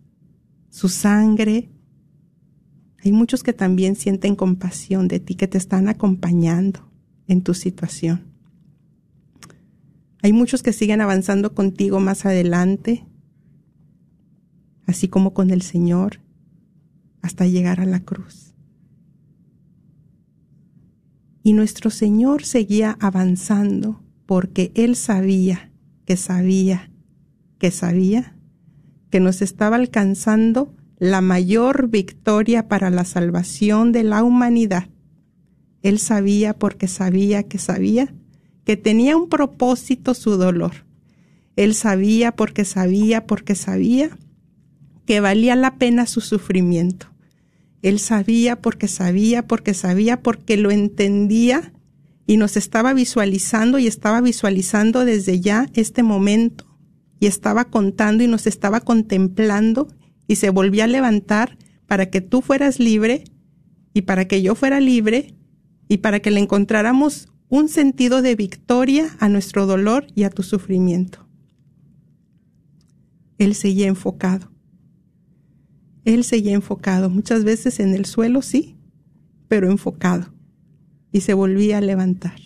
su 0.68 0.90
sangre. 0.90 1.70
Hay 3.02 3.12
muchos 3.12 3.42
que 3.42 3.54
también 3.54 3.96
sienten 3.96 4.36
compasión 4.36 5.08
de 5.08 5.18
ti, 5.18 5.34
que 5.34 5.48
te 5.48 5.56
están 5.56 5.88
acompañando 5.88 6.92
en 7.26 7.40
tu 7.40 7.54
situación. 7.54 8.26
Hay 10.20 10.34
muchos 10.34 10.62
que 10.62 10.74
siguen 10.74 11.00
avanzando 11.00 11.54
contigo 11.54 12.00
más 12.00 12.26
adelante, 12.26 13.06
así 14.86 15.08
como 15.08 15.34
con 15.34 15.50
el 15.50 15.62
Señor, 15.62 16.20
hasta 17.20 17.46
llegar 17.46 17.80
a 17.80 17.86
la 17.86 18.00
cruz. 18.00 18.54
Y 21.42 21.54
nuestro 21.54 21.90
Señor 21.90 22.44
seguía 22.44 22.96
avanzando 23.00 24.02
porque 24.26 24.72
Él 24.74 24.96
sabía 24.96 25.72
que 26.04 26.16
sabía 26.16 26.90
que 27.58 27.70
sabía 27.70 28.36
que 29.10 29.20
nos 29.20 29.42
estaba 29.42 29.76
alcanzando 29.76 30.74
la 30.98 31.20
mayor 31.20 31.88
victoria 31.88 32.66
para 32.66 32.90
la 32.90 33.04
salvación 33.04 33.92
de 33.92 34.02
la 34.02 34.24
humanidad. 34.24 34.88
Él 35.82 35.98
sabía 35.98 36.54
porque 36.54 36.88
sabía 36.88 37.42
que 37.44 37.58
sabía 37.58 38.14
que 38.64 38.76
tenía 38.76 39.16
un 39.16 39.28
propósito 39.28 40.14
su 40.14 40.36
dolor. 40.36 40.86
Él 41.56 41.74
sabía 41.74 42.32
porque 42.32 42.64
sabía 42.64 43.26
porque 43.26 43.54
sabía 43.54 44.16
que 45.06 45.20
valía 45.20 45.56
la 45.56 45.76
pena 45.76 46.06
su 46.06 46.20
sufrimiento. 46.20 47.08
Él 47.82 47.98
sabía 47.98 48.60
porque 48.60 48.88
sabía 48.88 49.46
porque 49.46 49.74
sabía 49.74 50.22
porque 50.22 50.56
lo 50.56 50.70
entendía 50.70 51.72
y 52.26 52.36
nos 52.36 52.56
estaba 52.56 52.94
visualizando 52.94 53.78
y 53.78 53.86
estaba 53.86 54.20
visualizando 54.20 55.04
desde 55.04 55.40
ya 55.40 55.68
este 55.74 56.02
momento 56.02 56.66
y 57.18 57.26
estaba 57.26 57.64
contando 57.64 58.22
y 58.22 58.28
nos 58.28 58.46
estaba 58.46 58.80
contemplando 58.80 59.88
y 60.28 60.36
se 60.36 60.50
volvía 60.50 60.84
a 60.84 60.88
levantar 60.88 61.58
para 61.86 62.06
que 62.10 62.20
tú 62.20 62.40
fueras 62.40 62.78
libre 62.78 63.24
y 63.92 64.02
para 64.02 64.26
que 64.26 64.42
yo 64.42 64.54
fuera 64.54 64.80
libre 64.80 65.34
y 65.88 65.98
para 65.98 66.20
que 66.20 66.30
le 66.30 66.40
encontráramos 66.40 67.28
un 67.48 67.68
sentido 67.68 68.22
de 68.22 68.34
victoria 68.34 69.14
a 69.18 69.28
nuestro 69.28 69.66
dolor 69.66 70.06
y 70.14 70.22
a 70.22 70.30
tu 70.30 70.42
sufrimiento. 70.42 71.28
Él 73.38 73.54
seguía 73.54 73.88
enfocado. 73.88 74.51
Él 76.04 76.24
seguía 76.24 76.54
enfocado, 76.54 77.10
muchas 77.10 77.44
veces 77.44 77.80
en 77.80 77.94
el 77.94 78.04
suelo, 78.04 78.42
sí, 78.42 78.76
pero 79.48 79.70
enfocado. 79.70 80.32
Y 81.12 81.20
se 81.20 81.34
volvía 81.34 81.78
a 81.78 81.82
levantar. 81.82 82.40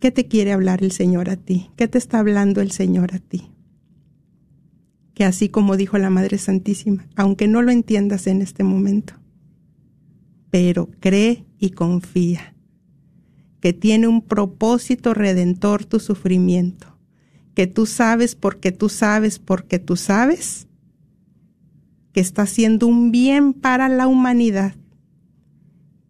¿Qué 0.00 0.12
te 0.12 0.28
quiere 0.28 0.52
hablar 0.52 0.84
el 0.84 0.92
Señor 0.92 1.28
a 1.28 1.36
ti? 1.36 1.70
¿Qué 1.76 1.88
te 1.88 1.98
está 1.98 2.20
hablando 2.20 2.60
el 2.60 2.70
Señor 2.70 3.14
a 3.14 3.18
ti? 3.18 3.50
Que 5.14 5.24
así 5.24 5.48
como 5.48 5.76
dijo 5.76 5.98
la 5.98 6.10
Madre 6.10 6.38
Santísima, 6.38 7.08
aunque 7.16 7.48
no 7.48 7.62
lo 7.62 7.72
entiendas 7.72 8.28
en 8.28 8.40
este 8.40 8.62
momento, 8.62 9.14
pero 10.50 10.88
cree 11.00 11.44
y 11.58 11.70
confía 11.70 12.54
que 13.60 13.72
tiene 13.72 14.06
un 14.06 14.22
propósito 14.22 15.14
redentor 15.14 15.84
tu 15.84 15.98
sufrimiento, 15.98 16.87
que 17.58 17.66
tú 17.66 17.86
sabes 17.86 18.36
porque 18.36 18.70
tú 18.70 18.88
sabes 18.88 19.40
porque 19.40 19.80
tú 19.80 19.96
sabes 19.96 20.68
que 22.12 22.20
está 22.20 22.42
haciendo 22.42 22.86
un 22.86 23.10
bien 23.10 23.52
para 23.52 23.88
la 23.88 24.06
humanidad, 24.06 24.76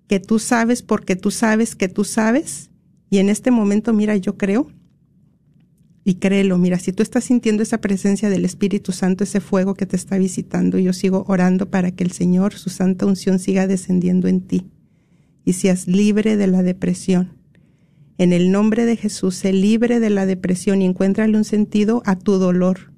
que 0.09 0.21
tú 0.21 0.41
sabes 0.41 0.83
porque 0.83 1.17
tú 1.17 1.31
sabes 1.31 1.75
que 1.75 1.89
tú 1.89 2.05
sabes 2.05 2.69
y 3.09 3.17
en 3.17 3.31
este 3.31 3.51
momento, 3.51 3.95
mira, 3.95 4.15
yo 4.19 4.37
creo 4.37 4.71
y 6.05 6.17
créelo, 6.17 6.59
mira, 6.59 6.79
si 6.79 6.93
tú 6.93 7.03
estás 7.03 7.25
sintiendo 7.25 7.63
esa 7.63 7.81
presencia 7.81 8.29
del 8.29 8.45
Espíritu 8.45 8.93
Santo, 8.93 9.25
ese 9.25 9.41
fuego 9.41 9.73
que 9.73 9.87
te 9.87 9.97
está 9.97 10.19
visitando, 10.19 10.79
yo 10.79 10.93
sigo 10.93 11.25
orando 11.29 11.71
para 11.71 11.93
que 11.93 12.05
el 12.05 12.13
Señor, 12.13 12.53
su 12.53 12.69
santa 12.69 13.07
unción, 13.07 13.39
siga 13.39 13.67
descendiendo 13.67 14.29
en 14.29 14.43
ti 14.43 14.67
y 15.47 15.55
seas 15.55 15.89
libre 15.89 16.37
de 16.37 16.47
la 16.47 16.63
depresión. 16.63 17.38
En 18.19 18.33
el 18.33 18.51
nombre 18.51 18.85
de 18.85 18.97
Jesús, 18.97 19.37
sé 19.37 19.53
libre 19.53 20.01
de 20.01 20.11
la 20.11 20.27
depresión 20.27 20.83
y 20.83 20.87
encuéntrale 20.87 21.37
un 21.37 21.45
sentido 21.45 22.03
a 22.05 22.19
tu 22.19 22.33
dolor, 22.33 22.93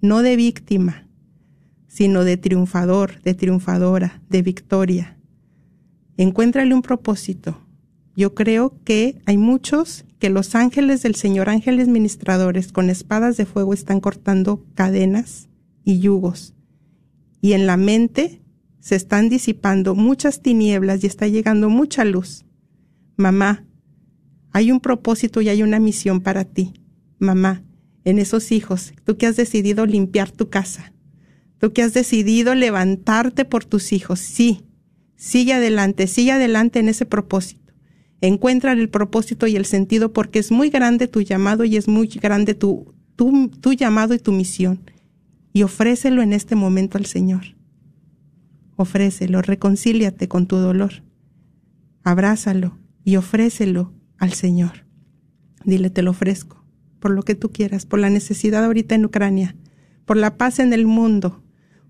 no 0.00 0.22
de 0.22 0.34
víctima, 0.34 1.08
sino 1.86 2.24
de 2.24 2.36
triunfador, 2.36 3.22
de 3.22 3.34
triunfadora, 3.34 4.20
de 4.28 4.42
victoria. 4.42 5.16
Encuéntrale 6.16 6.74
un 6.74 6.82
propósito, 6.82 7.64
yo 8.16 8.34
creo 8.34 8.80
que 8.84 9.20
hay 9.24 9.36
muchos 9.36 10.04
que 10.18 10.30
los 10.30 10.54
ángeles 10.54 11.02
del 11.02 11.14
Señor, 11.14 11.48
ángeles 11.48 11.88
ministradores 11.88 12.72
con 12.72 12.90
espadas 12.90 13.36
de 13.36 13.46
fuego 13.46 13.72
están 13.72 14.00
cortando 14.00 14.64
cadenas 14.74 15.48
y 15.84 16.00
yugos. 16.00 16.54
Y 17.40 17.52
en 17.52 17.66
la 17.66 17.76
mente 17.76 18.40
se 18.80 18.96
están 18.96 19.28
disipando 19.28 19.94
muchas 19.94 20.42
tinieblas 20.42 21.02
y 21.02 21.06
está 21.06 21.26
llegando 21.26 21.68
mucha 21.70 22.04
luz. 22.04 22.44
Mamá, 23.16 23.64
hay 24.54 24.72
un 24.72 24.80
propósito 24.80 25.42
y 25.42 25.50
hay 25.50 25.62
una 25.62 25.78
misión 25.78 26.22
para 26.22 26.46
ti. 26.46 26.72
Mamá, 27.18 27.62
en 28.04 28.18
esos 28.18 28.50
hijos, 28.52 28.94
tú 29.04 29.18
que 29.18 29.26
has 29.26 29.36
decidido 29.36 29.84
limpiar 29.84 30.30
tu 30.30 30.48
casa, 30.48 30.94
tú 31.58 31.74
que 31.74 31.82
has 31.82 31.92
decidido 31.92 32.54
levantarte 32.54 33.44
por 33.44 33.66
tus 33.66 33.92
hijos, 33.92 34.20
sí, 34.20 34.62
sigue 35.16 35.52
adelante, 35.52 36.06
sigue 36.06 36.32
adelante 36.32 36.78
en 36.78 36.88
ese 36.88 37.04
propósito 37.04 37.64
encuentran 38.26 38.78
el 38.78 38.88
propósito 38.88 39.46
y 39.46 39.56
el 39.56 39.66
sentido 39.66 40.12
porque 40.12 40.38
es 40.38 40.50
muy 40.50 40.70
grande 40.70 41.08
tu 41.08 41.20
llamado 41.20 41.64
y 41.64 41.76
es 41.76 41.88
muy 41.88 42.06
grande 42.06 42.54
tu, 42.54 42.94
tu 43.16 43.72
llamado 43.72 44.14
y 44.14 44.18
tu 44.18 44.32
misión. 44.32 44.90
Y 45.52 45.62
ofrécelo 45.62 46.22
en 46.22 46.32
este 46.32 46.56
momento 46.56 46.98
al 46.98 47.06
Señor. 47.06 47.56
Ofrécelo, 48.76 49.40
reconcíliate 49.42 50.26
con 50.26 50.46
tu 50.46 50.56
dolor. 50.56 51.02
Abrázalo 52.02 52.78
y 53.04 53.16
ofrécelo 53.16 53.92
al 54.18 54.32
Señor. 54.32 54.84
Dile, 55.64 55.90
te 55.90 56.02
lo 56.02 56.10
ofrezco, 56.10 56.64
por 57.00 57.10
lo 57.10 57.22
que 57.22 57.34
tú 57.34 57.50
quieras, 57.50 57.86
por 57.86 57.98
la 57.98 58.10
necesidad 58.10 58.64
ahorita 58.64 58.94
en 58.94 59.04
Ucrania, 59.04 59.56
por 60.04 60.16
la 60.16 60.36
paz 60.36 60.58
en 60.58 60.72
el 60.72 60.86
mundo, 60.86 61.42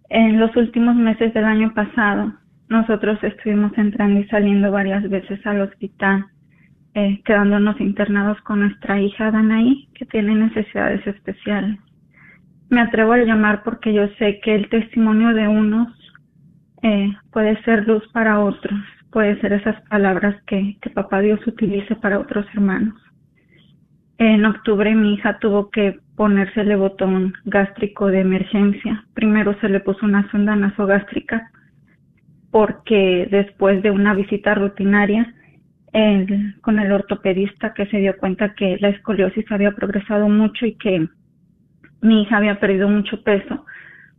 En 0.10 0.39
los 0.39 0.56
últimos 0.56 0.95
meses 0.95 1.34
del 1.34 1.45
año 1.45 1.74
pasado 1.74 2.34
nosotros 2.70 3.24
estuvimos 3.24 3.78
entrando 3.78 4.20
y 4.20 4.28
saliendo 4.28 4.72
varias 4.72 5.08
veces 5.10 5.45
al 5.45 5.62
hospital, 5.62 6.26
eh, 6.95 7.22
quedándonos 7.24 7.80
internados 7.80 8.39
con 8.41 8.62
nuestra 8.62 8.99
hija 8.99 9.32
Danaí, 9.32 9.88
que 9.93 10.06
tiene 10.06 10.34
necesidades 10.36 11.06
especiales. 11.06 11.78
Me 12.70 12.82
atrevo 12.82 13.14
a 13.14 13.18
llamar 13.18 13.64
porque 13.64 13.93
yo 13.93 14.08
sé 14.18 14.39
que 14.43 14.56
el 14.56 14.70
testimonio 14.70 15.34
de 15.34 15.47
unos 15.47 15.88
eh, 16.82 17.14
puede 17.32 17.62
ser 17.64 17.88
luz 17.88 18.03
para 18.12 18.39
otros, 18.39 18.80
puede 19.12 19.39
ser 19.41 19.53
esas 19.53 19.80
palabras 19.89 20.36
que, 20.47 20.78
que 20.82 20.89
Papá 20.89 21.22
Dios 21.22 21.39
utilice 21.45 21.95
para 21.95 22.20
otros 22.20 22.45
hermanos. 22.53 22.95
En 24.18 24.45
octubre 24.45 24.95
mi 24.95 25.16
hija 25.16 25.39
tuvo 25.39 25.70
que 25.70 25.99
ponérsele 26.16 26.76
botón 26.76 27.34
gástrico 27.43 28.07
de 28.07 28.22
emergencia. 28.22 29.05
Primero 29.13 29.59
se 29.59 29.68
le 29.68 29.82
puso 29.82 30.05
una 30.05 30.30
sonda 30.32 30.55
nasogástrica 30.55 31.51
porque 32.49 33.28
después 33.30 33.84
de 33.84 33.91
una 33.91 34.13
visita 34.13 34.55
rutinaria 34.55 35.34
con 36.61 36.80
el 36.80 36.91
ortopedista 36.91 37.74
que 37.74 37.86
se 37.86 37.97
dio 37.97 38.18
cuenta 38.18 38.53
que 38.53 38.78
la 38.82 38.89
escoliosis 38.89 39.49
había 39.49 39.72
progresado 39.72 40.28
mucho 40.28 40.66
y 40.66 40.76
que 40.76 41.07
mi 42.01 42.24
hija 42.24 42.38
había 42.38 42.59
perdido 42.59 42.89
mucho 42.89 43.24
peso, 43.24 43.66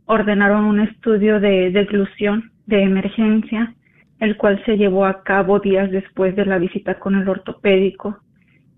ordenaron 0.05 0.65
un 0.65 0.79
estudio 0.79 1.39
de 1.39 1.69
deglución 1.69 2.51
de 2.65 2.81
emergencia, 2.81 3.75
el 4.19 4.37
cual 4.37 4.61
se 4.65 4.77
llevó 4.77 5.05
a 5.05 5.23
cabo 5.23 5.59
días 5.59 5.91
después 5.91 6.35
de 6.35 6.45
la 6.45 6.57
visita 6.57 6.95
con 6.99 7.15
el 7.15 7.29
ortopédico. 7.29 8.17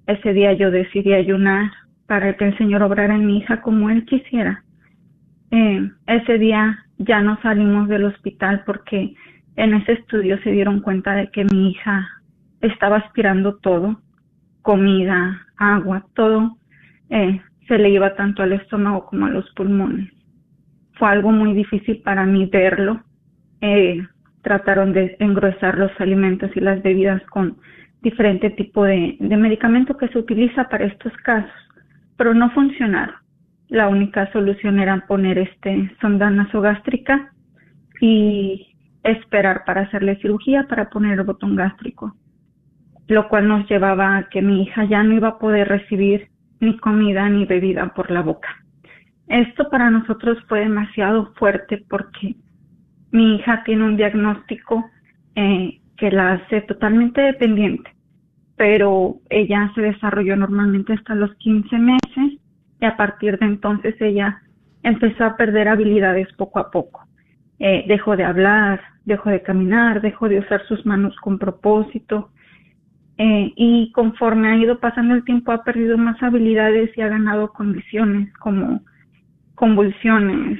Ese 0.09 0.33
día 0.33 0.53
yo 0.53 0.71
decidí 0.71 1.13
ayunar 1.13 1.71
para 2.07 2.35
que 2.35 2.47
el 2.47 2.57
Señor 2.57 2.81
obrara 2.81 3.13
en 3.13 3.27
mi 3.27 3.37
hija 3.37 3.61
como 3.61 3.91
Él 3.91 4.05
quisiera. 4.05 4.63
Eh, 5.51 5.87
ese 6.07 6.39
día 6.39 6.83
ya 6.97 7.21
no 7.21 7.39
salimos 7.43 7.87
del 7.87 8.05
hospital 8.05 8.63
porque 8.65 9.13
en 9.55 9.73
ese 9.75 9.91
estudio 9.91 10.41
se 10.41 10.49
dieron 10.49 10.81
cuenta 10.81 11.13
de 11.13 11.29
que 11.29 11.45
mi 11.45 11.69
hija 11.69 12.09
estaba 12.59 12.97
aspirando 12.97 13.57
todo, 13.57 14.01
comida, 14.63 15.45
agua, 15.57 16.03
todo, 16.15 16.57
eh, 17.11 17.39
se 17.67 17.77
le 17.77 17.91
iba 17.91 18.15
tanto 18.15 18.41
al 18.41 18.53
estómago 18.53 19.05
como 19.05 19.27
a 19.27 19.29
los 19.29 19.47
pulmones. 19.51 20.11
Fue 20.93 21.07
algo 21.07 21.31
muy 21.31 21.53
difícil 21.53 22.01
para 22.01 22.25
mí 22.25 22.47
verlo. 22.47 23.03
Eh, 23.61 24.01
trataron 24.41 24.91
de 24.91 25.17
engrosar 25.19 25.77
los 25.77 25.91
alimentos 26.01 26.49
y 26.55 26.61
las 26.61 26.81
bebidas 26.81 27.21
con 27.27 27.57
diferente 28.01 28.49
tipo 28.51 28.83
de, 28.83 29.17
medicamento 29.19 29.97
que 29.97 30.07
se 30.09 30.19
utiliza 30.19 30.69
para 30.69 30.85
estos 30.85 31.13
casos, 31.17 31.51
pero 32.17 32.33
no 32.33 32.49
funcionaron. 32.51 33.15
La 33.67 33.87
única 33.87 34.31
solución 34.31 34.79
era 34.79 35.05
poner 35.07 35.37
este 35.37 35.91
sonda 36.01 36.29
nasogástrica 36.29 37.31
y 38.01 38.75
esperar 39.03 39.63
para 39.65 39.81
hacerle 39.81 40.17
cirugía 40.17 40.67
para 40.67 40.89
poner 40.89 41.19
el 41.19 41.25
botón 41.25 41.55
gástrico, 41.55 42.15
lo 43.07 43.27
cual 43.29 43.47
nos 43.47 43.69
llevaba 43.69 44.17
a 44.17 44.29
que 44.29 44.41
mi 44.41 44.63
hija 44.63 44.85
ya 44.85 45.03
no 45.03 45.13
iba 45.13 45.29
a 45.29 45.39
poder 45.39 45.67
recibir 45.67 46.29
ni 46.59 46.77
comida 46.77 47.29
ni 47.29 47.45
bebida 47.45 47.93
por 47.93 48.11
la 48.11 48.21
boca. 48.21 48.49
Esto 49.27 49.69
para 49.69 49.91
nosotros 49.91 50.37
fue 50.47 50.61
demasiado 50.61 51.33
fuerte 51.35 51.85
porque 51.87 52.35
mi 53.11 53.35
hija 53.35 53.63
tiene 53.63 53.83
un 53.83 53.95
diagnóstico 53.95 54.89
eh, 55.35 55.79
que 55.99 56.11
la 56.11 56.33
hace 56.33 56.61
totalmente 56.61 57.21
dependiente, 57.21 57.91
pero 58.55 59.17
ella 59.29 59.71
se 59.75 59.81
desarrolló 59.81 60.35
normalmente 60.35 60.93
hasta 60.93 61.15
los 61.15 61.33
15 61.35 61.77
meses 61.77 62.39
y 62.79 62.85
a 62.85 62.95
partir 62.95 63.37
de 63.37 63.45
entonces 63.45 63.95
ella 63.99 64.41
empezó 64.83 65.25
a 65.25 65.35
perder 65.35 65.67
habilidades 65.67 66.27
poco 66.33 66.59
a 66.59 66.71
poco. 66.71 67.05
Eh, 67.59 67.83
dejó 67.87 68.15
de 68.15 68.23
hablar, 68.23 68.81
dejó 69.03 69.29
de 69.29 69.41
caminar, 69.41 70.01
dejó 70.01 70.29
de 70.29 70.39
usar 70.39 70.65
sus 70.67 70.85
manos 70.85 71.15
con 71.17 71.37
propósito 71.37 72.31
eh, 73.17 73.51
y 73.57 73.91
conforme 73.91 74.49
ha 74.49 74.55
ido 74.55 74.79
pasando 74.79 75.13
el 75.13 75.25
tiempo 75.25 75.51
ha 75.51 75.63
perdido 75.63 75.97
más 75.97 76.21
habilidades 76.23 76.97
y 76.97 77.01
ha 77.01 77.09
ganado 77.09 77.51
condiciones 77.51 78.31
como 78.37 78.81
convulsiones, 79.55 80.59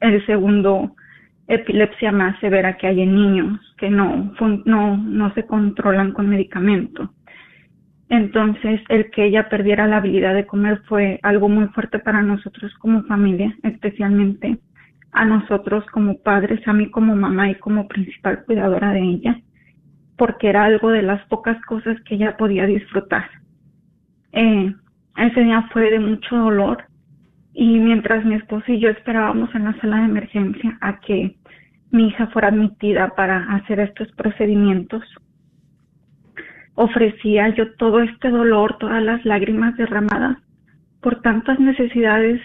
el 0.00 0.26
segundo 0.26 0.96
epilepsia 1.48 2.12
más 2.12 2.38
severa 2.40 2.76
que 2.76 2.86
hay 2.86 3.02
en 3.02 3.14
niños 3.14 3.60
que 3.76 3.90
no, 3.90 4.32
no, 4.64 4.96
no 4.96 5.34
se 5.34 5.46
controlan 5.46 6.12
con 6.12 6.28
medicamento. 6.28 7.12
Entonces, 8.08 8.80
el 8.88 9.10
que 9.10 9.24
ella 9.24 9.48
perdiera 9.48 9.86
la 9.86 9.96
habilidad 9.96 10.34
de 10.34 10.46
comer 10.46 10.82
fue 10.86 11.18
algo 11.22 11.48
muy 11.48 11.66
fuerte 11.68 11.98
para 11.98 12.20
nosotros 12.22 12.72
como 12.78 13.02
familia, 13.04 13.56
especialmente 13.62 14.58
a 15.12 15.24
nosotros 15.24 15.84
como 15.92 16.18
padres, 16.18 16.60
a 16.68 16.72
mí 16.72 16.90
como 16.90 17.16
mamá 17.16 17.50
y 17.50 17.54
como 17.56 17.88
principal 17.88 18.44
cuidadora 18.44 18.92
de 18.92 19.00
ella, 19.00 19.40
porque 20.16 20.48
era 20.48 20.64
algo 20.64 20.90
de 20.90 21.02
las 21.02 21.24
pocas 21.28 21.58
cosas 21.64 21.96
que 22.02 22.16
ella 22.16 22.36
podía 22.36 22.66
disfrutar. 22.66 23.30
Eh, 24.32 24.74
ese 25.16 25.40
día 25.40 25.68
fue 25.72 25.90
de 25.90 26.00
mucho 26.00 26.36
dolor, 26.36 26.84
y 27.54 27.78
mientras 27.78 28.24
mi 28.24 28.34
esposo 28.34 28.72
y 28.72 28.80
yo 28.80 28.88
esperábamos 28.88 29.54
en 29.54 29.64
la 29.64 29.78
sala 29.80 29.98
de 29.98 30.04
emergencia 30.04 30.78
a 30.80 31.00
que 31.00 31.36
mi 31.90 32.08
hija 32.08 32.28
fuera 32.28 32.48
admitida 32.48 33.14
para 33.14 33.54
hacer 33.54 33.80
estos 33.80 34.10
procedimientos, 34.12 35.02
ofrecía 36.74 37.50
yo 37.50 37.74
todo 37.74 38.00
este 38.00 38.30
dolor, 38.30 38.78
todas 38.78 39.02
las 39.02 39.24
lágrimas 39.26 39.76
derramadas 39.76 40.38
por 41.02 41.20
tantas 41.20 41.60
necesidades 41.60 42.40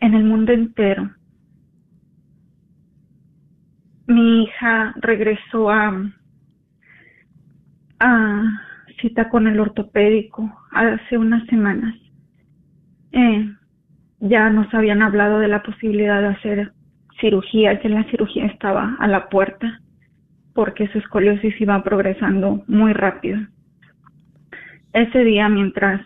en 0.00 0.14
el 0.14 0.24
mundo 0.24 0.52
entero. 0.52 1.10
Mi 4.06 4.44
hija 4.44 4.94
regresó 5.00 5.70
a, 5.70 6.12
a 7.98 8.44
cita 9.00 9.28
con 9.28 9.48
el 9.48 9.58
ortopédico 9.58 10.50
hace 10.70 11.18
unas 11.18 11.44
semanas. 11.46 11.94
Eh, 13.12 13.52
ya 14.20 14.50
nos 14.50 14.72
habían 14.74 15.02
hablado 15.02 15.38
de 15.38 15.48
la 15.48 15.62
posibilidad 15.62 16.20
de 16.20 16.28
hacer 16.28 16.72
cirugía, 17.20 17.80
que 17.80 17.88
la 17.88 18.04
cirugía 18.04 18.46
estaba 18.46 18.96
a 18.98 19.06
la 19.06 19.28
puerta 19.28 19.80
porque 20.54 20.88
su 20.88 20.98
escoliosis 20.98 21.60
iba 21.60 21.82
progresando 21.84 22.64
muy 22.66 22.92
rápido. 22.92 23.38
Ese 24.92 25.22
día, 25.22 25.48
mientras 25.48 26.04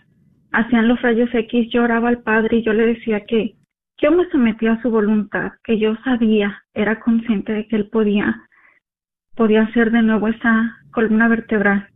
hacían 0.53 0.89
los 0.89 1.01
rayos 1.01 1.31
X, 1.33 1.71
lloraba 1.73 2.09
al 2.09 2.23
padre 2.23 2.59
y 2.59 2.63
yo 2.63 2.73
le 2.73 2.87
decía 2.87 3.25
que 3.25 3.55
yo 3.99 4.11
me 4.11 4.29
sometía 4.31 4.73
a 4.73 4.83
su 4.83 4.91
voluntad, 4.91 5.53
que 5.65 5.79
yo 5.79 5.97
sabía, 6.05 6.63
era 6.75 7.01
consciente 7.01 7.53
de 7.53 7.67
que 7.67 7.77
él 7.77 7.89
podía, 7.89 8.43
podía 9.37 9.63
hacer 9.63 9.91
de 9.91 10.03
nuevo 10.03 10.29
esa 10.29 10.77
columna 10.91 11.29
vertebral 11.29 11.92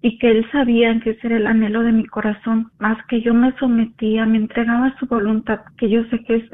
y 0.00 0.18
que 0.18 0.30
él 0.30 0.46
sabía 0.52 0.98
que 1.00 1.10
ese 1.10 1.26
era 1.26 1.36
el 1.36 1.46
anhelo 1.46 1.82
de 1.82 1.92
mi 1.92 2.06
corazón, 2.06 2.70
más 2.78 3.04
que 3.06 3.20
yo 3.20 3.34
me 3.34 3.52
sometía, 3.58 4.26
me 4.26 4.38
entregaba 4.38 4.86
a 4.86 4.98
su 4.98 5.06
voluntad, 5.06 5.60
que 5.76 5.90
yo 5.90 6.04
sé 6.04 6.22
que 6.24 6.36
es 6.36 6.44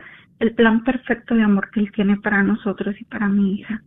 el 0.41 0.55
plan 0.55 0.83
perfecto 0.83 1.35
de 1.35 1.43
amor 1.43 1.71
que 1.71 1.81
él 1.81 1.93
tiene 1.93 2.17
para 2.17 2.43
nosotros 2.43 2.99
y 3.01 3.05
para 3.05 3.29
mi 3.29 3.55
hija. 3.55 3.83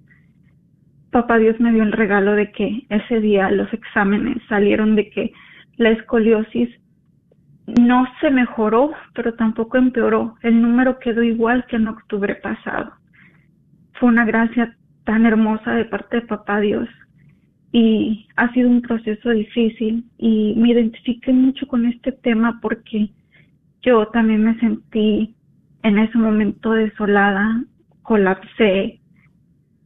Papá 1.11 1.37
Dios 1.37 1.59
me 1.59 1.73
dio 1.73 1.83
el 1.83 1.91
regalo 1.91 2.33
de 2.33 2.51
que 2.51 2.85
ese 2.89 3.19
día 3.19 3.49
los 3.49 3.71
exámenes 3.73 4.37
salieron 4.47 4.95
de 4.95 5.09
que 5.09 5.33
la 5.77 5.89
escoliosis 5.89 6.69
no 7.65 8.07
se 8.21 8.29
mejoró, 8.29 8.91
pero 9.13 9.33
tampoco 9.33 9.77
empeoró. 9.77 10.35
El 10.41 10.61
número 10.61 10.99
quedó 10.99 11.23
igual 11.23 11.65
que 11.67 11.77
en 11.77 11.87
octubre 11.87 12.35
pasado. 12.35 12.93
Fue 13.93 14.09
una 14.09 14.25
gracia 14.25 14.75
tan 15.05 15.25
hermosa 15.25 15.71
de 15.73 15.85
parte 15.85 16.17
de 16.17 16.27
Papá 16.27 16.59
Dios 16.59 16.87
y 17.71 18.27
ha 18.35 18.51
sido 18.53 18.69
un 18.69 18.81
proceso 18.81 19.29
difícil 19.29 20.05
y 20.17 20.53
me 20.55 20.71
identifiqué 20.71 21.33
mucho 21.33 21.67
con 21.67 21.85
este 21.85 22.11
tema 22.11 22.59
porque 22.61 23.09
yo 23.81 24.07
también 24.07 24.43
me 24.43 24.59
sentí 24.59 25.35
en 25.83 25.99
ese 25.99 26.17
momento 26.17 26.71
desolada, 26.71 27.63
colapsé, 28.03 28.99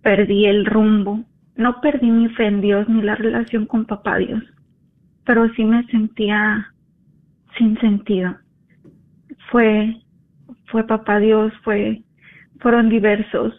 perdí 0.02 0.46
el 0.46 0.66
rumbo, 0.66 1.24
no 1.56 1.82
perdí 1.82 2.10
mi 2.10 2.30
fe 2.30 2.48
en 2.48 2.62
Dios 2.62 2.88
ni 2.88 3.02
la 3.02 3.16
relación 3.16 3.66
con 3.66 3.86
papá 3.86 4.18
Dios, 4.18 4.44
pero 5.26 5.52
sí 5.54 5.64
me 5.64 5.86
sentía 5.88 6.74
sin 7.58 7.80
sentido. 7.80 8.36
Fue, 9.52 9.98
fue 10.68 10.88
papá 10.88 11.20
Dios, 11.20 11.52
fue, 11.64 12.04
fueron 12.60 12.90
diversos 12.90 13.54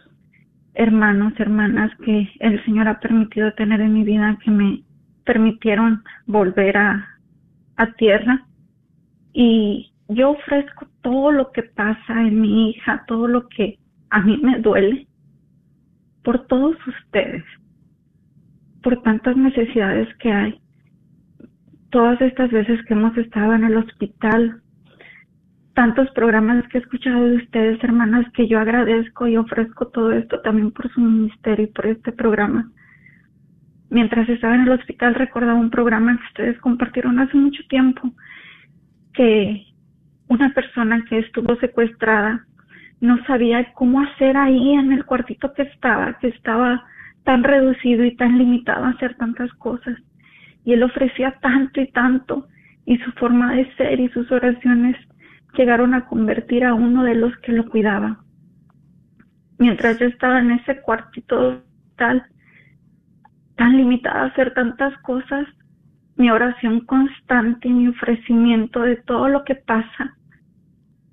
hermanos, 0.75 1.33
hermanas 1.39 1.93
que 2.05 2.31
el 2.41 2.65
Señor 2.65 2.89
ha 2.89 3.01
permitido 3.01 3.53
tener 3.55 3.81
en 3.81 3.93
mi 3.93 4.05
vida 4.05 4.39
que 4.45 4.51
me 4.51 4.83
permitieron 5.25 6.03
volver 6.27 6.77
a, 6.77 7.09
tierra 7.99 8.47
y 9.33 9.93
yo 10.07 10.31
ofrezco 10.31 10.87
todo 11.01 11.33
lo 11.33 11.51
que 11.51 11.65
pasa 11.65 12.21
en 12.21 12.41
mi 12.41 12.71
hija, 12.71 13.03
todo 13.09 13.27
lo 13.27 13.49
que 13.49 13.77
a 14.11 14.23
mí 14.23 14.39
me 14.41 14.61
duele 14.61 15.09
por 16.23 16.47
todos 16.47 16.77
ustedes, 16.87 17.43
por 18.85 19.03
tantas 19.03 19.37
necesidades 19.37 20.15
que 20.19 20.31
hay. 20.33 20.61
Todas 21.91 22.21
estas 22.21 22.53
veces 22.53 22.81
que 22.85 22.95
hemos 22.95 23.19
estado 23.19 23.53
en 23.55 23.65
el 23.65 23.77
hospital, 23.77 24.62
tantos 25.75 26.11
programas 26.11 26.67
que 26.69 26.79
he 26.79 26.81
escuchado 26.81 27.29
de 27.29 27.37
ustedes, 27.37 27.83
hermanas, 27.83 28.27
que 28.35 28.47
yo 28.47 28.59
agradezco 28.59 29.27
y 29.27 29.37
ofrezco 29.37 29.89
todo 29.89 30.13
esto 30.13 30.41
también 30.41 30.71
por 30.71 30.91
su 30.93 31.01
ministerio 31.01 31.65
y 31.65 31.69
por 31.69 31.87
este 31.87 32.13
programa. 32.13 32.71
Mientras 33.91 34.29
estaba 34.29 34.55
en 34.55 34.63
el 34.63 34.71
hospital 34.71 35.15
recordaba 35.15 35.55
un 35.55 35.71
programa 35.71 36.17
que 36.17 36.27
ustedes 36.29 36.59
compartieron 36.61 37.19
hace 37.19 37.37
mucho 37.37 37.63
tiempo, 37.69 38.11
que 39.15 39.67
una 40.29 40.53
persona 40.55 41.05
que 41.09 41.19
estuvo 41.19 41.57
secuestrada 41.57 42.47
no 43.01 43.23
sabía 43.27 43.73
cómo 43.75 44.01
hacer 44.01 44.37
ahí 44.37 44.75
en 44.75 44.93
el 44.93 45.05
cuartito 45.05 45.53
que 45.55 45.63
estaba, 45.63 46.19
que 46.21 46.29
estaba 46.29 46.85
tan 47.25 47.45
reducido 47.45 48.05
y 48.05 48.17
tan 48.17 48.39
limitado 48.39 48.85
a 48.85 48.91
hacer 48.91 49.17
tantas 49.17 49.53
cosas. 49.55 49.99
Y 50.65 50.73
él 50.73 50.83
ofrecía 50.83 51.33
tanto 51.41 51.81
y 51.81 51.91
tanto, 51.91 52.47
y 52.87 52.99
su 52.99 53.11
forma 53.13 53.55
de 53.55 53.71
ser 53.75 54.01
y 54.01 54.09
sus 54.11 54.31
oraciones 54.31 54.97
llegaron 55.55 55.95
a 55.95 56.07
convertir 56.07 56.65
a 56.65 56.75
uno 56.75 57.05
de 57.05 57.15
los 57.15 57.37
que 57.39 57.53
lo 57.53 57.69
cuidaba. 57.69 58.25
Mientras 59.59 59.99
yo 59.99 60.07
estaba 60.07 60.41
en 60.41 60.53
ese 60.53 60.81
cuartito 60.81 61.63
tal, 61.97 62.25
tan 63.57 63.77
limitada 63.77 64.23
a 64.23 64.27
hacer 64.27 64.55
tantas 64.55 64.97
cosas, 65.03 65.47
mi 66.17 66.31
oración 66.31 66.81
constante 66.81 67.69
y 67.69 67.73
mi 67.73 67.89
ofrecimiento 67.89 68.81
de 68.81 68.97
todo 68.97 69.29
lo 69.29 69.45
que 69.45 69.55
pasa 69.55 70.17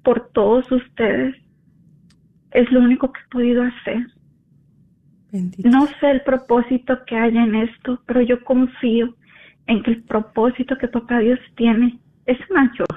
por 0.03 0.29
todos 0.31 0.71
ustedes 0.71 1.35
es 2.51 2.71
lo 2.71 2.79
único 2.79 3.11
que 3.11 3.19
he 3.19 3.29
podido 3.29 3.63
hacer. 3.63 4.07
No 5.63 5.85
sé 5.99 6.09
el 6.09 6.21
propósito 6.21 7.05
que 7.05 7.15
haya 7.15 7.43
en 7.43 7.53
esto, 7.53 8.01
pero 8.07 8.21
yo 8.21 8.43
confío 8.43 9.15
en 9.67 9.83
que 9.83 9.91
el 9.91 10.03
propósito 10.03 10.75
que 10.77 10.87
Papá 10.87 11.19
Dios 11.19 11.39
tiene 11.55 11.99
es 12.25 12.39
mayor 12.49 12.87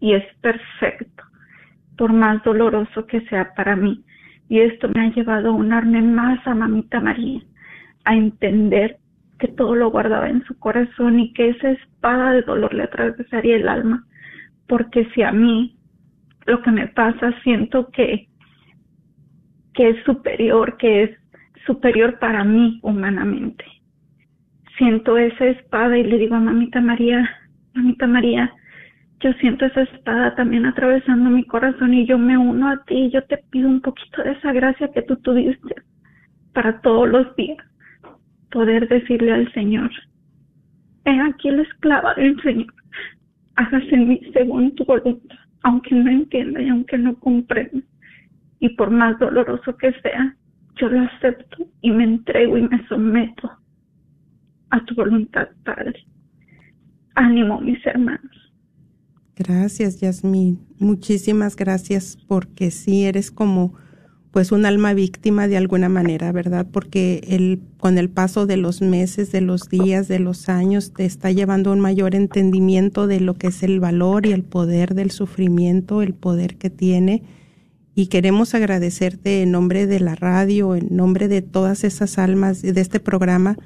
y 0.00 0.14
es 0.14 0.24
perfecto, 0.40 1.24
por 1.96 2.12
más 2.12 2.42
doloroso 2.44 3.06
que 3.06 3.20
sea 3.22 3.54
para 3.54 3.76
mí. 3.76 4.04
Y 4.48 4.60
esto 4.60 4.88
me 4.88 5.06
ha 5.06 5.10
llevado 5.10 5.50
a 5.50 5.52
unarme 5.52 6.00
más 6.02 6.46
a 6.46 6.54
Mamita 6.54 7.00
María, 7.00 7.42
a 8.04 8.14
entender 8.14 8.98
que 9.38 9.48
todo 9.48 9.74
lo 9.74 9.90
guardaba 9.90 10.28
en 10.28 10.44
su 10.44 10.58
corazón 10.58 11.20
y 11.20 11.32
que 11.32 11.50
esa 11.50 11.70
espada 11.70 12.32
de 12.32 12.42
dolor 12.42 12.74
le 12.74 12.84
atravesaría 12.84 13.56
el 13.56 13.68
alma. 13.68 14.04
Porque 14.66 15.08
si 15.14 15.22
a 15.22 15.32
mí 15.32 15.76
lo 16.46 16.62
que 16.62 16.70
me 16.70 16.88
pasa 16.88 17.32
siento 17.42 17.90
que, 17.90 18.28
que 19.74 19.90
es 19.90 20.04
superior, 20.04 20.76
que 20.78 21.04
es 21.04 21.10
superior 21.66 22.18
para 22.18 22.42
mí 22.44 22.80
humanamente. 22.82 23.64
Siento 24.78 25.18
esa 25.18 25.46
espada 25.46 25.98
y 25.98 26.04
le 26.04 26.18
digo 26.18 26.36
a 26.36 26.40
Mamita 26.40 26.80
María, 26.80 27.28
Mamita 27.74 28.06
María, 28.06 28.52
yo 29.20 29.32
siento 29.34 29.64
esa 29.64 29.82
espada 29.82 30.34
también 30.36 30.64
atravesando 30.64 31.28
mi 31.30 31.44
corazón 31.44 31.92
y 31.92 32.06
yo 32.06 32.18
me 32.18 32.38
uno 32.38 32.68
a 32.68 32.84
ti 32.84 32.94
y 32.94 33.10
yo 33.10 33.24
te 33.24 33.38
pido 33.50 33.68
un 33.68 33.80
poquito 33.80 34.22
de 34.22 34.32
esa 34.32 34.52
gracia 34.52 34.92
que 34.92 35.02
tú 35.02 35.16
tuviste 35.16 35.74
para 36.52 36.80
todos 36.80 37.08
los 37.08 37.34
días 37.34 37.58
poder 38.50 38.88
decirle 38.88 39.32
al 39.32 39.52
Señor, 39.52 39.90
he 41.04 41.20
aquí 41.20 41.50
la 41.50 41.62
esclava 41.62 42.14
del 42.14 42.40
Señor, 42.42 42.72
hágase 43.56 43.94
en 43.94 44.08
mí 44.08 44.20
según 44.32 44.74
tu 44.74 44.84
voluntad, 44.84 45.36
aunque 45.62 45.94
no 45.94 46.10
entienda 46.10 46.62
y 46.62 46.68
aunque 46.68 46.96
no 46.96 47.18
comprenda, 47.18 47.84
y 48.60 48.70
por 48.70 48.90
más 48.90 49.18
doloroso 49.18 49.76
que 49.76 49.92
sea, 50.00 50.34
yo 50.76 50.88
lo 50.88 51.00
acepto 51.00 51.66
y 51.82 51.90
me 51.90 52.04
entrego 52.04 52.56
y 52.56 52.62
me 52.62 52.86
someto 52.86 53.50
a 54.70 54.84
tu 54.84 54.94
voluntad, 54.94 55.48
Padre. 55.64 56.04
Ánimo, 57.14 57.60
mis 57.60 57.84
hermanos. 57.84 58.47
Gracias, 59.38 60.00
Yasmín. 60.00 60.58
Muchísimas 60.80 61.54
gracias 61.54 62.18
porque 62.26 62.72
sí 62.72 63.04
eres 63.04 63.30
como 63.30 63.72
pues 64.32 64.50
un 64.50 64.66
alma 64.66 64.94
víctima 64.94 65.46
de 65.46 65.56
alguna 65.56 65.88
manera, 65.88 66.32
¿verdad? 66.32 66.66
Porque 66.72 67.60
con 67.78 67.98
el 67.98 68.10
paso 68.10 68.46
de 68.46 68.56
los 68.56 68.82
meses, 68.82 69.30
de 69.30 69.40
los 69.40 69.68
días, 69.68 70.08
de 70.08 70.18
los 70.18 70.48
años, 70.48 70.92
te 70.92 71.04
está 71.04 71.30
llevando 71.30 71.72
un 71.72 71.78
mayor 71.78 72.16
entendimiento 72.16 73.06
de 73.06 73.20
lo 73.20 73.34
que 73.34 73.46
es 73.46 73.62
el 73.62 73.78
valor 73.78 74.26
y 74.26 74.32
el 74.32 74.42
poder 74.42 74.96
del 74.96 75.12
sufrimiento, 75.12 76.02
el 76.02 76.14
poder 76.14 76.56
que 76.56 76.68
tiene. 76.68 77.22
Y 77.94 78.08
queremos 78.08 78.56
agradecerte 78.56 79.42
en 79.42 79.52
nombre 79.52 79.86
de 79.86 80.00
la 80.00 80.16
radio, 80.16 80.74
en 80.74 80.88
nombre 80.90 81.28
de 81.28 81.42
todas 81.42 81.84
esas 81.84 82.18
almas 82.18 82.60
de 82.60 82.80
este 82.80 82.98
programa, 82.98 83.56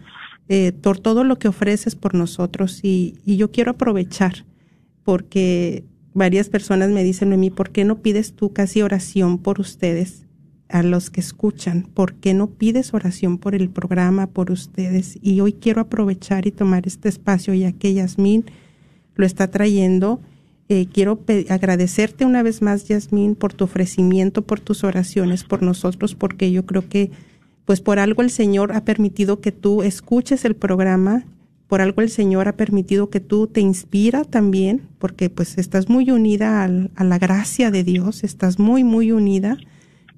eh, 0.51 0.73
por 0.73 0.99
todo 0.99 1.25
lo 1.25 1.39
que 1.39 1.49
ofreces 1.49 1.97
por 1.97 2.15
nosotros. 2.15 2.81
Y, 2.83 3.17
y 3.25 3.39
yo 3.39 3.51
quiero 3.51 3.71
aprovechar 3.71 4.45
porque 5.05 5.85
varias 6.15 6.49
personas 6.49 6.91
me 6.91 7.05
dicen 7.05 7.33
a 7.33 7.37
mí, 7.37 7.51
¿por 7.51 7.71
qué 7.71 7.85
no 7.85 8.03
pides 8.03 8.35
tú 8.35 8.53
casi 8.53 8.83
oración 8.83 9.39
por 9.39 9.61
ustedes? 9.61 10.27
a 10.73 10.83
los 10.83 11.11
que 11.11 11.21
escuchan, 11.21 11.83
¿por 11.83 12.15
qué 12.15 12.33
no 12.33 12.49
pides 12.49 12.95
oración 12.95 13.37
por 13.37 13.55
el 13.55 13.69
programa, 13.69 14.27
por 14.27 14.51
ustedes? 14.51 15.19
Y 15.21 15.41
hoy 15.41 15.53
quiero 15.53 15.83
aprovechar 15.83 16.47
y 16.47 16.51
tomar 16.51 16.87
este 16.87 17.11
espacio, 17.11 17.53
ya 17.53 17.73
que 17.73 17.93
Yasmín 17.93 18.47
lo 19.15 19.27
está 19.27 19.51
trayendo. 19.51 20.21
Eh, 20.71 20.87
quiero 20.91 21.21
agradecerte 21.51 22.25
una 22.25 22.43
vez 22.43 22.63
más, 22.63 22.89
Yasmín, 22.89 23.35
por 23.35 23.53
tu 23.53 23.65
ofrecimiento, 23.65 24.43
por 24.43 24.61
tus 24.61 24.83
oraciones, 24.83 25.45
por 25.45 25.63
nosotros, 25.63 26.15
porque 26.15 26.51
yo 26.51 26.65
creo 26.65 26.89
que, 26.89 27.11
pues 27.67 27.83
por 27.83 27.99
algo 27.99 28.23
el 28.23 28.31
Señor 28.31 28.73
ha 28.73 28.83
permitido 28.83 29.43
que 29.43 29.53
tú 29.53 29.83
escuches 29.83 30.47
el 30.47 30.57
programa, 30.57 31.27
por 31.73 31.81
algo 31.81 32.03
el 32.03 32.11
Señor 32.11 32.49
ha 32.49 32.57
permitido 32.59 33.09
que 33.09 33.19
tú 33.19 33.47
te 33.47 33.63
inspira 33.63 34.25
también, 34.25 34.91
porque 34.99 35.31
pues 35.31 35.57
estás 35.57 35.89
muy 35.89 36.11
unida 36.11 36.65
a 36.65 37.05
la 37.05 37.19
gracia 37.19 37.71
de 37.71 37.83
Dios, 37.83 38.25
estás 38.25 38.59
muy, 38.59 38.85
muy 38.85 39.11
unida. 39.11 39.57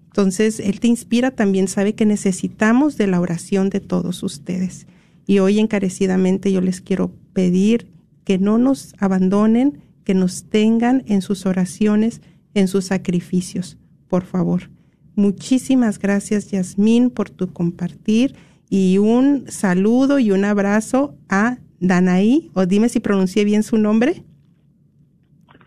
Entonces, 0.06 0.58
Él 0.58 0.80
te 0.80 0.88
inspira 0.88 1.30
también, 1.30 1.68
sabe 1.68 1.94
que 1.94 2.06
necesitamos 2.06 2.96
de 2.96 3.06
la 3.06 3.20
oración 3.20 3.70
de 3.70 3.78
todos 3.78 4.24
ustedes. 4.24 4.88
Y 5.28 5.38
hoy 5.38 5.60
encarecidamente 5.60 6.50
yo 6.50 6.60
les 6.60 6.80
quiero 6.80 7.12
pedir 7.32 7.86
que 8.24 8.36
no 8.36 8.58
nos 8.58 8.92
abandonen, 8.98 9.78
que 10.02 10.14
nos 10.14 10.46
tengan 10.46 11.04
en 11.06 11.22
sus 11.22 11.46
oraciones, 11.46 12.20
en 12.54 12.66
sus 12.66 12.86
sacrificios, 12.86 13.78
por 14.08 14.24
favor. 14.24 14.70
Muchísimas 15.14 16.00
gracias, 16.00 16.50
Yasmín, 16.50 17.10
por 17.10 17.30
tu 17.30 17.52
compartir 17.52 18.34
y 18.68 18.98
un 18.98 19.44
saludo 19.48 20.18
y 20.18 20.30
un 20.30 20.44
abrazo 20.44 21.16
a 21.28 21.58
Danaí, 21.80 22.50
o 22.54 22.66
dime 22.66 22.88
si 22.88 23.00
pronuncié 23.00 23.44
bien 23.44 23.62
su 23.62 23.78
nombre. 23.78 24.24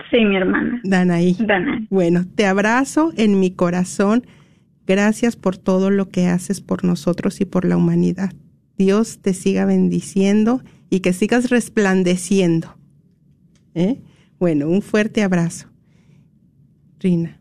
Sí, 0.10 0.24
mi 0.24 0.38
hermana. 0.38 0.82
Danaí. 0.84 1.36
Danaí. 1.40 1.88
Bueno, 1.90 2.26
te 2.36 2.46
abrazo 2.46 3.14
en 3.18 3.40
mi 3.40 3.52
corazón. 3.52 4.26
Gracias 4.86 5.36
por 5.36 5.58
todo 5.58 5.90
lo 5.90 6.10
que 6.10 6.28
haces 6.28 6.62
por 6.62 6.86
nosotros 6.86 7.42
y 7.42 7.46
por 7.46 7.66
la 7.66 7.76
humanidad. 7.76 8.32
Dios 8.78 9.20
te 9.20 9.34
siga 9.34 9.66
bendiciendo 9.66 10.62
y 10.90 11.02
que 11.02 11.14
sigas 11.14 11.50
resplandeciendo. 11.50 12.78
¿Eh? 13.76 14.00
Bueno, 14.40 14.70
un 14.70 14.82
fuerte 14.82 15.24
abrazo. 15.24 15.68
Rina. 17.00 17.40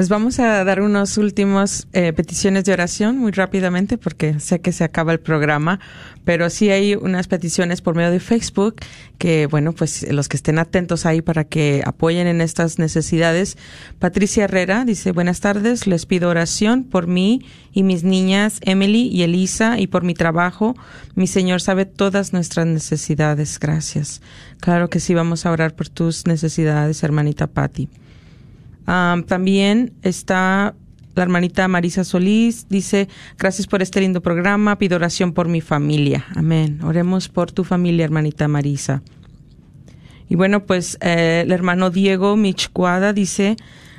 Pues 0.00 0.08
vamos 0.08 0.38
a 0.38 0.64
dar 0.64 0.80
unos 0.80 1.18
últimos 1.18 1.86
eh, 1.92 2.14
peticiones 2.14 2.64
de 2.64 2.72
oración 2.72 3.18
muy 3.18 3.32
rápidamente 3.32 3.98
porque 3.98 4.40
sé 4.40 4.62
que 4.62 4.72
se 4.72 4.82
acaba 4.82 5.12
el 5.12 5.20
programa, 5.20 5.78
pero 6.24 6.48
sí 6.48 6.70
hay 6.70 6.94
unas 6.94 7.28
peticiones 7.28 7.82
por 7.82 7.94
medio 7.94 8.10
de 8.10 8.18
Facebook 8.18 8.76
que, 9.18 9.44
bueno, 9.44 9.74
pues 9.74 10.10
los 10.10 10.30
que 10.30 10.38
estén 10.38 10.58
atentos 10.58 11.04
ahí 11.04 11.20
para 11.20 11.44
que 11.44 11.82
apoyen 11.84 12.26
en 12.28 12.40
estas 12.40 12.78
necesidades. 12.78 13.58
Patricia 13.98 14.44
Herrera 14.44 14.86
dice, 14.86 15.12
buenas 15.12 15.40
tardes, 15.40 15.86
les 15.86 16.06
pido 16.06 16.30
oración 16.30 16.84
por 16.84 17.06
mí 17.06 17.44
y 17.74 17.82
mis 17.82 18.02
niñas 18.02 18.58
Emily 18.62 19.08
y 19.08 19.22
Elisa 19.24 19.78
y 19.78 19.86
por 19.86 20.02
mi 20.02 20.14
trabajo. 20.14 20.76
Mi 21.14 21.26
Señor 21.26 21.60
sabe 21.60 21.84
todas 21.84 22.32
nuestras 22.32 22.66
necesidades. 22.66 23.60
Gracias. 23.60 24.22
Claro 24.60 24.88
que 24.88 24.98
sí, 24.98 25.12
vamos 25.12 25.44
a 25.44 25.50
orar 25.50 25.74
por 25.74 25.90
tus 25.90 26.26
necesidades, 26.26 27.02
hermanita 27.02 27.48
Patti 27.48 27.90
también 29.26 29.92
está 30.02 30.74
la 31.14 31.22
hermanita 31.22 31.68
Marisa 31.68 32.02
Solís, 32.04 32.66
dice, 32.68 33.08
gracias 33.38 33.66
por 33.66 33.82
este 33.82 34.00
lindo 34.00 34.20
programa, 34.20 34.78
pido 34.78 34.96
oración 34.96 35.32
por 35.32 35.48
mi 35.48 35.60
familia. 35.60 36.24
Amén. 36.34 36.80
Oremos 36.82 37.28
por 37.28 37.52
tu 37.52 37.64
familia, 37.64 38.04
hermanita 38.04 38.48
Marisa. 38.48 39.02
Y 40.28 40.36
bueno, 40.36 40.64
pues 40.64 40.98
eh, 41.00 41.42
el 41.44 41.52
hermano 41.52 41.90
Diego 41.90 42.36
Michcuada 42.36 43.12
dice, 43.12 43.56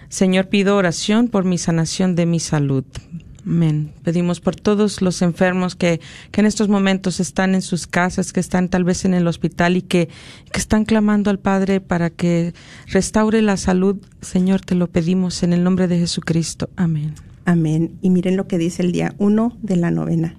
Señor, 0.10 0.48
pido 0.48 0.78
oración 0.78 1.28
por 1.28 1.44
mi 1.46 1.58
sanación 1.58 2.16
de 2.16 2.26
mi 2.26 2.40
salud. 2.40 2.86
Amén. 3.46 3.92
Pedimos 4.04 4.40
por 4.40 4.56
todos 4.56 5.02
los 5.02 5.22
enfermos 5.22 5.76
que, 5.76 6.00
que, 6.32 6.42
en 6.42 6.48
estos 6.48 6.70
momentos 6.70 7.20
están 7.20 7.56
en 7.56 7.62
sus 7.62 7.88
casas, 7.88 8.34
que 8.34 8.40
están 8.40 8.70
tal 8.70 8.84
vez 8.84 9.04
en 9.06 9.14
el 9.14 9.28
hospital 9.28 9.78
y 9.78 9.82
que, 9.82 10.10
que 10.52 10.60
están 10.60 10.86
clamando 10.86 11.30
al 11.32 11.40
Padre 11.40 11.82
para 11.82 12.12
que 12.12 12.54
restaure 12.88 13.42
la 13.42 13.58
salud. 13.58 13.98
Señor, 14.22 14.62
te 14.62 14.76
lo 14.76 14.88
pedimos 14.88 15.42
en 15.42 15.54
el 15.54 15.64
nombre 15.64 15.88
de 15.88 15.98
Jesucristo. 15.98 16.70
Amén. 16.76 17.16
Amén. 17.46 17.98
Y 18.02 18.12
miren 18.12 18.38
lo 18.38 18.48
que 18.48 18.60
dice 18.60 18.84
el 18.84 18.92
día 18.92 19.16
uno 19.18 19.58
de 19.64 19.76
la 19.76 19.90
novena. 19.90 20.36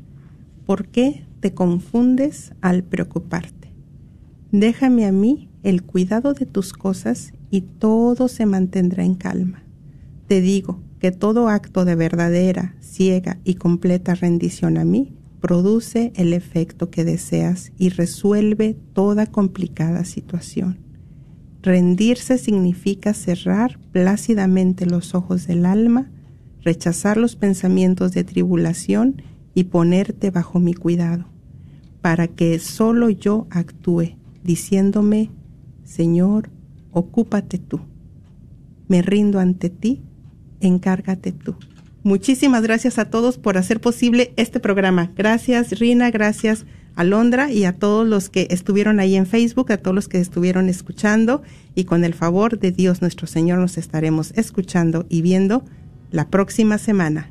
¿Por 0.67 0.87
qué 0.87 1.25
te 1.41 1.55
confundes 1.55 2.53
al 2.61 2.85
preocuparte? 2.85 3.73
Déjame 4.53 5.07
a 5.07 5.13
mí 5.13 5.49
el 5.65 5.83
cuidado 5.83 6.35
de 6.35 6.47
tus 6.47 6.73
cosas 6.73 7.33
y 7.51 7.63
todo 7.63 8.29
se 8.29 8.47
mantendrá 8.47 9.05
en 9.05 9.15
calma. 9.17 9.65
Te 10.29 10.41
digo 10.41 10.81
que 11.03 11.11
todo 11.11 11.49
acto 11.49 11.85
de 11.85 11.97
verdadera, 11.97 12.77
ciega 12.79 13.41
y 13.43 13.55
completa 13.55 14.15
rendición 14.15 14.79
a 14.79 14.85
mí 14.85 15.13
produce 15.41 16.13
el 16.15 16.33
efecto 16.33 16.91
que 16.91 17.05
deseas 17.05 17.73
y 17.77 17.89
resuelve 17.89 18.77
toda 18.93 19.27
complicada 19.27 20.05
situación. 20.05 20.79
Rendirse 21.61 22.39
significa 22.39 23.15
cerrar 23.15 23.81
plácidamente 23.91 24.87
los 24.87 25.17
ojos 25.17 25.49
del 25.49 25.67
alma, 25.67 26.09
rechazar 26.61 27.17
los 27.17 27.35
pensamientos 27.35 28.13
de 28.13 28.23
tribulación 28.23 29.23
y 29.55 29.65
ponerte 29.65 30.31
bajo 30.31 30.61
mi 30.61 30.73
cuidado, 30.73 31.25
para 32.01 32.29
que 32.29 32.61
solo 32.61 33.11
yo 33.11 33.49
actúe, 33.51 34.15
diciéndome, 34.45 35.31
Señor, 35.83 36.51
ocúpate 36.93 37.59
tú. 37.59 37.81
Me 38.87 39.03
rindo 39.03 39.41
ante 39.41 39.69
ti, 39.69 40.05
encárgate 40.63 41.33
tú. 41.33 41.57
Muchísimas 42.05 42.63
gracias 42.63 42.99
a 42.99 43.11
todos 43.11 43.39
por 43.39 43.57
hacer 43.57 43.81
posible 43.81 44.33
este 44.37 44.59
programa. 44.59 45.11
Gracias 45.17 45.71
Rina, 45.79 46.11
gracias 46.11 46.67
Alondra 46.97 47.51
y 47.53 47.65
a 47.65 47.75
todos 47.75 48.07
los 48.07 48.29
que 48.29 48.49
estuvieron 48.51 49.01
ahí 49.01 49.15
en 49.15 49.27
Facebook, 49.27 49.71
a 49.73 49.77
todos 49.77 49.95
los 49.95 50.09
que 50.09 50.19
estuvieron 50.19 50.69
escuchando 50.69 51.43
y 51.75 51.85
con 51.85 52.05
el 52.05 52.15
favor 52.15 52.59
de 52.59 52.73
Dios 52.73 53.01
nuestro 53.01 53.27
Señor 53.27 53.59
nos 53.59 53.79
estaremos 53.79 54.33
escuchando 54.37 55.07
y 55.09 55.23
viendo 55.23 55.65
la 56.11 56.29
próxima 56.29 56.77
semana. 56.79 57.31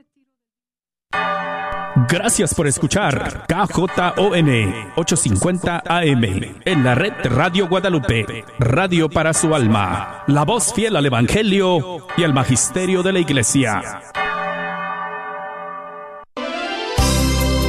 Gracias 2.09 2.55
por 2.55 2.67
escuchar 2.67 3.47
KJON 3.47 4.75
850 4.97 5.83
AM 5.85 6.25
en 6.65 6.85
la 6.85 6.95
red 6.95 7.13
Radio 7.25 7.69
Guadalupe, 7.69 8.45
radio 8.59 9.09
para 9.09 9.33
su 9.33 9.55
alma, 9.55 10.25
la 10.27 10.45
voz 10.45 10.73
fiel 10.73 10.97
al 10.97 11.07
Evangelio 11.07 12.07
y 12.17 12.25
al 12.25 12.33
Magisterio 12.33 13.03
de 13.03 13.13
la 13.13 13.19
Iglesia. 13.19 14.03